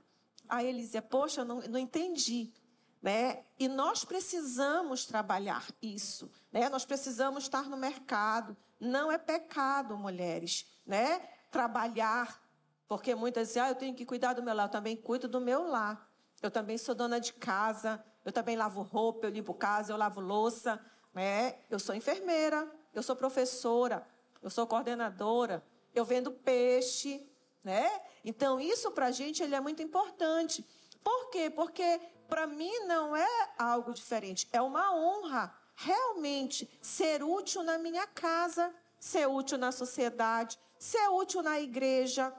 Aí 0.49 0.67
ele 0.67 0.81
dizia, 0.81 1.01
poxa, 1.01 1.43
não, 1.43 1.61
não 1.61 1.79
entendi. 1.79 2.53
Né? 3.01 3.43
E 3.59 3.67
nós 3.67 4.03
precisamos 4.03 5.05
trabalhar 5.05 5.65
isso. 5.81 6.31
Né? 6.51 6.69
Nós 6.69 6.85
precisamos 6.85 7.43
estar 7.43 7.69
no 7.69 7.77
mercado. 7.77 8.55
Não 8.79 9.11
é 9.11 9.17
pecado, 9.17 9.97
mulheres, 9.97 10.65
né? 10.85 11.19
trabalhar 11.51 12.47
Porque 12.87 13.13
muitas 13.13 13.49
dizem, 13.49 13.61
ah, 13.61 13.69
eu 13.69 13.75
tenho 13.75 13.93
que 13.93 14.05
cuidar 14.05 14.33
do 14.33 14.41
meu 14.41 14.55
lar. 14.55 14.67
Eu 14.67 14.71
também 14.71 14.95
cuido 14.95 15.27
do 15.27 15.41
meu 15.41 15.67
lar. 15.67 16.09
Eu 16.41 16.49
também 16.49 16.77
sou 16.77 16.95
dona 16.95 17.19
de 17.19 17.33
casa. 17.33 18.03
Eu 18.23 18.31
também 18.31 18.55
lavo 18.55 18.81
roupa, 18.81 19.27
eu 19.27 19.29
limpo 19.29 19.53
casa, 19.53 19.91
eu 19.91 19.97
lavo 19.97 20.21
louça. 20.21 20.79
Né? 21.13 21.55
Eu 21.69 21.79
sou 21.79 21.93
enfermeira, 21.93 22.69
eu 22.93 23.03
sou 23.03 23.15
professora, 23.15 24.07
eu 24.41 24.49
sou 24.49 24.67
coordenadora, 24.67 25.63
eu 25.93 26.05
vendo 26.05 26.31
peixe. 26.31 27.27
Né? 27.63 27.89
Então, 28.27 28.59
isso 28.59 28.91
para 28.91 29.05
a 29.05 29.11
gente 29.11 29.41
ele 29.41 29.55
é 29.55 29.61
muito 29.61 29.81
importante. 29.81 30.65
Por 31.01 31.29
quê? 31.29 31.49
Porque 31.49 32.01
para 32.27 32.45
mim 32.45 32.77
não 32.85 33.15
é 33.15 33.53
algo 33.57 33.93
diferente. 33.93 34.49
É 34.51 34.61
uma 34.61 34.93
honra 34.93 35.57
realmente 35.75 36.69
ser 36.81 37.23
útil 37.23 37.63
na 37.63 37.77
minha 37.77 38.05
casa, 38.05 38.69
ser 38.99 39.29
útil 39.29 39.57
na 39.57 39.71
sociedade, 39.71 40.59
ser 40.77 41.07
útil 41.07 41.41
na 41.41 41.57
igreja, 41.61 42.33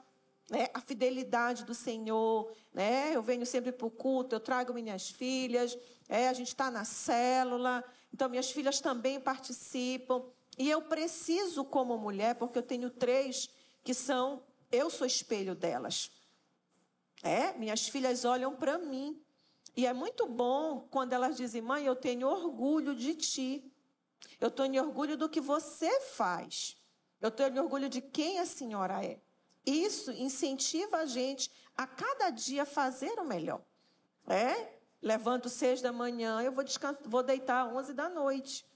né? 0.50 0.68
a 0.74 0.80
fidelidade 0.82 1.64
do 1.64 1.72
Senhor. 1.74 2.52
Né? 2.74 3.12
Eu 3.14 3.22
venho 3.22 3.46
sempre 3.46 3.72
para 3.72 3.86
o 3.86 3.90
culto, 3.90 4.34
eu 4.36 4.40
trago 4.40 4.74
minhas 4.74 5.08
filhas, 5.08 5.74
é, 6.06 6.28
a 6.28 6.34
gente 6.34 6.48
está 6.48 6.70
na 6.70 6.84
célula, 6.84 7.82
então 8.12 8.28
minhas 8.28 8.50
filhas 8.50 8.78
também 8.78 9.18
participam. 9.18 10.22
E 10.58 10.68
eu 10.68 10.82
preciso, 10.82 11.64
como 11.64 11.96
mulher, 11.96 12.34
porque 12.34 12.58
eu 12.58 12.62
tenho 12.62 12.90
três 12.90 13.48
que 13.82 13.94
são, 13.94 14.42
eu 14.70 14.90
sou 14.90 15.06
espelho 15.06 15.54
delas. 15.54 16.10
É, 17.22 17.52
minhas 17.54 17.88
filhas 17.88 18.24
olham 18.24 18.54
para 18.54 18.78
mim. 18.78 19.20
E 19.76 19.86
é 19.86 19.92
muito 19.92 20.26
bom 20.26 20.86
quando 20.90 21.12
elas 21.12 21.36
dizem, 21.36 21.62
mãe, 21.62 21.84
eu 21.84 21.96
tenho 21.96 22.28
orgulho 22.28 22.94
de 22.94 23.14
ti. 23.14 23.72
Eu 24.40 24.50
tenho 24.50 24.82
orgulho 24.84 25.16
do 25.16 25.28
que 25.28 25.40
você 25.40 26.00
faz. 26.00 26.76
Eu 27.20 27.30
tenho 27.30 27.62
orgulho 27.62 27.88
de 27.88 28.00
quem 28.00 28.38
a 28.38 28.46
senhora 28.46 29.04
é. 29.04 29.20
Isso 29.64 30.10
incentiva 30.12 30.98
a 30.98 31.06
gente 31.06 31.50
a 31.76 31.86
cada 31.86 32.30
dia 32.30 32.64
fazer 32.64 33.12
o 33.18 33.24
melhor. 33.24 33.60
É? 34.26 34.78
Levanto 35.00 35.48
seis 35.48 35.80
da 35.80 35.92
manhã, 35.92 36.42
eu 36.42 36.50
vou, 36.50 36.64
vou 37.04 37.22
deitar 37.22 37.66
onze 37.72 37.92
da 37.92 38.08
noite. 38.08 38.66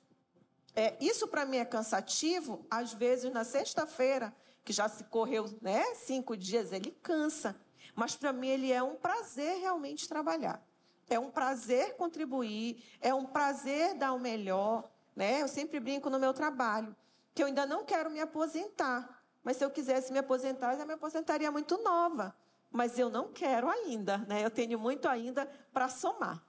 É, 0.75 0.97
isso 1.01 1.27
para 1.29 1.45
mim 1.45 1.59
é 1.59 1.65
cansativo, 1.65 2.65
às 2.71 2.93
vezes 2.93 3.31
na 3.33 3.45
sexta-feira, 3.45 4.35
que 4.65 4.73
já 4.73 4.89
se 4.89 5.05
correu 5.05 5.47
né, 5.61 5.95
cinco 5.95 6.37
dias, 6.37 6.73
ele 6.73 6.91
cansa. 7.03 7.57
Mas 7.95 8.17
para 8.17 8.33
mim 8.33 8.49
ele 8.49 8.73
é 8.73 8.83
um 8.83 8.97
prazer 8.97 9.61
realmente 9.61 10.09
trabalhar. 10.09 10.63
É 11.09 11.19
um 11.19 11.31
prazer 11.31 11.97
contribuir, 11.97 12.83
é 13.01 13.13
um 13.13 13.27
prazer 13.27 13.95
dar 13.95 14.13
o 14.13 14.19
melhor. 14.19 14.91
Né? 15.15 15.43
Eu 15.43 15.49
sempre 15.49 15.79
brinco 15.79 16.09
no 16.09 16.19
meu 16.19 16.33
trabalho, 16.33 16.97
que 17.35 17.43
eu 17.43 17.47
ainda 17.47 17.67
não 17.67 17.85
quero 17.85 18.11
me 18.11 18.21
aposentar. 18.21 19.23
Mas 19.45 19.57
se 19.57 19.65
eu 19.65 19.71
quisesse 19.71 20.13
me 20.13 20.19
aposentar, 20.19 20.73
eu 20.73 20.79
já 20.79 20.87
me 20.87 20.95
aposentaria 20.95 21.51
muito 21.51 21.77
nova. 21.83 22.35
Mas 22.71 22.99
eu 22.99 23.11
não 23.11 23.31
quero 23.31 23.69
ainda, 23.69 24.19
né? 24.19 24.43
Eu 24.43 24.51
tenho 24.51 24.79
muito 24.79 25.07
ainda 25.07 25.47
para 25.73 25.89
somar. 25.89 26.43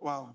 Uau. 0.00 0.34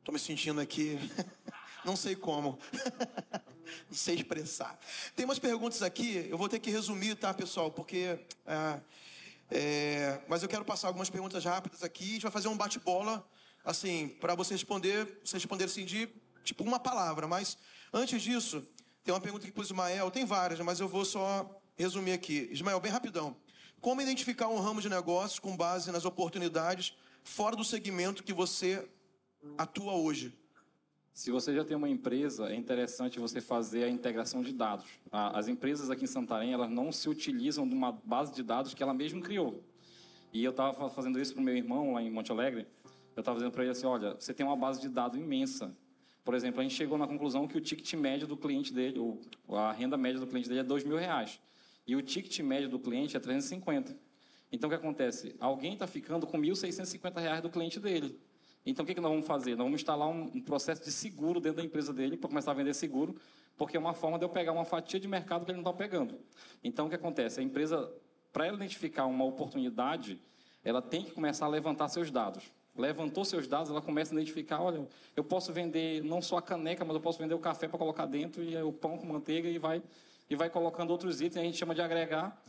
Estou 0.00 0.12
me 0.12 0.18
sentindo 0.18 0.60
aqui, 0.60 0.98
não 1.84 1.96
sei 1.96 2.16
como, 2.16 2.58
não 3.88 3.96
sei 3.96 4.16
expressar. 4.16 4.78
Tem 5.14 5.24
umas 5.24 5.38
perguntas 5.38 5.82
aqui, 5.82 6.26
eu 6.28 6.38
vou 6.38 6.48
ter 6.48 6.58
que 6.58 6.70
resumir, 6.70 7.14
tá, 7.16 7.32
pessoal? 7.34 7.70
Porque 7.70 8.18
é, 8.46 8.80
é, 9.50 10.20
mas 10.28 10.42
eu 10.42 10.48
quero 10.48 10.64
passar 10.64 10.88
algumas 10.88 11.10
perguntas 11.10 11.44
rápidas 11.44 11.82
aqui. 11.82 12.04
A 12.04 12.12
gente 12.14 12.22
vai 12.22 12.32
fazer 12.32 12.48
um 12.48 12.56
bate-bola, 12.56 13.26
assim, 13.64 14.08
para 14.20 14.34
você 14.34 14.54
responder, 14.54 15.20
você 15.22 15.36
responder 15.36 15.64
assim 15.64 15.84
de 15.84 16.08
tipo 16.42 16.64
uma 16.64 16.78
palavra. 16.80 17.26
Mas 17.26 17.56
antes 17.92 18.22
disso, 18.22 18.66
tem 19.02 19.14
uma 19.14 19.20
pergunta 19.20 19.44
aqui 19.44 19.52
para 19.52 19.60
o 19.60 19.64
Ismael. 19.64 20.10
Tem 20.10 20.24
várias, 20.24 20.58
mas 20.60 20.80
eu 20.80 20.88
vou 20.88 21.04
só 21.04 21.60
resumir 21.76 22.12
aqui. 22.12 22.48
Ismael, 22.50 22.80
bem 22.80 22.90
rapidão. 22.90 23.36
Como 23.80 24.00
identificar 24.00 24.48
um 24.48 24.58
ramo 24.58 24.80
de 24.80 24.88
negócios 24.88 25.38
com 25.38 25.56
base 25.56 25.92
nas 25.92 26.04
oportunidades 26.04 26.96
fora 27.22 27.54
do 27.54 27.64
segmento 27.64 28.22
que 28.22 28.32
você 28.32 28.88
atua 29.58 29.92
hoje? 29.92 30.36
Se 31.14 31.30
você 31.30 31.54
já 31.54 31.64
tem 31.64 31.76
uma 31.76 31.88
empresa, 31.88 32.48
é 32.48 32.56
interessante 32.56 33.20
você 33.20 33.40
fazer 33.40 33.84
a 33.84 33.88
integração 33.88 34.42
de 34.42 34.52
dados. 34.52 34.84
As 35.12 35.46
empresas 35.46 35.88
aqui 35.88 36.02
em 36.02 36.08
Santarém, 36.08 36.52
elas 36.52 36.68
não 36.68 36.90
se 36.90 37.08
utilizam 37.08 37.68
de 37.68 37.72
uma 37.72 37.92
base 37.92 38.34
de 38.34 38.42
dados 38.42 38.74
que 38.74 38.82
ela 38.82 38.92
mesma 38.92 39.20
criou. 39.20 39.62
E 40.32 40.42
eu 40.42 40.50
estava 40.50 40.90
fazendo 40.90 41.20
isso 41.20 41.32
para 41.32 41.40
o 41.40 41.44
meu 41.44 41.56
irmão 41.56 41.92
lá 41.92 42.02
em 42.02 42.10
Monte 42.10 42.32
Alegre. 42.32 42.66
Eu 43.14 43.20
estava 43.20 43.36
dizendo 43.36 43.52
para 43.52 43.62
ele 43.62 43.70
assim, 43.70 43.86
olha, 43.86 44.16
você 44.18 44.34
tem 44.34 44.44
uma 44.44 44.56
base 44.56 44.80
de 44.80 44.88
dados 44.88 45.16
imensa. 45.16 45.72
Por 46.24 46.34
exemplo, 46.34 46.58
a 46.58 46.64
gente 46.64 46.74
chegou 46.74 46.98
na 46.98 47.06
conclusão 47.06 47.46
que 47.46 47.56
o 47.56 47.60
ticket 47.60 47.94
médio 47.94 48.26
do 48.26 48.36
cliente 48.36 48.74
dele, 48.74 48.98
ou 48.98 49.20
a 49.56 49.70
renda 49.70 49.96
média 49.96 50.18
do 50.18 50.26
cliente 50.26 50.48
dele 50.48 50.62
é 50.62 50.64
dois 50.64 50.82
mil 50.82 50.96
reais. 50.96 51.40
E 51.86 51.94
o 51.94 52.02
ticket 52.02 52.40
médio 52.40 52.68
do 52.68 52.80
cliente 52.80 53.16
é 53.16 53.20
350. 53.20 53.96
Então, 54.50 54.66
o 54.66 54.70
que 54.70 54.76
acontece? 54.76 55.36
Alguém 55.38 55.74
está 55.74 55.86
ficando 55.86 56.26
com 56.26 56.38
1.650 56.38 57.20
reais 57.20 57.40
do 57.40 57.48
cliente 57.48 57.78
dele. 57.78 58.18
Então, 58.66 58.82
o 58.82 58.86
que, 58.86 58.94
que 58.94 59.00
nós 59.00 59.10
vamos 59.10 59.26
fazer? 59.26 59.50
Nós 59.50 59.64
vamos 59.66 59.80
instalar 59.80 60.08
um, 60.08 60.30
um 60.34 60.40
processo 60.40 60.82
de 60.82 60.90
seguro 60.90 61.40
dentro 61.40 61.58
da 61.58 61.64
empresa 61.64 61.92
dele 61.92 62.16
para 62.16 62.28
começar 62.28 62.52
a 62.52 62.54
vender 62.54 62.74
seguro, 62.74 63.14
porque 63.56 63.76
é 63.76 63.80
uma 63.80 63.94
forma 63.94 64.18
de 64.18 64.24
eu 64.24 64.28
pegar 64.28 64.52
uma 64.52 64.64
fatia 64.64 64.98
de 64.98 65.06
mercado 65.06 65.44
que 65.44 65.50
ele 65.50 65.60
não 65.60 65.70
está 65.70 65.76
pegando. 65.76 66.18
Então, 66.62 66.86
o 66.86 66.88
que 66.88 66.94
acontece? 66.94 67.40
A 67.40 67.42
empresa, 67.42 67.92
para 68.32 68.46
ela 68.46 68.56
identificar 68.56 69.06
uma 69.06 69.24
oportunidade, 69.24 70.20
ela 70.64 70.80
tem 70.80 71.04
que 71.04 71.10
começar 71.10 71.44
a 71.46 71.48
levantar 71.48 71.88
seus 71.88 72.10
dados. 72.10 72.44
Levantou 72.76 73.24
seus 73.24 73.46
dados, 73.46 73.70
ela 73.70 73.82
começa 73.82 74.12
a 74.12 74.16
identificar, 74.16 74.60
olha, 74.60 74.86
eu 75.14 75.22
posso 75.22 75.52
vender 75.52 76.02
não 76.02 76.20
só 76.20 76.38
a 76.38 76.42
caneca, 76.42 76.84
mas 76.84 76.94
eu 76.94 77.00
posso 77.00 77.18
vender 77.18 77.34
o 77.34 77.38
café 77.38 77.68
para 77.68 77.78
colocar 77.78 78.06
dentro 78.06 78.42
e 78.42 78.56
o 78.56 78.72
pão 78.72 78.98
com 78.98 79.06
manteiga 79.06 79.48
e 79.48 79.58
vai 79.58 79.80
e 80.28 80.34
vai 80.34 80.48
colocando 80.48 80.90
outros 80.90 81.20
itens, 81.20 81.36
a 81.36 81.44
gente 81.44 81.56
chama 81.56 81.74
de 81.74 81.82
agregar. 81.82 82.42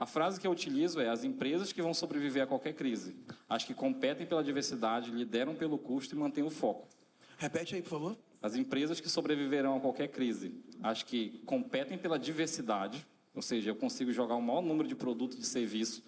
A 0.00 0.06
frase 0.06 0.40
que 0.40 0.46
eu 0.46 0.50
utilizo 0.50 0.98
é: 0.98 1.10
as 1.10 1.24
empresas 1.24 1.74
que 1.74 1.82
vão 1.82 1.92
sobreviver 1.92 2.42
a 2.42 2.46
qualquer 2.46 2.72
crise, 2.72 3.14
as 3.46 3.64
que 3.64 3.74
competem 3.74 4.26
pela 4.26 4.42
diversidade, 4.42 5.10
lideram 5.10 5.54
pelo 5.54 5.76
custo 5.76 6.14
e 6.14 6.18
mantêm 6.18 6.42
o 6.42 6.48
foco. 6.48 6.88
Repete 7.36 7.74
aí, 7.74 7.82
por 7.82 7.90
favor. 7.90 8.16
As 8.40 8.56
empresas 8.56 8.98
que 8.98 9.10
sobreviverão 9.10 9.76
a 9.76 9.80
qualquer 9.80 10.08
crise, 10.08 10.54
as 10.82 11.02
que 11.02 11.42
competem 11.44 11.98
pela 11.98 12.18
diversidade, 12.18 13.06
ou 13.34 13.42
seja, 13.42 13.68
eu 13.68 13.76
consigo 13.76 14.10
jogar 14.10 14.36
o 14.36 14.40
maior 14.40 14.62
número 14.62 14.88
de 14.88 14.94
produtos 14.94 15.38
e 15.38 15.44
serviços 15.44 16.02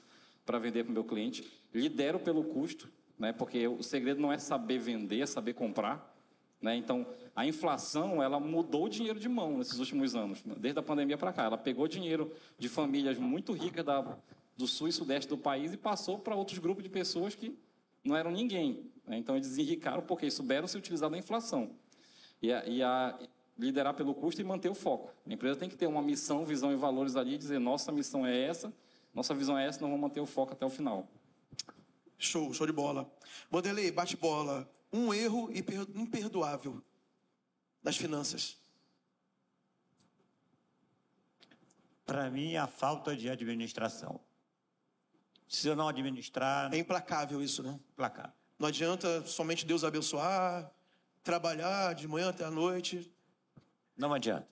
para 0.46 0.58
vender 0.58 0.84
para 0.84 0.90
o 0.90 0.94
meu 0.94 1.04
cliente, 1.04 1.46
lidero 1.74 2.18
pelo 2.18 2.42
custo, 2.44 2.90
né, 3.18 3.30
porque 3.34 3.68
o 3.68 3.82
segredo 3.82 4.22
não 4.22 4.32
é 4.32 4.38
saber 4.38 4.78
vender, 4.78 5.20
é 5.20 5.26
saber 5.26 5.52
comprar. 5.52 6.11
Né? 6.62 6.76
Então, 6.76 7.04
a 7.34 7.44
inflação 7.44 8.22
ela 8.22 8.38
mudou 8.38 8.84
o 8.84 8.88
dinheiro 8.88 9.18
de 9.18 9.28
mão 9.28 9.58
nesses 9.58 9.78
últimos 9.78 10.14
anos, 10.14 10.42
desde 10.56 10.78
a 10.78 10.82
pandemia 10.82 11.18
para 11.18 11.32
cá. 11.32 11.44
Ela 11.44 11.58
pegou 11.58 11.88
dinheiro 11.88 12.32
de 12.56 12.68
famílias 12.68 13.18
muito 13.18 13.52
ricas 13.52 13.84
da, 13.84 14.16
do 14.56 14.66
sul 14.66 14.86
e 14.86 14.92
sudeste 14.92 15.28
do 15.28 15.36
país 15.36 15.72
e 15.72 15.76
passou 15.76 16.18
para 16.18 16.36
outros 16.36 16.58
grupos 16.58 16.84
de 16.84 16.88
pessoas 16.88 17.34
que 17.34 17.58
não 18.04 18.16
eram 18.16 18.30
ninguém. 18.30 18.90
Né? 19.06 19.18
Então, 19.18 19.36
eles 19.36 19.58
enricaram 19.58 20.02
porque 20.02 20.30
souberam 20.30 20.68
se 20.68 20.78
utilizar 20.78 21.10
da 21.10 21.18
inflação. 21.18 21.70
E 22.40 22.52
a, 22.52 22.64
e 22.66 22.82
a, 22.82 23.18
liderar 23.58 23.94
pelo 23.94 24.14
custo 24.14 24.40
e 24.40 24.44
manter 24.44 24.68
o 24.68 24.74
foco. 24.74 25.12
A 25.26 25.32
empresa 25.32 25.58
tem 25.58 25.68
que 25.68 25.76
ter 25.76 25.86
uma 25.86 26.02
missão, 26.02 26.44
visão 26.44 26.72
e 26.72 26.76
valores 26.76 27.16
ali 27.16 27.36
dizer: 27.36 27.58
nossa 27.58 27.92
missão 27.92 28.26
é 28.26 28.36
essa, 28.36 28.72
nossa 29.14 29.34
visão 29.34 29.58
é 29.58 29.66
essa, 29.66 29.80
nós 29.80 29.90
vamos 29.90 30.00
manter 30.00 30.20
o 30.20 30.26
foco 30.26 30.52
até 30.52 30.64
o 30.64 30.70
final. 30.70 31.08
Show, 32.18 32.52
show 32.54 32.66
de 32.66 32.72
bola. 32.72 33.10
Bodelei, 33.50 33.90
bate 33.90 34.16
bola. 34.16 34.68
Um 34.92 35.14
erro 35.14 35.50
imperdoável 35.52 36.82
das 37.82 37.96
finanças? 37.96 38.58
Para 42.04 42.30
mim, 42.30 42.56
a 42.56 42.66
falta 42.66 43.16
de 43.16 43.30
administração. 43.30 44.20
Se 45.48 45.66
eu 45.68 45.74
não 45.74 45.88
administrar. 45.88 46.72
É 46.72 46.78
implacável 46.78 47.42
isso, 47.42 47.62
né? 47.62 47.78
Implacável. 47.92 48.32
Não 48.58 48.68
adianta 48.68 49.24
somente 49.26 49.64
Deus 49.64 49.82
abençoar, 49.82 50.70
trabalhar 51.24 51.94
de 51.94 52.06
manhã 52.06 52.28
até 52.28 52.44
a 52.44 52.50
noite. 52.50 53.10
Não 53.96 54.12
adianta. 54.12 54.48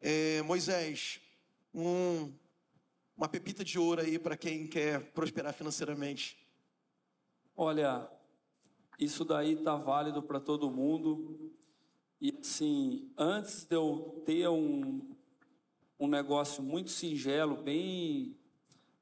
É, 0.00 0.42
Moisés, 0.42 1.20
um, 1.74 2.32
uma 3.16 3.28
pepita 3.28 3.64
de 3.64 3.78
ouro 3.78 4.00
aí 4.00 4.18
para 4.18 4.36
quem 4.36 4.66
quer 4.66 5.12
prosperar 5.12 5.52
financeiramente. 5.52 6.38
Olha, 7.56 8.08
isso 9.00 9.24
daí 9.24 9.56
tá 9.56 9.74
válido 9.76 10.22
para 10.22 10.38
todo 10.38 10.70
mundo. 10.70 11.50
E 12.20 12.36
assim, 12.38 13.10
antes 13.16 13.64
de 13.64 13.74
eu 13.74 14.22
ter 14.26 14.46
um, 14.46 15.00
um 15.98 16.06
negócio 16.06 16.62
muito 16.62 16.90
singelo, 16.90 17.56
bem, 17.56 18.36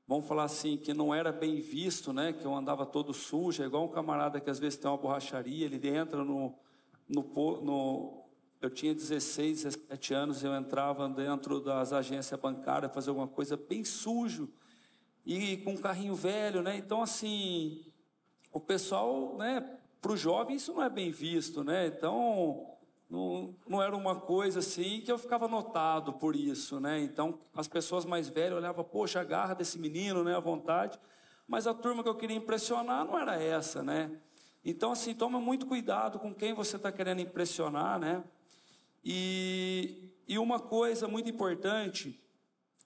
vamos 0.07 0.29
falar 0.29 0.45
assim, 0.45 0.77
que 0.77 0.95
não 0.95 1.13
era 1.13 1.33
bem 1.33 1.61
visto, 1.61 2.13
né? 2.13 2.33
Que 2.33 2.45
eu 2.45 2.55
andava 2.55 2.87
todo 2.87 3.13
sujo, 3.13 3.61
é 3.61 3.67
igual 3.67 3.87
um 3.87 3.89
camarada 3.89 4.41
que 4.41 4.49
às 4.49 4.61
vezes 4.61 4.79
tem 4.79 4.89
uma 4.89 4.97
borracharia, 4.97 5.67
ele 5.67 5.89
entra 5.89 6.25
no, 6.25 6.55
no, 7.09 7.23
no 7.61 8.25
eu 8.61 8.71
tinha 8.71 8.95
16, 8.95 9.65
17 9.65 10.15
anos, 10.15 10.45
eu 10.45 10.55
entrava 10.55 11.09
dentro 11.09 11.61
das 11.61 11.93
agências 11.93 12.39
bancárias, 12.41 12.95
fazer 12.95 13.11
alguma 13.11 13.29
coisa 13.29 13.57
bem 13.57 13.85
sujo 13.85 14.49
e 15.27 15.57
com 15.59 15.73
um 15.73 15.77
carrinho 15.77 16.15
velho, 16.15 16.63
né? 16.63 16.77
Então 16.77 17.03
assim, 17.03 17.85
o 18.53 18.61
pessoal, 18.61 19.37
né? 19.37 19.79
Para 20.01 20.13
o 20.13 20.17
jovem 20.17 20.57
isso 20.57 20.73
não 20.73 20.83
é 20.83 20.89
bem 20.89 21.11
visto, 21.11 21.65
né? 21.65 21.87
Então 21.87 22.79
não, 23.09 23.55
não 23.67 23.83
era 23.83 23.97
uma 23.97 24.21
coisa 24.21 24.59
assim 24.59 25.01
que 25.01 25.11
eu 25.11 25.19
ficava 25.19 25.49
notado 25.49 26.13
por 26.13 26.37
isso, 26.37 26.79
né? 26.79 27.01
Então, 27.01 27.39
as 27.55 27.67
pessoas 27.67 28.05
mais 28.05 28.29
velhas 28.29 28.59
olhavam, 28.59 28.85
poxa, 28.85 29.21
a 29.21 29.25
garra 29.25 29.55
desse 29.55 29.79
menino, 29.79 30.23
né? 30.23 30.37
A 30.37 30.41
vontade. 30.41 30.99
Mas 31.47 31.67
a 31.67 31.73
turma 31.73 32.03
que 32.03 32.09
eu 32.09 32.15
queria 32.15 32.37
impressionar 32.37 33.07
não 33.07 33.19
era 33.19 33.43
essa, 33.43 33.83
né? 33.83 34.11
Então, 34.63 34.93
assim, 34.93 35.15
toma 35.15 35.41
muito 35.41 35.65
cuidado 35.65 36.19
com 36.19 36.35
quem 36.35 36.53
você 36.53 36.77
está 36.77 36.93
querendo 36.93 37.23
impressionar, 37.23 37.99
né? 37.99 38.23
E, 39.03 40.13
e 40.29 40.39
uma 40.39 40.61
coisa 40.61 41.09
muito 41.09 41.31
importante, 41.31 42.21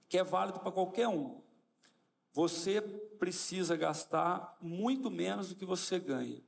que 0.08 0.16
é 0.16 0.22
válido 0.22 0.60
para 0.60 0.70
qualquer 0.70 1.08
um, 1.08 1.40
você 2.32 2.80
precisa 2.80 3.76
gastar 3.76 4.56
muito 4.60 5.10
menos 5.10 5.48
do 5.48 5.56
que 5.56 5.64
você 5.64 5.98
ganha. 5.98 6.40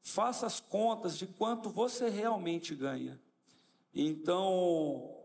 Faça 0.00 0.46
as 0.46 0.60
contas 0.60 1.16
de 1.16 1.26
quanto 1.26 1.68
você 1.68 2.08
realmente 2.08 2.74
ganha. 2.74 3.20
Então, 3.94 5.24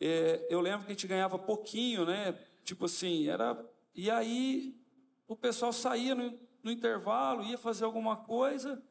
é, 0.00 0.46
eu 0.48 0.60
lembro 0.60 0.86
que 0.86 0.92
a 0.92 0.94
gente 0.94 1.06
ganhava 1.06 1.38
pouquinho, 1.38 2.06
né? 2.06 2.32
Tipo 2.64 2.86
assim, 2.86 3.28
era. 3.28 3.58
E 3.94 4.10
aí 4.10 4.74
o 5.26 5.36
pessoal 5.36 5.72
saía 5.72 6.14
no, 6.14 6.38
no 6.62 6.70
intervalo, 6.70 7.42
ia 7.42 7.58
fazer 7.58 7.84
alguma 7.84 8.16
coisa 8.16 8.82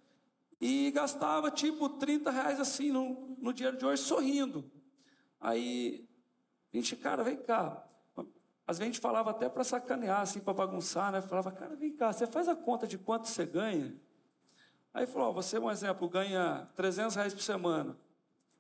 e 0.60 0.92
gastava 0.92 1.50
tipo 1.52 1.88
30 1.90 2.32
reais 2.32 2.60
assim 2.60 2.92
no, 2.92 3.38
no 3.40 3.54
de 3.54 3.66
hoje 3.86 4.02
sorrindo. 4.02 4.70
Aí 5.40 6.08
a 6.74 6.78
gente, 6.78 6.96
cara, 6.96 7.24
vem 7.24 7.38
cá. 7.38 7.84
Às 8.68 8.78
vezes 8.78 8.82
a 8.82 8.94
gente 8.94 9.00
falava 9.00 9.32
até 9.32 9.48
para 9.48 9.64
sacanear, 9.64 10.22
assim, 10.22 10.42
para 10.42 10.54
bagunçar, 10.54 11.12
né? 11.12 11.22
Falava, 11.22 11.52
cara, 11.52 11.76
vem 11.76 11.96
cá, 11.96 12.12
você 12.12 12.28
faz 12.28 12.50
a 12.50 12.56
conta 12.56 12.86
de 12.86 12.98
quanto 12.98 13.28
você 13.28 13.46
ganha? 13.46 13.96
Aí 14.98 15.06
falou, 15.06 15.32
você, 15.32 15.60
um 15.60 15.70
exemplo, 15.70 16.10
ganha 16.10 16.68
300 16.76 17.16
reais 17.16 17.32
por 17.32 17.44
semana. 17.44 17.96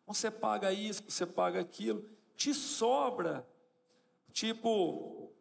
Você 0.05 0.29
paga 0.29 0.71
isso, 0.71 1.03
você 1.09 1.25
paga 1.25 1.59
aquilo. 1.59 2.07
Te 2.35 2.53
sobra, 2.53 3.43
tipo, 4.31 5.31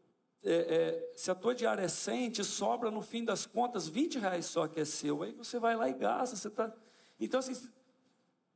é, 0.42 0.54
é, 0.54 1.12
se 1.14 1.30
a 1.30 1.34
tua 1.34 1.54
diária 1.54 1.82
é 1.82 1.88
100, 1.88 2.30
te 2.30 2.42
sobra 2.42 2.90
no 2.90 3.02
fim 3.02 3.22
das 3.22 3.44
contas 3.44 3.86
20 3.86 4.18
reais 4.18 4.46
só 4.46 4.66
que 4.66 4.80
é 4.80 4.86
seu. 4.86 5.22
Aí 5.22 5.32
você 5.32 5.58
vai 5.58 5.76
lá 5.76 5.86
e 5.86 5.92
gasta. 5.92 6.34
Você 6.34 6.48
tá... 6.48 6.72
Então, 7.20 7.40
assim, 7.40 7.68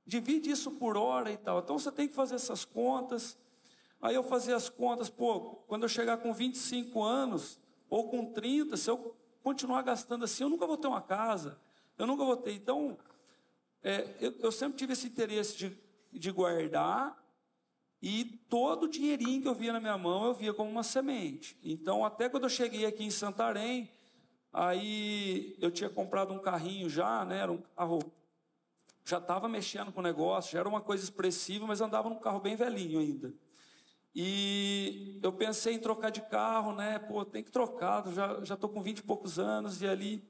divide 0.07 0.51
isso 0.51 0.71
por 0.71 0.97
hora 0.97 1.31
e 1.31 1.37
tal. 1.37 1.59
Então 1.59 1.79
você 1.79 1.93
tem 1.93 2.09
que 2.09 2.15
fazer 2.15 2.37
essas 2.37 2.65
contas. 2.65 3.37
Aí 4.01 4.15
eu 4.15 4.23
fazia 4.23 4.57
as 4.57 4.71
contas, 4.71 5.11
pô, 5.11 5.57
quando 5.69 5.83
eu 5.83 5.91
chegar 5.91 6.17
com 6.17 6.33
25 6.33 7.03
anos, 7.03 7.61
ou 7.91 8.09
com 8.09 8.33
30, 8.33 8.79
se 8.79 8.89
eu 8.89 9.15
continuar 9.43 9.83
gastando 9.83 10.25
assim, 10.25 10.45
eu 10.45 10.49
nunca 10.49 10.67
vou 10.67 10.79
ter 10.79 10.87
uma 10.87 11.03
casa. 11.03 11.61
Eu 12.01 12.07
nunca 12.07 12.25
votei. 12.25 12.55
Então, 12.55 12.97
é, 13.83 14.17
eu, 14.21 14.35
eu, 14.41 14.51
sempre 14.51 14.79
tive 14.79 14.95
esse 14.95 15.07
interesse 15.07 15.55
de, 15.55 15.79
de 16.11 16.31
guardar 16.31 17.15
e 18.01 18.25
todo 18.49 18.85
o 18.85 18.89
dinheirinho 18.89 19.43
que 19.43 19.49
eu 19.49 19.55
via 19.55 19.71
na 19.71 19.81
minha 19.81 19.99
mão, 19.99 20.25
eu 20.25 20.33
via 20.33 20.55
como 20.55 20.71
uma 20.71 20.83
semente. 20.83 21.59
Então, 21.63 22.03
até 22.03 22.27
quando 22.31 22.45
eu 22.45 22.49
cheguei 22.49 22.87
aqui 22.87 23.05
em 23.05 23.11
Santarém, 23.11 23.91
aí 24.51 25.55
eu 25.61 25.71
tinha 25.71 25.91
comprado 25.91 26.33
um 26.33 26.39
carrinho 26.39 26.89
já, 26.89 27.23
né? 27.27 27.41
Era 27.41 27.53
um 27.53 27.59
carro. 27.77 28.01
Já 29.05 29.19
estava 29.19 29.47
mexendo 29.47 29.93
com 29.93 30.01
o 30.01 30.03
negócio, 30.03 30.53
já 30.53 30.61
era 30.61 30.69
uma 30.69 30.81
coisa 30.81 31.05
expressiva, 31.05 31.67
mas 31.67 31.83
andava 31.83 32.09
num 32.09 32.19
carro 32.19 32.41
bem 32.41 32.57
velhinho 32.57 32.99
ainda. 32.99 33.35
E 34.15 35.21
eu 35.23 35.35
pensei 35.35 35.75
em 35.75 35.79
trocar 35.79 36.09
de 36.09 36.23
carro, 36.23 36.73
né? 36.73 36.99
Pô, 36.99 37.27
tem 37.27 37.45
que 37.45 37.51
trocar, 37.51 38.05
já 38.43 38.55
estou 38.55 38.71
com 38.71 38.83
20 38.83 39.01
e 39.01 39.03
poucos 39.03 39.39
anos, 39.39 39.83
e 39.83 39.87
ali 39.87 40.30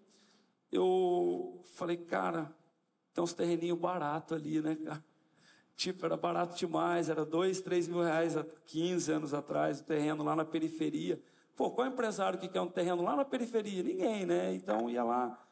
eu 0.71 1.65
falei, 1.75 1.97
cara, 1.97 2.55
tem 3.13 3.23
uns 3.23 3.33
terreninhos 3.33 3.79
baratos 3.79 4.37
ali, 4.37 4.61
né, 4.61 4.77
cara? 4.77 5.05
Tipo, 5.77 6.05
era 6.05 6.17
barato 6.17 6.55
demais, 6.59 7.09
era 7.09 7.25
dois, 7.25 7.63
três 7.63 7.89
mil 7.89 8.03
reais 8.03 8.37
há 8.37 8.45
15 8.67 9.13
anos 9.13 9.33
atrás, 9.33 9.81
o 9.81 9.85
terreno 9.85 10.23
lá 10.23 10.37
na 10.37 10.45
periferia. 10.45 11.19
Pô, 11.57 11.71
qual 11.71 11.87
empresário 11.87 12.39
que 12.39 12.49
quer 12.49 12.61
um 12.61 12.69
terreno 12.69 13.03
lá 13.03 13.17
na 13.17 13.25
periferia? 13.25 13.83
Ninguém, 13.83 14.27
né? 14.27 14.53
Então 14.53 14.91
ia 14.91 15.03
lá, 15.03 15.43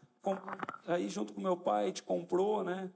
aí 0.87 1.09
junto 1.09 1.33
com 1.33 1.41
meu 1.41 1.57
pai, 1.57 1.87
gente 1.87 2.03
comprou, 2.03 2.63
né? 2.63 2.91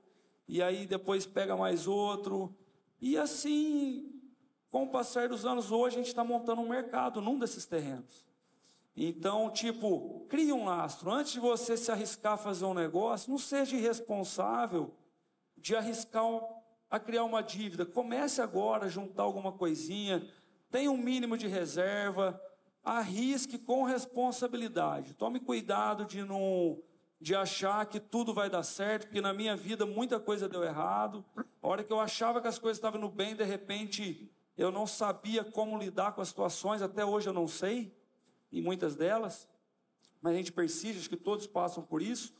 E 0.46 0.62
aí 0.62 0.86
depois 0.86 1.24
pega 1.24 1.56
mais 1.56 1.86
outro. 1.86 2.54
E 3.00 3.16
assim, 3.16 4.12
com 4.70 4.84
o 4.84 4.88
passar 4.88 5.28
dos 5.28 5.46
anos, 5.46 5.70
hoje 5.70 5.96
a 5.96 5.98
gente 5.98 6.08
está 6.08 6.24
montando 6.24 6.60
um 6.60 6.68
mercado 6.68 7.20
num 7.20 7.38
desses 7.38 7.64
terrenos. 7.64 8.24
Então, 8.94 9.50
tipo, 9.50 10.26
crie 10.28 10.52
um 10.52 10.66
lastro. 10.66 11.10
Antes 11.10 11.32
de 11.32 11.40
você 11.40 11.76
se 11.76 11.90
arriscar 11.90 12.34
a 12.34 12.36
fazer 12.38 12.64
um 12.64 12.74
negócio, 12.74 13.30
não 13.30 13.38
seja 13.38 13.76
irresponsável 13.76 14.94
de 15.56 15.74
arriscar 15.74 16.42
a 16.90 17.00
criar 17.00 17.24
uma 17.24 17.42
dívida. 17.42 17.86
Comece 17.86 18.42
agora 18.42 18.86
a 18.86 18.88
juntar 18.88 19.22
alguma 19.22 19.52
coisinha, 19.52 20.26
tenha 20.70 20.90
um 20.90 20.96
mínimo 20.96 21.38
de 21.38 21.48
reserva, 21.48 22.38
arrisque 22.84 23.58
com 23.58 23.84
responsabilidade. 23.84 25.14
Tome 25.14 25.40
cuidado 25.40 26.04
de 26.04 26.22
não 26.22 26.82
de 27.18 27.36
achar 27.36 27.86
que 27.86 28.00
tudo 28.00 28.34
vai 28.34 28.50
dar 28.50 28.64
certo, 28.64 29.04
porque 29.04 29.20
na 29.20 29.32
minha 29.32 29.54
vida 29.54 29.86
muita 29.86 30.18
coisa 30.18 30.48
deu 30.48 30.64
errado. 30.64 31.24
A 31.62 31.68
hora 31.68 31.84
que 31.84 31.92
eu 31.92 32.00
achava 32.00 32.40
que 32.40 32.48
as 32.48 32.58
coisas 32.58 32.78
estavam 32.78 33.00
no 33.00 33.08
bem, 33.08 33.36
de 33.36 33.44
repente 33.44 34.28
eu 34.58 34.72
não 34.72 34.88
sabia 34.88 35.44
como 35.44 35.78
lidar 35.78 36.12
com 36.12 36.20
as 36.20 36.28
situações, 36.28 36.82
até 36.82 37.04
hoje 37.04 37.28
eu 37.28 37.32
não 37.32 37.46
sei 37.46 37.96
em 38.52 38.60
muitas 38.60 38.94
delas, 38.94 39.48
mas 40.20 40.34
a 40.34 40.36
gente 40.36 40.52
persiste, 40.52 40.98
acho 40.98 41.08
que 41.08 41.16
todos 41.16 41.46
passam 41.46 41.82
por 41.82 42.02
isso. 42.02 42.34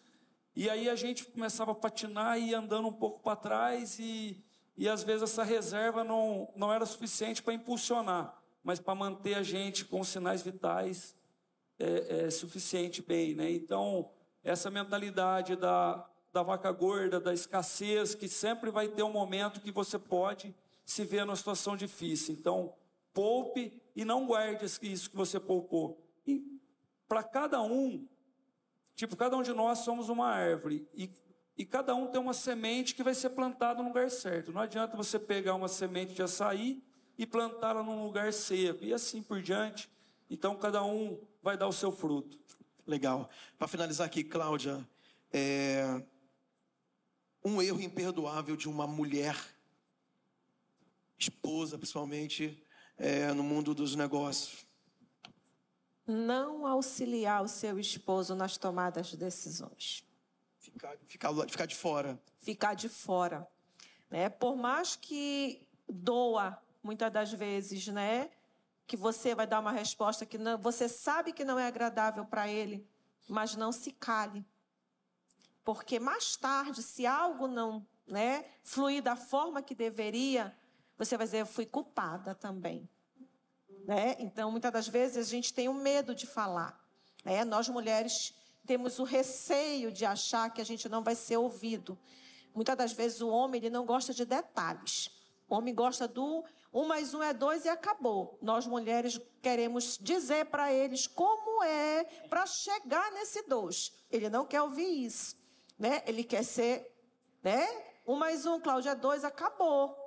E 0.55 0.69
aí 0.69 0.89
a 0.89 0.95
gente 0.95 1.25
começava 1.25 1.73
a 1.73 1.75
patinar 1.75 2.39
e 2.39 2.55
andando 2.55 2.87
um 2.87 2.93
pouco 2.93 3.21
para 3.21 3.35
trás, 3.35 3.99
e, 3.99 4.45
e 4.77 4.89
às 4.89 5.03
vezes 5.03 5.23
essa 5.23 5.43
reserva 5.43 6.05
não, 6.05 6.53
não 6.55 6.73
era 6.73 6.85
suficiente 6.85 7.43
para 7.43 7.55
impulsionar, 7.55 8.39
mas 8.63 8.79
para 8.79 8.95
manter 8.95 9.35
a 9.35 9.43
gente 9.43 9.85
com 9.85 10.05
sinais 10.05 10.43
vitais 10.43 11.17
é, 11.79 12.27
é, 12.27 12.31
suficiente 12.31 13.03
bem. 13.03 13.35
Né? 13.35 13.51
Então, 13.51 14.11
essa 14.45 14.71
mentalidade 14.71 15.57
da, 15.57 16.07
da 16.33 16.43
vaca 16.43 16.71
gorda, 16.71 17.19
da 17.19 17.33
escassez, 17.33 18.15
que 18.15 18.29
sempre 18.29 18.71
vai 18.71 18.89
ter 18.89 19.03
um 19.03 19.13
momento 19.13 19.61
que 19.61 19.73
você 19.73 19.99
pode 19.99 20.55
se 20.85 21.05
ver 21.05 21.25
numa 21.25 21.37
situação 21.37 21.77
difícil. 21.77 22.35
Então, 22.35 22.75
poupe 23.13 23.81
e 23.95 24.05
não 24.05 24.27
guarde 24.27 24.65
isso 24.65 25.11
que 25.11 25.17
você 25.17 25.39
poupou. 25.39 26.03
E 26.27 26.61
para 27.09 27.23
cada 27.23 27.63
um, 27.63 28.07
tipo, 28.95 29.17
cada 29.17 29.37
um 29.37 29.43
de 29.43 29.53
nós 29.53 29.81
somos 29.81 30.09
uma 30.09 30.29
árvore 30.29 30.89
e, 30.95 31.11
e 31.57 31.65
cada 31.65 31.95
um 31.95 32.07
tem 32.07 32.21
uma 32.21 32.35
semente 32.35 32.95
que 32.95 33.03
vai 33.03 33.15
ser 33.15 33.31
plantada 33.31 33.83
no 33.83 33.89
lugar 33.89 34.11
certo. 34.11 34.53
Não 34.53 34.61
adianta 34.61 34.97
você 34.97 35.19
pegar 35.19 35.55
uma 35.55 35.69
semente 35.69 36.15
de 36.15 36.23
açaí 36.23 36.83
e 37.19 37.27
plantá-la 37.27 37.83
num 37.83 38.03
lugar 38.03 38.33
seco 38.33 38.85
e 38.85 38.93
assim 38.93 39.23
por 39.23 39.43
diante. 39.43 39.91
Então 40.31 40.57
cada 40.57 40.83
um 40.83 41.21
vai 41.43 41.57
dar 41.57 41.69
o 41.69 41.73
seu 41.73 41.93
fruto. 41.93 42.41
Legal. 42.87 43.29
Para 43.59 43.69
finalizar 43.69 44.07
aqui, 44.07 44.25
Cláudia, 44.25 44.87
é... 45.33 46.03
um 47.45 47.61
erro 47.61 47.81
imperdoável 47.81 48.57
de 48.57 48.69
uma 48.69 48.87
mulher, 48.87 49.37
esposa 51.19 51.79
principalmente, 51.79 52.62
é, 52.99 53.32
no 53.32 53.43
mundo 53.43 53.74
dos 53.74 53.95
negócios? 53.95 54.66
Não 56.07 56.66
auxiliar 56.66 57.43
o 57.43 57.49
seu 57.49 57.78
esposo 57.78 58.34
nas 58.34 58.57
tomadas 58.57 59.09
de 59.09 59.16
decisões. 59.16 60.05
Ficar, 60.59 60.97
ficar, 61.07 61.32
ficar 61.49 61.66
de 61.66 61.76
fora. 61.76 62.20
Ficar 62.38 62.74
de 62.74 62.88
fora. 62.88 63.47
Né? 64.11 64.28
Por 64.28 64.57
mais 64.57 64.97
que 64.97 65.66
doa, 65.88 66.59
muitas 66.82 67.12
das 67.12 67.32
vezes, 67.32 67.86
né? 67.88 68.30
que 68.86 68.97
você 68.97 69.34
vai 69.34 69.47
dar 69.47 69.61
uma 69.61 69.72
resposta 69.72 70.26
que 70.26 70.36
não, 70.36 70.59
você 70.59 70.88
sabe 70.88 71.32
que 71.32 71.45
não 71.45 71.59
é 71.59 71.66
agradável 71.66 72.24
para 72.24 72.49
ele, 72.49 72.86
mas 73.28 73.57
não 73.57 73.72
se 73.72 73.93
cale. 73.93 74.45
Porque 75.64 75.99
mais 75.99 76.36
tarde, 76.36 76.82
se 76.82 77.07
algo 77.07 77.47
não 77.47 77.86
né, 78.07 78.45
fluir 78.62 79.03
da 79.03 79.16
forma 79.16 79.62
que 79.62 79.74
deveria, 79.74 80.55
você 80.99 81.16
vai 81.16 81.26
dizer, 81.26 81.40
eu 81.40 81.47
fui 81.47 81.66
culpada 81.66 82.34
também. 82.34 82.88
Né? 83.84 84.16
Então, 84.18 84.51
muitas 84.51 84.72
das 84.72 84.88
vezes, 84.88 85.26
a 85.26 85.30
gente 85.30 85.53
tem 85.53 85.68
o 85.68 85.74
medo 85.74 86.14
de 86.14 86.26
falar. 86.26 86.78
Né? 87.24 87.45
Nós, 87.45 87.68
mulheres, 87.68 88.34
temos 88.66 88.99
o 88.99 89.05
receio 89.05 89.90
de 89.90 90.05
achar 90.05 90.51
que 90.53 90.61
a 90.61 90.64
gente 90.64 90.88
não 90.88 91.03
vai 91.03 91.14
ser 91.14 91.36
ouvido. 91.36 91.99
Muitas 92.55 92.76
das 92.76 92.93
vezes, 92.93 93.20
o 93.20 93.28
homem 93.28 93.61
ele 93.61 93.70
não 93.70 93.84
gosta 93.84 94.12
de 94.14 94.24
detalhes. 94.24 95.11
O 95.49 95.55
homem 95.55 95.74
gosta 95.74 96.07
do 96.07 96.45
um 96.72 96.86
mais 96.86 97.12
um 97.12 97.22
é 97.22 97.34
dois 97.34 97.66
e 97.66 97.68
acabou. 97.68 98.38
Nós, 98.40 98.66
mulheres, 98.66 99.20
queremos 99.43 99.99
dizer 100.01 100.47
para 100.47 100.72
eles 100.72 101.07
como 101.07 101.62
é 101.62 102.05
para 102.30 102.47
chegar 102.47 103.12
nesse 103.12 103.43
dois. 103.43 103.93
Ele 104.11 104.30
não 104.30 104.47
quer 104.47 104.62
ouvir 104.62 105.05
isso. 105.05 105.36
Né? 105.78 106.03
Ele 106.07 106.24
quer 106.24 106.43
ser, 106.43 106.90
né? 107.43 107.68
Um 108.07 108.16
mais 108.16 108.47
um, 108.47 108.59
Cláudia, 108.59 108.90
é 108.90 108.95
dois, 108.95 109.22
acabou. 109.22 110.01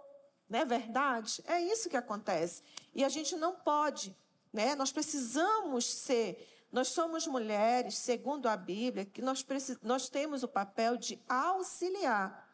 Não 0.50 0.60
é 0.60 0.66
verdade? 0.66 1.44
É 1.46 1.60
isso 1.60 1.90
que 1.90 1.98
acontece. 1.98 2.64
E 2.94 3.04
a 3.04 3.10
gente 3.10 3.36
não 3.36 3.56
pode, 3.56 4.16
né? 4.54 4.76
Nós 4.76 4.92
precisamos 4.92 5.86
ser, 5.86 6.68
nós 6.72 6.90
somos 6.90 7.26
mulheres, 7.26 7.98
segundo 7.98 8.48
a 8.48 8.56
Bíblia, 8.56 9.06
que 9.06 9.22
nós, 9.22 9.46
nós 9.82 10.10
temos 10.10 10.44
o 10.44 10.48
papel 10.48 10.98
de 10.98 11.20
auxiliar. 11.28 12.48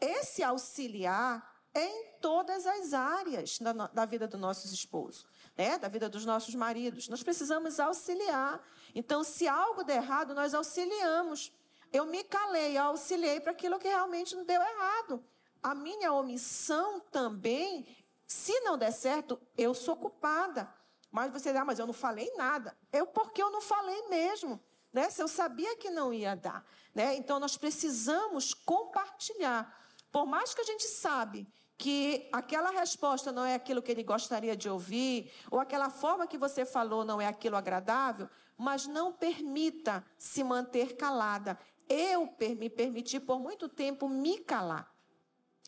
esse 0.00 0.42
auxiliar 0.42 1.50
é 1.72 1.84
em 1.84 2.04
todas 2.20 2.66
as 2.66 2.92
áreas 2.92 3.58
da, 3.58 3.72
da 3.72 4.04
vida 4.04 4.26
dos 4.26 4.40
nossos 4.40 4.72
esposos, 4.72 5.24
né? 5.56 5.78
da 5.78 5.88
vida 5.88 6.08
dos 6.08 6.26
nossos 6.26 6.54
maridos. 6.54 7.08
Nós 7.08 7.22
precisamos 7.22 7.78
auxiliar. 7.78 8.60
Então, 8.94 9.22
se 9.22 9.46
algo 9.46 9.84
der 9.84 10.02
errado, 10.02 10.34
nós 10.34 10.52
auxiliamos. 10.52 11.52
Eu 11.92 12.06
me 12.06 12.24
calei, 12.24 12.76
eu 12.76 12.84
auxiliei 12.84 13.40
para 13.40 13.52
aquilo 13.52 13.78
que 13.78 13.88
realmente 13.88 14.34
não 14.34 14.44
deu 14.44 14.60
errado. 14.60 15.24
A 15.62 15.74
minha 15.74 16.12
omissão 16.12 17.00
também, 17.00 17.86
se 18.26 18.58
não 18.60 18.78
der 18.78 18.92
certo, 18.92 19.40
eu 19.56 19.74
sou 19.74 19.96
culpada. 19.96 20.72
Mas 21.10 21.32
você 21.32 21.50
diz, 21.50 21.60
ah, 21.60 21.64
mas 21.64 21.78
eu 21.78 21.86
não 21.86 21.92
falei 21.92 22.32
nada. 22.36 22.76
Eu, 22.92 23.06
porque 23.06 23.42
eu 23.42 23.50
não 23.50 23.60
falei 23.60 24.08
mesmo. 24.08 24.60
Né? 24.92 25.10
Se 25.10 25.22
eu 25.22 25.28
sabia 25.28 25.76
que 25.76 25.90
não 25.90 26.12
ia 26.12 26.34
dar. 26.34 26.64
Né? 26.94 27.16
Então, 27.16 27.38
nós 27.38 27.56
precisamos 27.56 28.54
compartilhar. 28.54 29.76
Por 30.10 30.26
mais 30.26 30.54
que 30.54 30.60
a 30.60 30.64
gente 30.64 30.84
sabe 30.84 31.46
que 31.80 32.28
aquela 32.30 32.70
resposta 32.70 33.32
não 33.32 33.44
é 33.44 33.54
aquilo 33.54 33.80
que 33.80 33.90
ele 33.90 34.02
gostaria 34.02 34.54
de 34.54 34.68
ouvir, 34.68 35.32
ou 35.50 35.58
aquela 35.58 35.88
forma 35.88 36.26
que 36.26 36.36
você 36.36 36.64
falou 36.64 37.06
não 37.06 37.20
é 37.20 37.26
aquilo 37.26 37.56
agradável, 37.56 38.28
mas 38.56 38.86
não 38.86 39.12
permita 39.12 40.04
se 40.18 40.44
manter 40.44 40.94
calada. 40.96 41.58
Eu 41.88 42.28
me 42.58 42.68
permiti 42.68 43.18
por 43.18 43.40
muito 43.40 43.66
tempo 43.66 44.10
me 44.10 44.38
calar, 44.38 44.89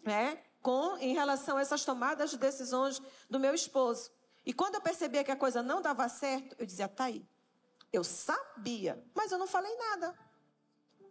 né? 0.03 0.43
Com 0.61 0.97
em 0.99 1.15
relação 1.15 1.57
a 1.57 1.61
essas 1.61 1.85
tomadas 1.85 2.31
de 2.31 2.39
decisões 2.39 3.01
do 3.29 3.41
meu 3.41 3.55
esposo. 3.55 4.11
E 4.45 4.53
quando 4.53 4.75
eu 4.75 4.81
percebia 4.81 5.25
que 5.25 5.31
a 5.31 5.37
coisa 5.37 5.63
não 5.63 5.81
dava 5.81 6.09
certo, 6.09 6.57
eu 6.59 6.67
dizia, 6.67 6.89
tá 6.89 7.05
aí. 7.05 7.27
Eu 7.93 8.03
sabia, 8.03 9.05
mas 9.15 9.31
eu 9.31 9.39
não 9.39 9.47
falei 9.47 9.75
nada. 9.77 10.19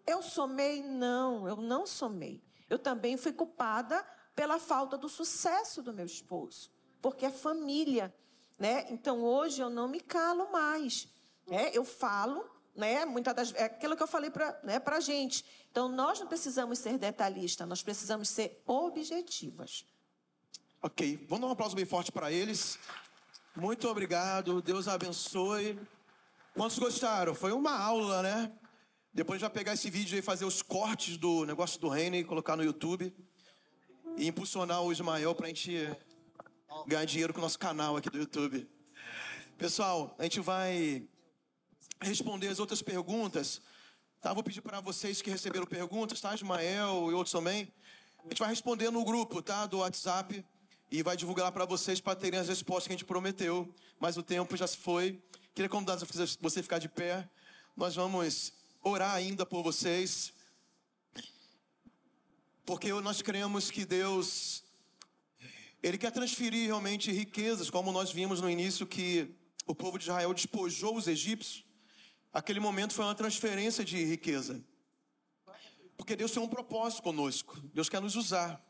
Eu 0.05 0.21
somei? 0.21 0.81
Não, 0.81 1.47
eu 1.47 1.57
não 1.57 1.85
somei. 1.85 2.43
Eu 2.69 2.79
também 2.79 3.17
fui 3.17 3.31
culpada 3.31 4.03
pela 4.35 4.57
falta 4.57 4.97
do 4.97 5.07
sucesso 5.07 5.81
do 5.81 5.93
meu 5.93 6.05
esposo, 6.05 6.71
porque 7.01 7.25
é 7.25 7.29
família, 7.29 8.13
né? 8.57 8.85
Então 8.89 9.23
hoje 9.23 9.61
eu 9.61 9.69
não 9.69 9.87
me 9.87 9.99
calo 9.99 10.51
mais, 10.51 11.07
né? 11.47 11.69
Eu 11.73 11.83
falo, 11.83 12.49
né? 12.75 13.05
Muitas 13.05 13.33
das 13.35 13.53
é 13.53 13.65
aquilo 13.65 13.95
que 13.95 14.03
eu 14.03 14.07
falei 14.07 14.29
para 14.29 14.59
né, 14.63 14.79
para 14.79 14.99
gente. 14.99 15.45
Então 15.71 15.89
nós 15.89 16.19
não 16.19 16.27
precisamos 16.27 16.79
ser 16.79 16.97
detalhistas, 16.97 17.67
nós 17.67 17.81
precisamos 17.81 18.29
ser 18.29 18.61
objetivas. 18.65 19.85
Ok, 20.81 21.25
vamos 21.29 21.41
dar 21.41 21.47
um 21.47 21.51
aplauso 21.51 21.75
bem 21.75 21.85
forte 21.85 22.11
para 22.11 22.31
eles. 22.31 22.79
Muito 23.55 23.87
obrigado, 23.87 24.61
Deus 24.61 24.87
abençoe. 24.87 25.79
Quantos 26.55 26.79
gostaram? 26.79 27.35
Foi 27.35 27.51
uma 27.51 27.77
aula, 27.77 28.21
né? 28.21 28.51
Depois 29.13 29.41
já 29.41 29.49
pegar 29.49 29.73
esse 29.73 29.89
vídeo 29.89 30.17
e 30.17 30.21
fazer 30.21 30.45
os 30.45 30.61
cortes 30.61 31.17
do 31.17 31.45
negócio 31.45 31.79
do 31.79 31.89
reino 31.89 32.15
e 32.15 32.23
colocar 32.23 32.55
no 32.55 32.63
YouTube. 32.63 33.13
E 34.17 34.27
impulsionar 34.27 34.81
o 34.81 34.91
Ismael 34.91 35.35
para 35.35 35.45
a 35.45 35.49
gente 35.49 35.71
ganhar 36.87 37.05
dinheiro 37.05 37.33
com 37.33 37.39
o 37.39 37.41
nosso 37.41 37.59
canal 37.59 37.97
aqui 37.97 38.09
do 38.09 38.17
YouTube. 38.17 38.67
Pessoal, 39.57 40.15
a 40.17 40.23
gente 40.23 40.39
vai 40.39 41.07
responder 42.01 42.47
as 42.47 42.59
outras 42.59 42.81
perguntas. 42.81 43.61
Tá? 44.19 44.33
Vou 44.33 44.43
pedir 44.43 44.61
para 44.61 44.79
vocês 44.79 45.21
que 45.21 45.29
receberam 45.29 45.65
perguntas, 45.65 46.19
tá? 46.21 46.33
Ismael 46.33 47.09
e 47.09 47.13
outros 47.13 47.31
também. 47.31 47.71
A 48.19 48.29
gente 48.29 48.39
vai 48.39 48.49
responder 48.49 48.91
no 48.91 49.03
grupo, 49.03 49.41
tá? 49.41 49.65
Do 49.65 49.79
WhatsApp 49.79 50.45
e 50.91 51.01
vai 51.01 51.15
divulgar 51.15 51.51
para 51.51 51.65
vocês 51.65 51.99
para 51.99 52.15
terem 52.15 52.39
as 52.39 52.47
respostas 52.47 52.87
que 52.87 52.93
a 52.93 52.97
gente 52.97 53.05
prometeu. 53.05 53.73
Mas 53.99 54.17
o 54.17 54.23
tempo 54.23 54.55
já 54.57 54.67
se 54.67 54.77
foi. 54.77 55.21
Queria 55.55 55.69
convidar 55.69 55.95
você 55.95 56.59
a 56.59 56.63
ficar 56.63 56.79
de 56.79 56.89
pé. 56.89 57.27
Nós 57.75 57.95
vamos 57.95 58.53
orar 58.83 59.15
ainda 59.15 59.45
por 59.45 59.63
vocês. 59.63 60.33
Porque 62.65 62.91
nós 62.93 63.21
cremos 63.21 63.71
que 63.71 63.85
Deus 63.85 64.63
ele 65.83 65.97
quer 65.97 66.11
transferir 66.11 66.67
realmente 66.67 67.11
riquezas, 67.11 67.71
como 67.71 67.91
nós 67.91 68.11
vimos 68.11 68.39
no 68.39 68.47
início 68.47 68.85
que 68.85 69.33
o 69.65 69.73
povo 69.73 69.97
de 69.97 70.03
Israel 70.03 70.31
despojou 70.31 70.95
os 70.95 71.07
egípcios. 71.07 71.65
Aquele 72.33 72.59
momento 72.59 72.93
foi 72.93 73.03
uma 73.03 73.15
transferência 73.15 73.83
de 73.83 74.03
riqueza. 74.03 74.63
Porque 75.97 76.15
Deus 76.15 76.31
tem 76.31 76.41
um 76.41 76.47
propósito 76.47 77.03
conosco. 77.03 77.59
Deus 77.73 77.89
quer 77.89 78.01
nos 78.01 78.15
usar. 78.15 78.63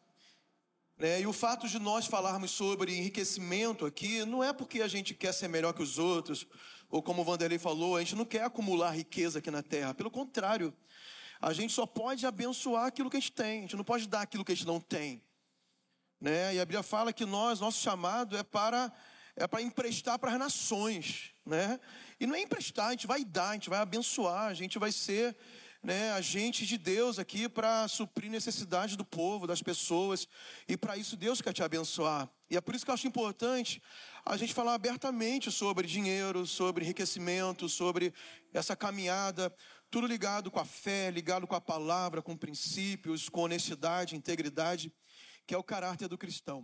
Né? 0.97 1.21
E 1.21 1.27
o 1.27 1.33
fato 1.33 1.67
de 1.67 1.79
nós 1.79 2.05
falarmos 2.05 2.51
sobre 2.51 2.95
enriquecimento 2.95 3.85
aqui 3.85 4.25
não 4.25 4.43
é 4.43 4.51
porque 4.51 4.81
a 4.81 4.87
gente 4.87 5.13
quer 5.13 5.33
ser 5.33 5.47
melhor 5.47 5.73
que 5.73 5.81
os 5.81 5.97
outros, 5.97 6.45
ou 6.89 7.01
como 7.01 7.21
o 7.21 7.25
Vanderlei 7.25 7.59
falou, 7.59 7.95
a 7.95 7.99
gente 7.99 8.15
não 8.15 8.25
quer 8.25 8.43
acumular 8.43 8.91
riqueza 8.91 9.39
aqui 9.39 9.49
na 9.49 9.63
terra. 9.63 9.93
Pelo 9.93 10.11
contrário, 10.11 10.73
a 11.39 11.53
gente 11.53 11.71
só 11.71 11.85
pode 11.85 12.25
abençoar 12.25 12.85
aquilo 12.85 13.09
que 13.09 13.17
a 13.17 13.19
gente 13.19 13.31
tem, 13.31 13.59
a 13.59 13.61
gente 13.61 13.75
não 13.75 13.83
pode 13.83 14.07
dar 14.07 14.21
aquilo 14.21 14.43
que 14.43 14.51
a 14.51 14.55
gente 14.55 14.67
não 14.67 14.79
tem. 14.79 15.23
Né? 16.19 16.55
E 16.55 16.59
a 16.59 16.65
Bíblia 16.65 16.83
fala 16.83 17.13
que 17.13 17.25
nós, 17.25 17.59
nosso 17.59 17.81
chamado 17.81 18.35
é 18.35 18.43
para 18.43 18.91
é 19.35 19.47
para 19.47 19.61
emprestar 19.61 20.19
para 20.19 20.33
as 20.33 20.37
nações, 20.37 21.30
né? 21.45 21.79
E 22.19 22.27
não 22.27 22.35
é 22.35 22.41
emprestar, 22.41 22.87
a 22.87 22.91
gente 22.91 23.07
vai 23.07 23.23
dar, 23.23 23.49
a 23.49 23.53
gente 23.53 23.69
vai 23.69 23.79
abençoar, 23.79 24.45
a 24.45 24.53
gente 24.53 24.77
vai 24.77 24.91
ser 24.91 25.35
né, 25.83 26.11
agentes 26.11 26.67
de 26.67 26.77
Deus 26.77 27.17
aqui 27.17 27.49
para 27.49 27.87
suprir 27.87 28.29
necessidade 28.29 28.95
do 28.95 29.03
povo, 29.03 29.47
das 29.47 29.61
pessoas. 29.61 30.27
E 30.67 30.77
para 30.77 30.95
isso 30.97 31.17
Deus 31.17 31.41
quer 31.41 31.53
te 31.53 31.63
abençoar. 31.63 32.29
E 32.49 32.57
é 32.57 32.61
por 32.61 32.75
isso 32.75 32.85
que 32.85 32.91
eu 32.91 32.93
acho 32.93 33.07
importante 33.07 33.81
a 34.25 34.37
gente 34.37 34.53
falar 34.53 34.75
abertamente 34.75 35.51
sobre 35.51 35.87
dinheiro, 35.87 36.45
sobre 36.45 36.83
enriquecimento, 36.83 37.67
sobre 37.67 38.13
essa 38.53 38.75
caminhada, 38.75 39.53
tudo 39.89 40.05
ligado 40.05 40.51
com 40.51 40.59
a 40.59 40.65
fé, 40.65 41.09
ligado 41.09 41.47
com 41.47 41.55
a 41.55 41.61
palavra, 41.61 42.21
com 42.21 42.37
princípios, 42.37 43.29
com 43.29 43.41
honestidade, 43.41 44.15
integridade, 44.15 44.93
que 45.47 45.55
é 45.55 45.57
o 45.57 45.63
caráter 45.63 46.07
do 46.07 46.17
cristão. 46.17 46.63